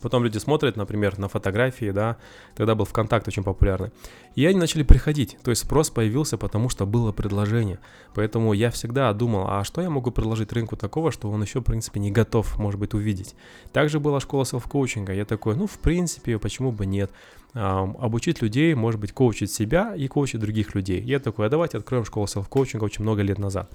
Потом 0.00 0.24
люди 0.24 0.38
смотрят, 0.38 0.76
например, 0.76 1.18
на 1.18 1.28
фотографии, 1.28 1.90
да, 1.90 2.16
тогда 2.54 2.74
был 2.74 2.84
ВКонтакт 2.84 3.28
очень 3.28 3.42
популярный. 3.42 3.90
И 4.34 4.44
они 4.44 4.58
начали 4.58 4.82
приходить, 4.82 5.36
то 5.42 5.50
есть 5.50 5.62
спрос 5.62 5.90
появился, 5.90 6.36
потому 6.36 6.68
что 6.68 6.86
было 6.86 7.12
предложение. 7.12 7.78
Поэтому 8.14 8.52
я 8.52 8.70
всегда 8.70 9.12
думал, 9.12 9.46
а 9.48 9.64
что 9.64 9.80
я 9.80 9.90
могу 9.90 10.10
предложить 10.10 10.52
рынку 10.52 10.76
такого, 10.76 11.10
что 11.10 11.30
он 11.30 11.42
еще, 11.42 11.60
в 11.60 11.64
принципе, 11.64 12.00
не 12.00 12.10
готов, 12.10 12.58
может 12.58 12.78
быть, 12.78 12.94
увидеть. 12.94 13.34
Также 13.72 14.00
была 14.00 14.20
школа 14.20 14.44
селф-коучинга, 14.44 15.12
я 15.12 15.24
такой, 15.24 15.56
ну, 15.56 15.66
в 15.66 15.78
принципе, 15.78 16.38
почему 16.38 16.72
бы 16.72 16.86
нет. 16.86 17.10
Обучить 17.54 18.42
людей, 18.42 18.74
может 18.74 19.00
быть, 19.00 19.12
коучить 19.12 19.50
себя 19.50 19.94
и 19.96 20.08
коучить 20.08 20.40
других 20.40 20.74
людей. 20.74 21.00
Я 21.00 21.20
такой, 21.20 21.46
а 21.46 21.48
давайте 21.48 21.78
откроем 21.78 22.04
школу 22.04 22.26
селф-коучинга 22.26 22.84
очень 22.84 23.02
много 23.02 23.22
лет 23.22 23.38
назад. 23.38 23.70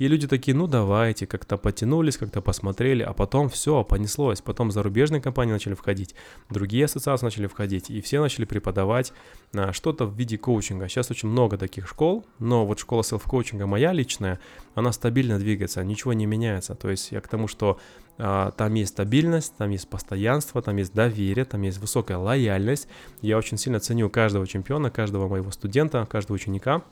И 0.00 0.08
люди 0.08 0.26
такие, 0.26 0.56
ну 0.56 0.66
давайте, 0.66 1.26
как-то 1.26 1.58
потянулись, 1.58 2.16
как-то 2.16 2.40
посмотрели, 2.40 3.02
а 3.02 3.12
потом 3.12 3.50
все, 3.50 3.84
понеслось. 3.84 4.40
Потом 4.40 4.70
зарубежные 4.70 5.20
компании 5.20 5.52
начали 5.52 5.74
входить, 5.74 6.14
другие 6.48 6.86
ассоциации 6.86 7.26
начали 7.26 7.46
входить, 7.46 7.90
и 7.90 8.00
все 8.00 8.22
начали 8.22 8.46
преподавать 8.46 9.12
а, 9.52 9.74
что-то 9.74 10.06
в 10.06 10.16
виде 10.16 10.38
коучинга. 10.38 10.88
Сейчас 10.88 11.10
очень 11.10 11.28
много 11.28 11.58
таких 11.58 11.86
школ, 11.86 12.24
но 12.38 12.64
вот 12.64 12.78
школа 12.78 13.02
селф-коучинга 13.02 13.66
моя 13.66 13.92
личная, 13.92 14.40
она 14.74 14.90
стабильно 14.92 15.38
двигается, 15.38 15.84
ничего 15.84 16.14
не 16.14 16.24
меняется. 16.24 16.74
То 16.74 16.88
есть 16.88 17.12
я 17.12 17.20
к 17.20 17.28
тому, 17.28 17.46
что 17.46 17.78
а, 18.16 18.52
там 18.52 18.72
есть 18.72 18.92
стабильность, 18.92 19.54
там 19.58 19.68
есть 19.68 19.86
постоянство, 19.86 20.62
там 20.62 20.78
есть 20.78 20.94
доверие, 20.94 21.44
там 21.44 21.60
есть 21.60 21.76
высокая 21.76 22.16
лояльность. 22.16 22.88
Я 23.20 23.36
очень 23.36 23.58
сильно 23.58 23.80
ценю 23.80 24.08
каждого 24.08 24.46
чемпиона, 24.46 24.90
каждого 24.90 25.28
моего 25.28 25.50
студента, 25.50 26.06
каждого 26.10 26.36
ученика, 26.36 26.84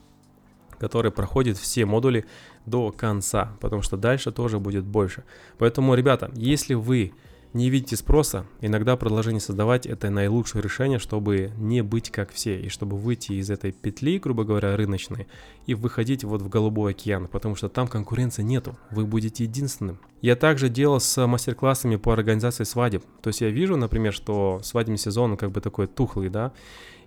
который 0.78 1.10
проходит 1.10 1.56
все 1.56 1.84
модули 1.86 2.24
до 2.66 2.92
конца, 2.92 3.56
потому 3.60 3.82
что 3.82 3.96
дальше 3.96 4.32
тоже 4.32 4.58
будет 4.58 4.84
больше. 4.84 5.24
Поэтому, 5.58 5.94
ребята, 5.94 6.30
если 6.34 6.74
вы 6.74 7.12
не 7.54 7.70
видите 7.70 7.96
спроса, 7.96 8.46
иногда 8.60 8.96
предложение 8.96 9.40
создавать 9.40 9.86
это 9.86 10.10
наилучшее 10.10 10.62
решение, 10.62 10.98
чтобы 10.98 11.50
не 11.56 11.82
быть 11.82 12.10
как 12.10 12.30
все, 12.30 12.60
и 12.60 12.68
чтобы 12.68 12.96
выйти 12.96 13.32
из 13.32 13.50
этой 13.50 13.72
петли, 13.72 14.18
грубо 14.18 14.44
говоря, 14.44 14.76
рыночной, 14.76 15.26
и 15.66 15.74
выходить 15.74 16.24
вот 16.24 16.42
в 16.42 16.48
голубой 16.48 16.92
океан, 16.92 17.26
потому 17.26 17.56
что 17.56 17.68
там 17.68 17.88
конкуренции 17.88 18.42
нету, 18.42 18.76
вы 18.90 19.06
будете 19.06 19.44
единственным. 19.44 19.98
Я 20.20 20.36
также 20.36 20.68
делал 20.68 21.00
с 21.00 21.26
мастер-классами 21.26 21.96
по 21.96 22.12
организации 22.12 22.64
свадеб, 22.64 23.04
то 23.22 23.28
есть 23.28 23.40
я 23.40 23.50
вижу, 23.50 23.76
например, 23.76 24.12
что 24.12 24.60
свадебный 24.62 24.98
сезон 24.98 25.36
как 25.36 25.50
бы 25.50 25.60
такой 25.60 25.86
тухлый, 25.86 26.28
да, 26.28 26.52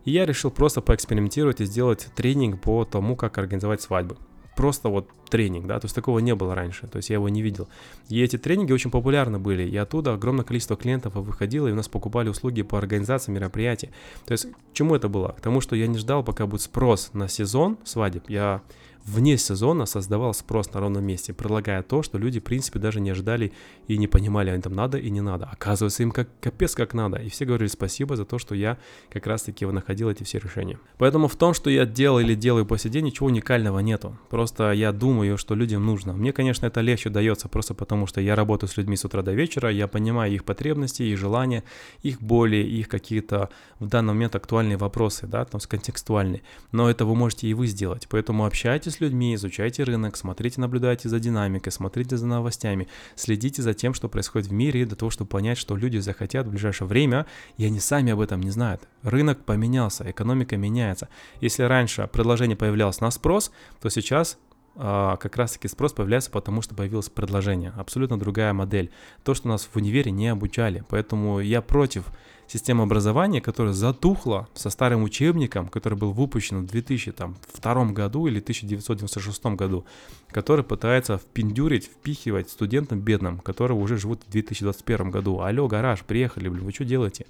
и 0.06 0.12
я 0.12 0.26
решил 0.26 0.52
просто 0.52 0.82
поэкспериментировать 0.82 1.62
и 1.62 1.66
сделать 1.66 2.08
тренинг 2.16 2.62
по 2.62 2.86
тому, 2.86 3.16
как 3.16 3.38
организовать 3.38 3.82
свадьбы 3.82 4.18
просто 4.56 4.90
вот 4.90 5.08
тренинг, 5.30 5.66
да, 5.66 5.80
то 5.80 5.86
есть 5.86 5.96
такого 5.96 6.20
не 6.20 6.36
было 6.36 6.56
раньше, 6.56 6.88
то 6.88 6.98
есть 6.98 7.10
я 7.10 7.16
его 7.16 7.30
не 7.30 7.42
видел. 7.42 7.68
И 8.10 8.22
эти 8.22 8.38
тренинги 8.38 8.74
очень 8.74 8.92
популярны 8.92 9.40
были, 9.40 9.64
и 9.64 9.78
оттуда 9.78 10.14
огромное 10.14 10.44
количество 10.44 10.76
клиентов 10.76 11.16
выходило, 11.16 11.68
и 11.68 11.72
у 11.72 11.76
нас 11.76 11.88
покупали 11.88 12.30
услуги 12.30 12.62
по 12.62 12.78
организации 12.78 13.32
мероприятий. 13.32 13.90
То 14.26 14.34
есть 14.34 14.48
к 14.52 14.74
чему 14.74 14.96
это 14.96 15.10
было? 15.10 15.30
К 15.30 15.42
тому, 15.42 15.62
что 15.62 15.76
я 15.76 15.88
не 15.88 15.98
ждал, 15.98 16.24
пока 16.24 16.46
будет 16.46 16.62
спрос 16.62 17.12
на 17.14 17.28
сезон 17.28 17.78
свадеб, 17.84 18.30
я 18.30 18.62
вне 19.06 19.38
сезона 19.38 19.86
создавал 19.86 20.34
спрос 20.34 20.74
на 20.74 20.80
ровном 20.80 21.04
месте, 21.04 21.34
предлагая 21.34 21.82
то, 21.84 22.04
что 22.04 22.18
люди, 22.18 22.40
в 22.40 22.44
принципе, 22.44 22.80
даже 22.80 23.00
не 23.00 23.10
ожидали 23.10 23.52
и 23.88 23.98
не 23.98 24.08
понимали, 24.08 24.54
им 24.54 24.62
там 24.62 24.74
надо 24.74 24.98
и 24.98 25.10
не 25.10 25.22
надо. 25.22 25.50
Оказывается, 25.52 26.04
им 26.04 26.12
как 26.12 26.30
капец 26.40 26.76
как 26.76 26.94
надо. 26.94 27.18
И 27.18 27.30
все 27.30 27.46
говорили 27.46 27.68
спасибо 27.68 28.16
за 28.16 28.26
то, 28.26 28.38
что 28.40 28.56
я 28.56 28.78
как 29.10 29.28
раз-таки 29.28 29.66
находил 29.66 30.10
эти 30.10 30.24
все 30.24 30.40
решения. 30.40 30.80
Поэтому 30.98 31.28
в 31.28 31.36
том, 31.36 31.54
что 31.54 31.70
я 31.70 31.86
делал 31.86 32.20
или 32.20 32.36
делаю 32.36 32.66
по 32.66 32.78
сей 32.78 32.90
день, 32.90 33.06
ничего 33.06 33.28
уникального 33.28 33.80
нету. 33.80 34.18
Просто 34.30 34.72
я 34.72 34.92
думаю, 34.92 35.38
что 35.38 35.56
людям 35.56 35.86
нужно. 35.86 36.14
Мне, 36.14 36.34
конечно, 36.34 36.66
это 36.66 36.82
легче 36.82 37.10
дается 37.10 37.48
просто 37.48 37.74
потому, 37.74 38.08
что 38.08 38.22
я 38.22 38.36
работаю 38.36 38.70
с 38.70 38.78
людьми 38.78 38.96
с 38.96 39.06
утра 39.06 39.22
до 39.22 39.34
вечера, 39.34 39.72
я 39.72 39.88
понимаю 39.88 40.34
их 40.34 40.44
потребности, 40.44 41.04
их 41.04 41.18
желания, 41.18 41.64
их 42.02 42.22
боли, 42.22 42.58
их 42.58 42.88
какие-то 42.88 43.50
в 43.80 43.88
данный 43.88 44.14
момент 44.14 44.36
актуальные 44.36 44.78
вопросы, 44.78 45.28
да, 45.28 45.46
там, 45.46 45.60
контекстуальные. 45.62 46.42
Но 46.72 46.90
это 46.90 47.06
вы 47.06 47.16
можете 47.16 47.48
и 47.48 47.54
вы 47.54 47.68
сделать. 47.68 48.08
Поэтому 48.10 48.46
общайтесь 48.46 48.91
с 48.92 49.00
людьми, 49.00 49.36
изучайте 49.36 49.84
рынок, 49.84 50.16
смотрите, 50.16 50.62
наблюдайте 50.62 51.10
за 51.10 51.20
динамикой, 51.20 51.72
смотрите 51.72 52.18
за 52.18 52.28
новостями, 52.28 52.88
следите 53.16 53.62
за 53.62 53.74
тем, 53.74 53.94
что 53.94 54.10
происходит 54.10 54.50
в 54.50 54.54
мире, 54.54 54.86
для 54.86 54.96
того, 54.96 55.10
чтобы 55.10 55.30
понять, 55.30 55.58
что 55.58 55.76
люди 55.76 55.98
захотят 55.98 56.48
в 56.48 56.52
ближайшее 56.52 56.88
время, 56.88 57.26
и 57.58 57.66
они 57.66 57.80
сами 57.80 58.12
об 58.12 58.20
этом 58.20 58.42
не 58.42 58.52
знают. 58.52 58.88
Рынок 59.04 59.44
поменялся, 59.46 60.10
экономика 60.10 60.58
меняется. 60.58 61.10
Если 61.40 61.64
раньше 61.64 62.10
предложение 62.12 62.58
появлялось 62.58 63.00
на 63.02 63.12
спрос, 63.12 63.52
то 63.82 63.90
сейчас 63.90 64.38
как 64.76 65.36
раз-таки 65.36 65.68
спрос 65.68 65.94
появляется, 65.94 66.32
потому 66.32 66.62
что 66.62 66.76
появилось 66.76 67.10
предложение. 67.10 67.74
Абсолютно 67.78 68.18
другая 68.18 68.54
модель. 68.54 68.92
То, 69.24 69.34
что 69.34 69.48
нас 69.48 69.68
в 69.72 69.76
универе 69.76 70.12
не 70.12 70.30
обучали. 70.30 70.84
Поэтому 70.90 71.40
я 71.40 71.62
против 71.62 72.06
системы 72.48 72.84
образования, 72.84 73.42
которая 73.42 73.74
затухла 73.74 74.48
со 74.54 74.70
старым 74.70 75.04
учебником, 75.04 75.68
который 75.68 75.98
был 75.98 76.12
выпущен 76.12 76.60
в 76.60 76.66
2002 76.68 77.86
году 77.86 78.28
или 78.28 78.40
1996 78.40 79.46
году, 79.46 79.86
который 80.30 80.66
пытается 80.66 81.18
впендюрить, 81.18 81.86
впихивать 81.86 82.50
студентам 82.50 83.00
бедным, 83.00 83.40
которые 83.40 83.78
уже 83.78 83.98
живут 83.98 84.24
в 84.28 84.32
2021 84.32 85.12
году. 85.12 85.40
Алло, 85.40 85.68
гараж, 85.68 86.02
приехали, 86.02 86.50
блин, 86.50 86.66
вы 86.66 86.72
что 86.74 86.84
делаете? 86.84 87.26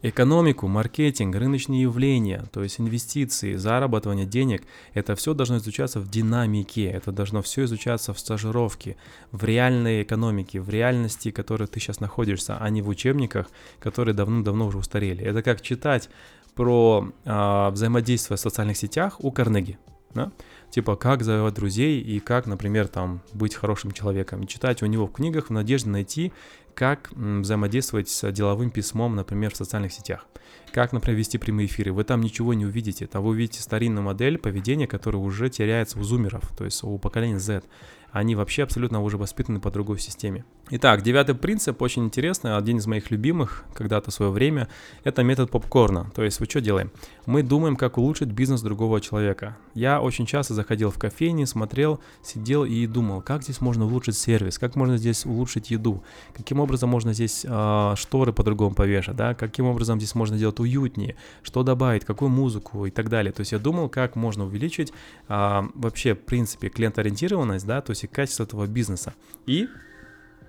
Экономику, 0.00 0.68
маркетинг, 0.68 1.34
рыночные 1.34 1.82
явления, 1.82 2.44
то 2.52 2.62
есть 2.62 2.78
инвестиции, 2.78 3.56
зарабатывание 3.56 4.26
денег, 4.26 4.62
это 4.94 5.16
все 5.16 5.34
должно 5.34 5.56
изучаться 5.56 5.98
в 5.98 6.08
динамике, 6.08 6.84
это 6.84 7.10
должно 7.10 7.42
все 7.42 7.64
изучаться 7.64 8.14
в 8.14 8.20
стажировке, 8.20 8.96
в 9.32 9.42
реальной 9.42 10.04
экономике, 10.04 10.60
в 10.60 10.68
реальности, 10.68 11.30
в 11.30 11.34
которой 11.34 11.66
ты 11.66 11.80
сейчас 11.80 11.98
находишься, 11.98 12.56
а 12.58 12.70
не 12.70 12.80
в 12.80 12.88
учебниках, 12.88 13.50
которые 13.80 14.14
давно-давно 14.14 14.68
уже 14.68 14.78
устарели. 14.78 15.24
Это 15.24 15.42
как 15.42 15.62
читать 15.62 16.08
про 16.54 17.12
э, 17.24 17.70
взаимодействие 17.70 18.36
в 18.36 18.40
социальных 18.40 18.76
сетях 18.76 19.16
у 19.18 19.32
Карнеги. 19.32 19.78
Да? 20.14 20.30
Типа, 20.70 20.96
как 20.96 21.22
завоевать 21.22 21.54
друзей 21.54 22.00
и 22.00 22.20
как, 22.20 22.46
например, 22.46 22.88
там, 22.88 23.20
быть 23.32 23.54
хорошим 23.54 23.92
человеком. 23.92 24.42
И 24.42 24.46
читать 24.46 24.82
у 24.82 24.86
него 24.86 25.06
в 25.06 25.12
книгах 25.12 25.48
в 25.48 25.52
надежде 25.52 25.90
найти 25.90 26.32
как 26.78 27.10
взаимодействовать 27.10 28.08
с 28.08 28.30
деловым 28.30 28.70
письмом, 28.70 29.16
например, 29.16 29.52
в 29.52 29.56
социальных 29.56 29.92
сетях. 29.92 30.26
Как, 30.70 30.92
например, 30.92 31.18
вести 31.18 31.36
прямые 31.36 31.66
эфиры. 31.66 31.92
Вы 31.92 32.04
там 32.04 32.20
ничего 32.20 32.54
не 32.54 32.66
увидите. 32.66 33.08
Там 33.08 33.24
вы 33.24 33.30
увидите 33.30 33.60
старинную 33.60 34.04
модель 34.04 34.38
поведения, 34.38 34.86
которая 34.86 35.20
уже 35.20 35.50
теряется 35.50 35.98
у 35.98 36.04
зумеров, 36.04 36.56
то 36.56 36.64
есть 36.64 36.84
у 36.84 36.96
поколения 36.98 37.40
Z 37.40 37.64
они 38.12 38.34
вообще 38.34 38.62
абсолютно 38.62 39.02
уже 39.02 39.18
воспитаны 39.18 39.60
по 39.60 39.70
другой 39.70 39.98
системе. 39.98 40.44
Итак, 40.70 41.00
девятый 41.00 41.34
принцип 41.34 41.80
очень 41.80 42.04
интересный, 42.04 42.54
один 42.54 42.76
из 42.76 42.86
моих 42.86 43.10
любимых 43.10 43.64
когда-то 43.72 44.10
в 44.10 44.14
свое 44.14 44.30
время, 44.30 44.68
это 45.02 45.22
метод 45.22 45.50
попкорна. 45.50 46.10
То 46.14 46.22
есть, 46.22 46.40
вы 46.40 46.46
что 46.46 46.60
делаем? 46.60 46.90
Мы 47.24 47.42
думаем, 47.42 47.74
как 47.74 47.96
улучшить 47.96 48.28
бизнес 48.28 48.60
другого 48.60 49.00
человека. 49.00 49.56
Я 49.72 50.02
очень 50.02 50.26
часто 50.26 50.52
заходил 50.52 50.90
в 50.90 50.98
кофейни, 50.98 51.46
смотрел, 51.46 52.00
сидел 52.22 52.66
и 52.66 52.86
думал, 52.86 53.22
как 53.22 53.44
здесь 53.44 53.62
можно 53.62 53.86
улучшить 53.86 54.18
сервис, 54.18 54.58
как 54.58 54.76
можно 54.76 54.98
здесь 54.98 55.24
улучшить 55.24 55.70
еду, 55.70 56.02
каким 56.36 56.60
образом 56.60 56.90
можно 56.90 57.14
здесь 57.14 57.46
э, 57.48 57.94
шторы 57.96 58.34
по-другому 58.34 58.74
повешать, 58.74 59.16
да, 59.16 59.32
каким 59.34 59.64
образом 59.64 59.98
здесь 59.98 60.14
можно 60.14 60.36
делать 60.36 60.60
уютнее, 60.60 61.16
что 61.42 61.62
добавить, 61.62 62.04
какую 62.04 62.28
музыку 62.28 62.84
и 62.84 62.90
так 62.90 63.08
далее. 63.08 63.32
То 63.32 63.40
есть 63.40 63.52
я 63.52 63.58
думал, 63.58 63.88
как 63.88 64.16
можно 64.16 64.44
увеличить 64.44 64.92
э, 65.28 65.62
вообще, 65.74 66.14
в 66.14 66.20
принципе, 66.20 66.68
клиент-ориентированность, 66.68 67.66
да, 67.66 67.80
то 67.80 67.92
есть 67.92 68.04
и 68.04 68.06
качество 68.06 68.42
этого 68.42 68.66
бизнеса. 68.66 69.14
И 69.46 69.66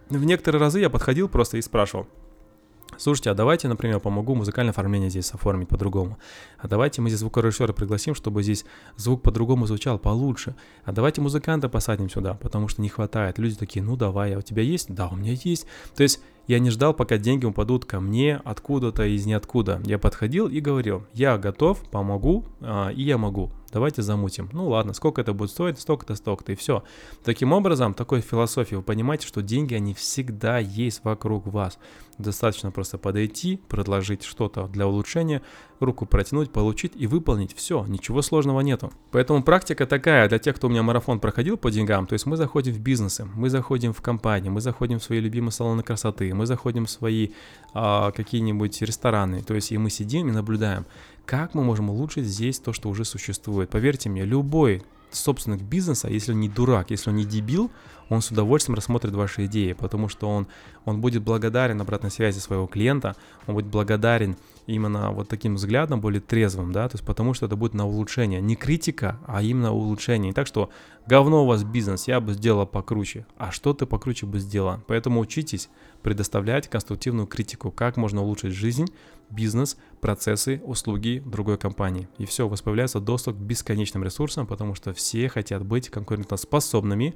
в 0.09 0.25
некоторые 0.25 0.59
разы 0.59 0.79
я 0.79 0.89
подходил 0.89 1.29
просто 1.29 1.57
и 1.57 1.61
спрашивал, 1.61 2.07
Слушайте, 2.97 3.29
а 3.29 3.33
давайте, 3.33 3.67
например, 3.67 3.99
помогу 3.99 4.35
музыкальное 4.35 4.71
оформление 4.71 5.09
здесь 5.09 5.31
оформить 5.31 5.69
по-другому. 5.69 6.17
А 6.57 6.67
давайте 6.67 7.01
мы 7.01 7.09
здесь 7.09 7.19
звукорежиссера 7.19 7.71
пригласим, 7.71 8.13
чтобы 8.13 8.43
здесь 8.43 8.65
звук 8.97 9.21
по-другому 9.21 9.67
звучал, 9.67 9.99
получше. 9.99 10.55
А 10.83 10.91
давайте 10.91 11.21
музыканта 11.21 11.69
посадим 11.69 12.09
сюда, 12.09 12.33
потому 12.33 12.67
что 12.67 12.81
не 12.81 12.89
хватает. 12.89 13.37
Люди 13.37 13.55
такие, 13.55 13.85
ну 13.85 13.95
давай, 13.95 14.33
а 14.33 14.39
у 14.39 14.41
тебя 14.41 14.63
есть? 14.63 14.93
Да, 14.93 15.07
у 15.07 15.15
меня 15.15 15.31
есть. 15.31 15.65
То 15.95 16.03
есть 16.03 16.19
я 16.49 16.57
не 16.57 16.71
ждал, 16.71 16.95
пока 16.95 17.19
деньги 17.19 17.45
упадут 17.45 17.85
ко 17.85 17.99
мне 17.99 18.41
откуда-то 18.43 19.03
из 19.03 19.23
ниоткуда. 19.27 19.79
Я 19.85 19.99
подходил 19.99 20.47
и 20.47 20.59
говорил, 20.59 21.05
я 21.13 21.37
готов, 21.37 21.79
помогу, 21.91 22.43
а, 22.59 22.89
и 22.89 23.03
я 23.03 23.19
могу 23.19 23.51
давайте 23.71 24.01
замутим. 24.01 24.49
Ну 24.51 24.67
ладно, 24.67 24.93
сколько 24.93 25.21
это 25.21 25.33
будет 25.33 25.51
стоить, 25.51 25.79
столько-то, 25.79 26.15
столько-то, 26.15 26.51
и 26.51 26.55
все. 26.55 26.83
Таким 27.23 27.53
образом, 27.53 27.93
такой 27.93 28.21
философией 28.21 28.77
вы 28.77 28.83
понимаете, 28.83 29.27
что 29.27 29.41
деньги, 29.41 29.75
они 29.75 29.93
всегда 29.93 30.59
есть 30.59 31.03
вокруг 31.03 31.47
вас. 31.47 31.77
Достаточно 32.17 32.71
просто 32.71 32.97
подойти, 32.97 33.61
предложить 33.67 34.23
что-то 34.23 34.67
для 34.67 34.87
улучшения, 34.87 35.41
руку 35.79 36.05
протянуть, 36.05 36.51
получить 36.51 36.93
и 36.95 37.07
выполнить. 37.07 37.55
Все, 37.55 37.85
ничего 37.85 38.21
сложного 38.21 38.61
нету. 38.61 38.91
Поэтому 39.11 39.43
практика 39.43 39.85
такая 39.85 40.27
для 40.27 40.39
тех, 40.39 40.55
кто 40.55 40.67
у 40.67 40.69
меня 40.69 40.83
марафон 40.83 41.19
проходил 41.19 41.57
по 41.57 41.71
деньгам. 41.71 42.05
То 42.05 42.13
есть 42.13 42.25
мы 42.25 42.37
заходим 42.37 42.73
в 42.73 42.79
бизнесы, 42.79 43.25
мы 43.33 43.49
заходим 43.49 43.93
в 43.93 44.01
компании, 44.01 44.49
мы 44.49 44.61
заходим 44.61 44.99
в 44.99 45.03
свои 45.03 45.19
любимые 45.19 45.51
салоны 45.51 45.83
красоты, 45.83 46.33
мы 46.33 46.45
заходим 46.45 46.85
в 46.85 46.89
свои 46.89 47.29
а, 47.73 48.11
какие-нибудь 48.11 48.81
рестораны. 48.81 49.41
То 49.41 49.55
есть 49.55 49.71
и 49.71 49.77
мы 49.77 49.89
сидим 49.89 50.29
и 50.29 50.31
наблюдаем, 50.31 50.85
как 51.25 51.53
мы 51.53 51.63
можем 51.63 51.89
улучшить 51.89 52.25
здесь 52.25 52.59
то, 52.59 52.73
что 52.73 52.89
уже 52.89 53.05
существует? 53.05 53.69
Поверьте 53.69 54.09
мне, 54.09 54.25
любой 54.25 54.83
собственник 55.11 55.61
бизнеса, 55.61 56.07
если 56.07 56.33
он 56.33 56.39
не 56.39 56.49
дурак, 56.49 56.91
если 56.91 57.09
он 57.09 57.15
не 57.15 57.25
дебил, 57.25 57.71
он 58.09 58.21
с 58.21 58.31
удовольствием 58.31 58.75
рассмотрит 58.75 59.13
ваши 59.13 59.45
идеи, 59.45 59.73
потому 59.73 60.09
что 60.09 60.29
он, 60.29 60.47
он 60.85 61.01
будет 61.01 61.23
благодарен 61.23 61.79
обратной 61.79 62.11
связи 62.11 62.39
своего 62.39 62.67
клиента, 62.67 63.15
он 63.47 63.55
будет 63.55 63.67
благодарен 63.67 64.35
именно 64.69 65.11
вот 65.11 65.27
таким 65.27 65.55
взглядом, 65.55 65.99
более 65.99 66.21
трезвым, 66.21 66.71
да, 66.71 66.87
то 66.87 66.95
есть 66.95 67.05
потому 67.05 67.33
что 67.33 67.47
это 67.47 67.55
будет 67.55 67.73
на 67.73 67.87
улучшение, 67.87 68.39
не 68.41 68.55
критика, 68.55 69.19
а 69.25 69.41
именно 69.41 69.73
улучшение. 69.73 70.31
И 70.31 70.33
так 70.33 70.47
что 70.47 70.69
говно 71.07 71.43
у 71.43 71.47
вас 71.47 71.63
бизнес, 71.63 72.07
я 72.07 72.21
бы 72.21 72.33
сделала 72.33 72.65
покруче, 72.65 73.25
а 73.37 73.51
что 73.51 73.73
ты 73.73 73.85
покруче 73.85 74.25
бы 74.25 74.39
сделала? 74.39 74.83
Поэтому 74.87 75.19
учитесь 75.19 75.69
предоставлять 76.03 76.69
конструктивную 76.69 77.27
критику, 77.27 77.71
как 77.71 77.97
можно 77.97 78.21
улучшить 78.21 78.53
жизнь, 78.53 78.85
бизнес, 79.29 79.77
процессы, 80.01 80.61
услуги 80.63 81.21
другой 81.25 81.57
компании. 81.57 82.07
И 82.17 82.25
все, 82.25 82.45
у 82.45 82.49
вас 82.49 82.61
появляется 82.61 82.99
доступ 82.99 83.37
к 83.37 83.41
бесконечным 83.41 84.03
ресурсам, 84.03 84.45
потому 84.47 84.75
что 84.75 84.93
все 84.93 85.29
хотят 85.29 85.65
быть 85.65 85.89
конкурентоспособными, 85.89 87.15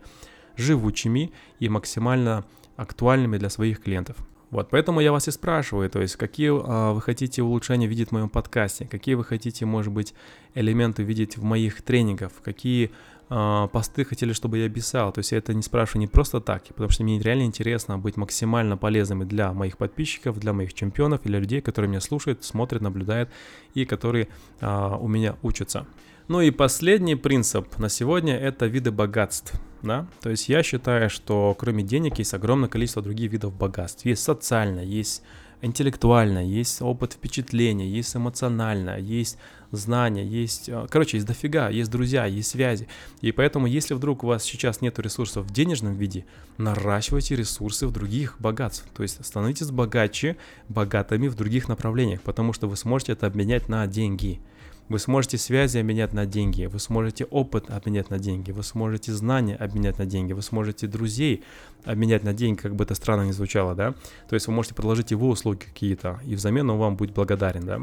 живучими 0.55 1.31
и 1.59 1.69
максимально 1.69 2.45
актуальными 2.75 3.37
для 3.37 3.49
своих 3.49 3.81
клиентов. 3.81 4.17
Вот, 4.53 4.69
поэтому 4.69 4.99
я 4.99 5.11
вас 5.11 5.27
и 5.27 5.31
спрашиваю, 5.31 5.89
то 5.89 5.99
есть 5.99 6.15
какие 6.15 6.51
а, 6.51 6.93
вы 6.93 7.01
хотите 7.01 7.41
улучшения 7.41 7.87
видеть 7.87 8.09
в 8.09 8.11
моем 8.11 8.29
подкасте, 8.29 8.85
какие 8.85 9.15
вы 9.15 9.23
хотите, 9.23 9.65
может 9.65 9.91
быть, 9.91 10.13
элементы 10.53 11.01
видеть 11.01 11.37
в 11.37 11.43
моих 11.43 11.81
тренингах, 11.81 12.31
какие 12.43 12.91
а, 13.29 13.65
посты 13.69 14.05
хотели, 14.05 14.31
чтобы 14.31 14.59
я 14.59 14.69
писал. 14.69 15.11
То 15.11 15.21
есть 15.21 15.31
я 15.31 15.39
это 15.39 15.55
не 15.55 15.63
спрашиваю 15.63 16.01
не 16.01 16.07
просто 16.07 16.39
так, 16.39 16.67
потому 16.67 16.91
что 16.91 17.03
мне 17.03 17.19
реально 17.19 17.45
интересно 17.45 17.97
быть 17.97 18.15
максимально 18.15 18.77
полезными 18.77 19.23
для 19.23 19.51
моих 19.53 19.75
подписчиков, 19.79 20.37
для 20.37 20.53
моих 20.53 20.75
чемпионов 20.75 21.25
или 21.25 21.39
людей, 21.39 21.59
которые 21.59 21.89
меня 21.89 22.01
слушают, 22.01 22.43
смотрят, 22.43 22.83
наблюдают 22.83 23.31
и 23.73 23.85
которые 23.85 24.27
а, 24.61 24.97
у 24.97 25.07
меня 25.07 25.35
учатся. 25.41 25.87
Ну 26.27 26.41
и 26.41 26.51
последний 26.51 27.15
принцип 27.15 27.79
на 27.79 27.89
сегодня– 27.89 28.37
это 28.39 28.67
виды 28.67 28.91
богатств. 28.91 29.59
Да? 29.83 30.07
То 30.21 30.29
есть 30.29 30.49
я 30.49 30.63
считаю, 30.63 31.09
что 31.09 31.55
кроме 31.59 31.83
денег 31.83 32.17
есть 32.17 32.33
огромное 32.33 32.69
количество 32.69 33.01
других 33.01 33.31
видов 33.31 33.53
богатств. 33.53 34.05
Есть 34.05 34.23
социальное, 34.23 34.85
есть 34.85 35.21
интеллектуальное, 35.61 36.43
есть 36.43 36.81
опыт 36.81 37.13
впечатления, 37.13 37.87
есть 37.87 38.15
эмоциональное, 38.15 38.97
есть 38.97 39.37
знания, 39.71 40.25
есть... 40.25 40.69
Э, 40.69 40.87
короче, 40.89 41.17
есть 41.17 41.27
дофига, 41.27 41.69
есть 41.69 41.89
друзья, 41.89 42.25
есть 42.25 42.49
связи. 42.49 42.87
И 43.21 43.31
поэтому, 43.31 43.65
если 43.67 43.93
вдруг 43.93 44.23
у 44.23 44.27
вас 44.27 44.43
сейчас 44.43 44.81
нет 44.81 44.99
ресурсов 44.99 45.45
в 45.45 45.51
денежном 45.51 45.95
виде, 45.95 46.25
наращивайте 46.57 47.35
ресурсы 47.35 47.87
в 47.87 47.91
других 47.91 48.35
богатств. 48.39 48.85
То 48.93 49.03
есть 49.03 49.25
становитесь 49.25 49.71
богаче, 49.71 50.37
богатыми 50.69 51.27
в 51.27 51.35
других 51.35 51.67
направлениях, 51.67 52.21
потому 52.21 52.53
что 52.53 52.67
вы 52.67 52.75
сможете 52.77 53.13
это 53.13 53.27
обменять 53.27 53.69
на 53.69 53.87
деньги. 53.87 54.41
Вы 54.89 54.99
сможете 54.99 55.37
связи 55.37 55.77
обменять 55.77 56.13
на 56.13 56.25
деньги, 56.25 56.65
вы 56.65 56.79
сможете 56.79 57.25
опыт 57.25 57.69
обменять 57.69 58.09
на 58.09 58.19
деньги, 58.19 58.51
вы 58.51 58.63
сможете 58.63 59.13
знания 59.13 59.55
обменять 59.55 59.97
на 59.97 60.05
деньги, 60.05 60.33
вы 60.33 60.41
сможете 60.41 60.87
друзей 60.87 61.43
обменять 61.85 62.23
на 62.23 62.33
деньги, 62.33 62.59
как 62.59 62.75
бы 62.75 62.83
это 62.83 62.93
странно 62.93 63.27
ни 63.27 63.31
звучало, 63.31 63.75
да? 63.75 63.95
То 64.27 64.35
есть 64.35 64.47
вы 64.47 64.53
можете 64.53 64.75
предложить 64.75 65.11
его 65.11 65.29
услуги 65.29 65.59
какие-то, 65.59 66.19
и 66.25 66.35
взамен 66.35 66.69
он 66.69 66.77
вам 66.77 66.95
будет 66.97 67.13
благодарен, 67.13 67.65
да? 67.65 67.79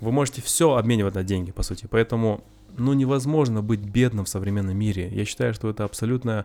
Вы 0.00 0.12
можете 0.12 0.42
все 0.42 0.74
обменивать 0.74 1.14
на 1.14 1.22
деньги, 1.22 1.52
по 1.52 1.62
сути, 1.62 1.86
поэтому, 1.88 2.42
ну, 2.76 2.92
невозможно 2.92 3.62
быть 3.62 3.80
бедным 3.80 4.24
в 4.24 4.28
современном 4.28 4.76
мире. 4.76 5.08
Я 5.12 5.24
считаю, 5.24 5.54
что 5.54 5.70
это 5.70 5.84
абсолютно 5.84 6.44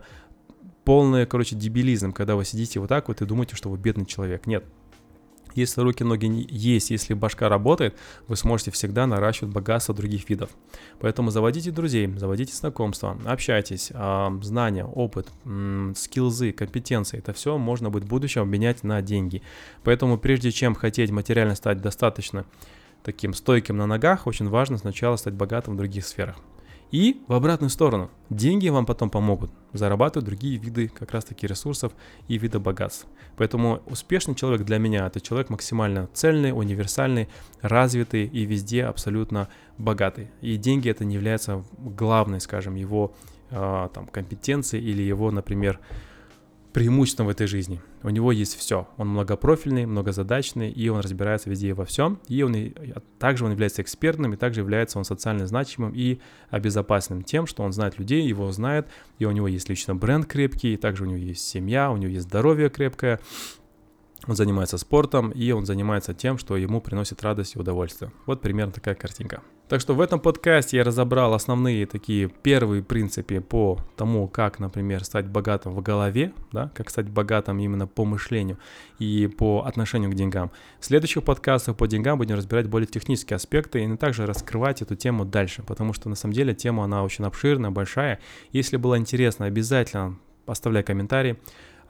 полный, 0.84 1.26
короче, 1.26 1.56
дебилизм, 1.56 2.12
когда 2.12 2.36
вы 2.36 2.44
сидите 2.44 2.80
вот 2.80 2.88
так 2.88 3.08
вот 3.08 3.20
и 3.20 3.26
думаете, 3.26 3.56
что 3.56 3.68
вы 3.68 3.76
бедный 3.76 4.06
человек. 4.06 4.46
Нет, 4.46 4.64
если 5.54 5.80
руки, 5.80 6.04
ноги 6.04 6.46
есть, 6.50 6.90
если 6.90 7.14
башка 7.14 7.48
работает, 7.48 7.96
вы 8.26 8.36
сможете 8.36 8.70
всегда 8.70 9.06
наращивать 9.06 9.52
богатство 9.52 9.94
других 9.94 10.28
видов. 10.28 10.50
Поэтому 11.00 11.30
заводите 11.30 11.70
друзей, 11.70 12.06
заводите 12.16 12.54
знакомства, 12.54 13.18
общайтесь, 13.24 13.90
э, 13.92 14.28
знания, 14.42 14.84
опыт, 14.84 15.28
скиллзы, 15.96 16.52
компетенции. 16.52 17.18
Это 17.18 17.32
все 17.32 17.58
можно 17.58 17.90
будет 17.90 18.04
в 18.04 18.08
будущем 18.08 18.42
обменять 18.42 18.82
на 18.84 19.02
деньги. 19.02 19.42
Поэтому 19.84 20.18
прежде 20.18 20.50
чем 20.50 20.74
хотеть 20.74 21.10
материально 21.10 21.54
стать 21.54 21.80
достаточно 21.80 22.44
таким 23.02 23.34
стойким 23.34 23.76
на 23.76 23.86
ногах, 23.86 24.26
очень 24.26 24.48
важно 24.48 24.78
сначала 24.78 25.16
стать 25.16 25.34
богатым 25.34 25.74
в 25.74 25.76
других 25.76 26.06
сферах. 26.06 26.36
И 26.90 27.22
в 27.28 27.34
обратную 27.34 27.70
сторону. 27.70 28.10
Деньги 28.30 28.68
вам 28.68 28.86
потом 28.86 29.10
помогут 29.10 29.50
зарабатывать 29.72 30.26
другие 30.26 30.56
виды 30.56 30.88
как 30.88 31.12
раз 31.12 31.24
таки 31.24 31.46
ресурсов 31.46 31.92
и 32.28 32.38
вида 32.38 32.58
богатств. 32.58 33.06
Поэтому 33.36 33.82
успешный 33.86 34.34
человек 34.34 34.64
для 34.64 34.78
меня 34.78 35.06
это 35.06 35.20
человек 35.20 35.50
максимально 35.50 36.08
цельный, 36.14 36.52
универсальный, 36.52 37.28
развитый 37.60 38.26
и 38.26 38.44
везде 38.44 38.84
абсолютно 38.84 39.48
богатый. 39.76 40.28
И 40.40 40.56
деньги 40.56 40.88
это 40.88 41.04
не 41.04 41.14
является 41.14 41.62
главной, 41.78 42.40
скажем, 42.40 42.74
его 42.74 43.14
э, 43.50 43.88
там, 43.92 44.06
компетенцией 44.06 44.84
или 44.84 45.02
его, 45.02 45.30
например, 45.30 45.80
преимуществом 46.78 47.26
в 47.26 47.30
этой 47.30 47.48
жизни. 47.48 47.82
У 48.04 48.08
него 48.08 48.30
есть 48.30 48.56
все. 48.56 48.86
Он 48.98 49.08
многопрофильный, 49.08 49.84
многозадачный, 49.84 50.70
и 50.70 50.88
он 50.88 51.00
разбирается 51.00 51.50
везде 51.50 51.70
и 51.70 51.72
во 51.72 51.84
всем. 51.84 52.20
И 52.28 52.40
он 52.44 52.54
и, 52.54 52.72
также 53.18 53.44
он 53.44 53.50
является 53.50 53.82
экспертным, 53.82 54.34
и 54.34 54.36
также 54.36 54.60
является 54.60 54.96
он 54.96 55.04
социально 55.04 55.48
значимым 55.48 55.92
и 55.92 56.20
обезопасенным 56.50 57.24
тем, 57.24 57.48
что 57.48 57.64
он 57.64 57.72
знает 57.72 57.98
людей, 57.98 58.22
его 58.22 58.52
знает, 58.52 58.86
и 59.18 59.24
у 59.24 59.32
него 59.32 59.48
есть 59.48 59.68
лично 59.68 59.96
бренд 59.96 60.26
крепкий, 60.26 60.74
и 60.74 60.76
также 60.76 61.02
у 61.02 61.06
него 61.08 61.18
есть 61.18 61.48
семья, 61.48 61.90
у 61.90 61.96
него 61.96 62.12
есть 62.12 62.28
здоровье 62.28 62.70
крепкое, 62.70 63.18
он 64.28 64.36
занимается 64.36 64.78
спортом, 64.78 65.30
и 65.30 65.50
он 65.50 65.66
занимается 65.66 66.14
тем, 66.14 66.38
что 66.38 66.56
ему 66.56 66.80
приносит 66.80 67.24
радость 67.24 67.56
и 67.56 67.58
удовольствие. 67.58 68.12
Вот 68.24 68.40
примерно 68.40 68.72
такая 68.72 68.94
картинка. 68.94 69.42
Так 69.68 69.82
что 69.82 69.94
в 69.94 70.00
этом 70.00 70.18
подкасте 70.18 70.78
я 70.78 70.84
разобрал 70.84 71.34
основные 71.34 71.84
такие 71.84 72.28
первые 72.28 72.82
принципы 72.82 73.40
по 73.42 73.78
тому, 73.96 74.26
как, 74.26 74.58
например, 74.60 75.04
стать 75.04 75.26
богатым 75.26 75.74
в 75.74 75.82
голове, 75.82 76.32
да, 76.52 76.70
как 76.74 76.88
стать 76.88 77.10
богатым 77.10 77.58
именно 77.58 77.86
по 77.86 78.06
мышлению 78.06 78.58
и 78.98 79.26
по 79.26 79.64
отношению 79.66 80.10
к 80.10 80.14
деньгам. 80.14 80.50
В 80.80 80.86
следующих 80.86 81.22
подкастах 81.22 81.76
по 81.76 81.86
деньгам 81.86 82.16
будем 82.16 82.36
разбирать 82.36 82.66
более 82.66 82.86
технические 82.86 83.36
аспекты 83.36 83.84
и 83.84 83.96
также 83.98 84.24
раскрывать 84.24 84.80
эту 84.80 84.96
тему 84.96 85.26
дальше, 85.26 85.62
потому 85.62 85.92
что 85.92 86.08
на 86.08 86.14
самом 86.14 86.32
деле 86.32 86.54
тема 86.54 86.84
она 86.84 87.04
очень 87.04 87.26
обширная, 87.26 87.70
большая. 87.70 88.20
Если 88.52 88.78
было 88.78 88.96
интересно, 88.96 89.44
обязательно 89.44 90.18
оставляй 90.46 90.82
комментарий 90.82 91.36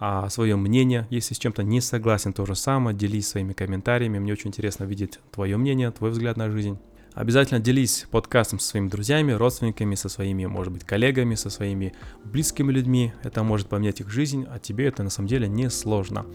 а, 0.00 0.28
свое 0.30 0.56
мнение. 0.56 1.06
Если 1.10 1.34
с 1.34 1.38
чем-то 1.38 1.62
не 1.62 1.80
согласен, 1.80 2.32
то 2.32 2.44
же 2.44 2.56
самое, 2.56 2.96
делись 2.96 3.28
своими 3.28 3.52
комментариями. 3.52 4.18
Мне 4.18 4.32
очень 4.32 4.48
интересно 4.48 4.82
видеть 4.82 5.20
твое 5.30 5.56
мнение, 5.56 5.92
твой 5.92 6.10
взгляд 6.10 6.36
на 6.36 6.50
жизнь. 6.50 6.76
Обязательно 7.14 7.60
делись 7.60 8.06
подкастом 8.10 8.58
со 8.58 8.68
своими 8.68 8.88
друзьями, 8.88 9.32
родственниками, 9.32 9.94
со 9.94 10.08
своими, 10.08 10.46
может 10.46 10.72
быть, 10.72 10.84
коллегами, 10.84 11.34
со 11.34 11.50
своими 11.50 11.94
близкими 12.24 12.70
людьми. 12.72 13.12
Это 13.22 13.42
может 13.42 13.68
поменять 13.68 14.00
их 14.00 14.10
жизнь, 14.10 14.46
а 14.48 14.58
тебе 14.58 14.86
это 14.86 15.02
на 15.02 15.10
самом 15.10 15.28
деле 15.28 15.48
не 15.48 15.70
сложно. 15.70 16.26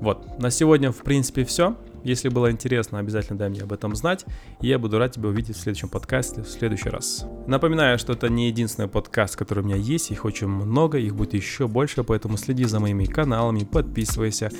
Вот, 0.00 0.38
на 0.38 0.50
сегодня, 0.50 0.90
в 0.92 0.98
принципе, 0.98 1.44
все. 1.44 1.76
Если 2.04 2.28
было 2.28 2.50
интересно, 2.50 2.98
обязательно 2.98 3.38
дай 3.38 3.48
мне 3.48 3.62
об 3.62 3.72
этом 3.72 3.96
знать, 3.96 4.26
и 4.60 4.68
я 4.68 4.78
буду 4.78 4.98
рад 4.98 5.12
тебя 5.12 5.30
увидеть 5.30 5.56
в 5.56 5.60
следующем 5.60 5.88
подкасте 5.88 6.42
в 6.42 6.48
следующий 6.48 6.90
раз. 6.90 7.24
Напоминаю, 7.46 7.98
что 7.98 8.12
это 8.12 8.28
не 8.28 8.48
единственный 8.48 8.88
подкаст, 8.88 9.36
который 9.36 9.60
у 9.60 9.66
меня 9.66 9.76
есть, 9.76 10.10
их 10.10 10.26
очень 10.26 10.46
много, 10.46 10.98
их 10.98 11.16
будет 11.16 11.32
еще 11.32 11.66
больше, 11.66 12.04
поэтому 12.04 12.36
следи 12.36 12.64
за 12.64 12.78
моими 12.78 13.06
каналами, 13.06 13.64
подписывайся 13.64 14.50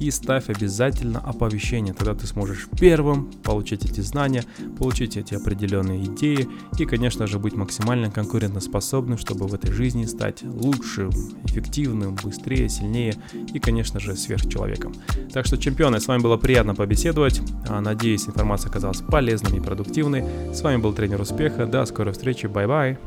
и 0.00 0.10
ставь 0.10 0.48
обязательно 0.48 1.20
оповещение, 1.20 1.92
тогда 1.92 2.14
ты 2.14 2.26
сможешь 2.26 2.68
первым 2.80 3.30
получить 3.42 3.84
эти 3.84 4.00
знания, 4.00 4.42
получить 4.78 5.18
эти 5.18 5.34
определенные 5.34 6.04
идеи 6.04 6.48
и, 6.78 6.86
конечно 6.86 7.26
же, 7.26 7.38
быть 7.38 7.54
максимально 7.54 8.10
конкурентоспособным, 8.10 9.18
чтобы 9.18 9.46
в 9.46 9.52
этой 9.52 9.72
жизни 9.72 10.06
стать 10.06 10.42
лучшим, 10.42 11.10
эффективным, 11.44 12.16
быстрее, 12.22 12.70
сильнее 12.70 13.14
и, 13.52 13.58
конечно 13.58 14.00
же, 14.00 14.16
сверхчеловеком. 14.16 14.94
Так 15.34 15.44
что, 15.44 15.58
чемпионы, 15.58 16.00
с 16.00 16.06
вами 16.06 16.22
было 16.22 16.38
приятно 16.38 16.74
побеседовать 16.74 16.93
побеседовать. 16.94 17.42
А, 17.68 17.80
надеюсь, 17.80 18.28
информация 18.28 18.70
оказалась 18.70 19.00
полезной 19.00 19.58
и 19.58 19.60
продуктивной. 19.60 20.24
С 20.52 20.62
вами 20.62 20.76
был 20.76 20.92
тренер 20.92 21.20
успеха. 21.20 21.66
До 21.66 21.84
скорой 21.86 22.12
встречи. 22.12 22.46
Bye-bye. 22.46 22.98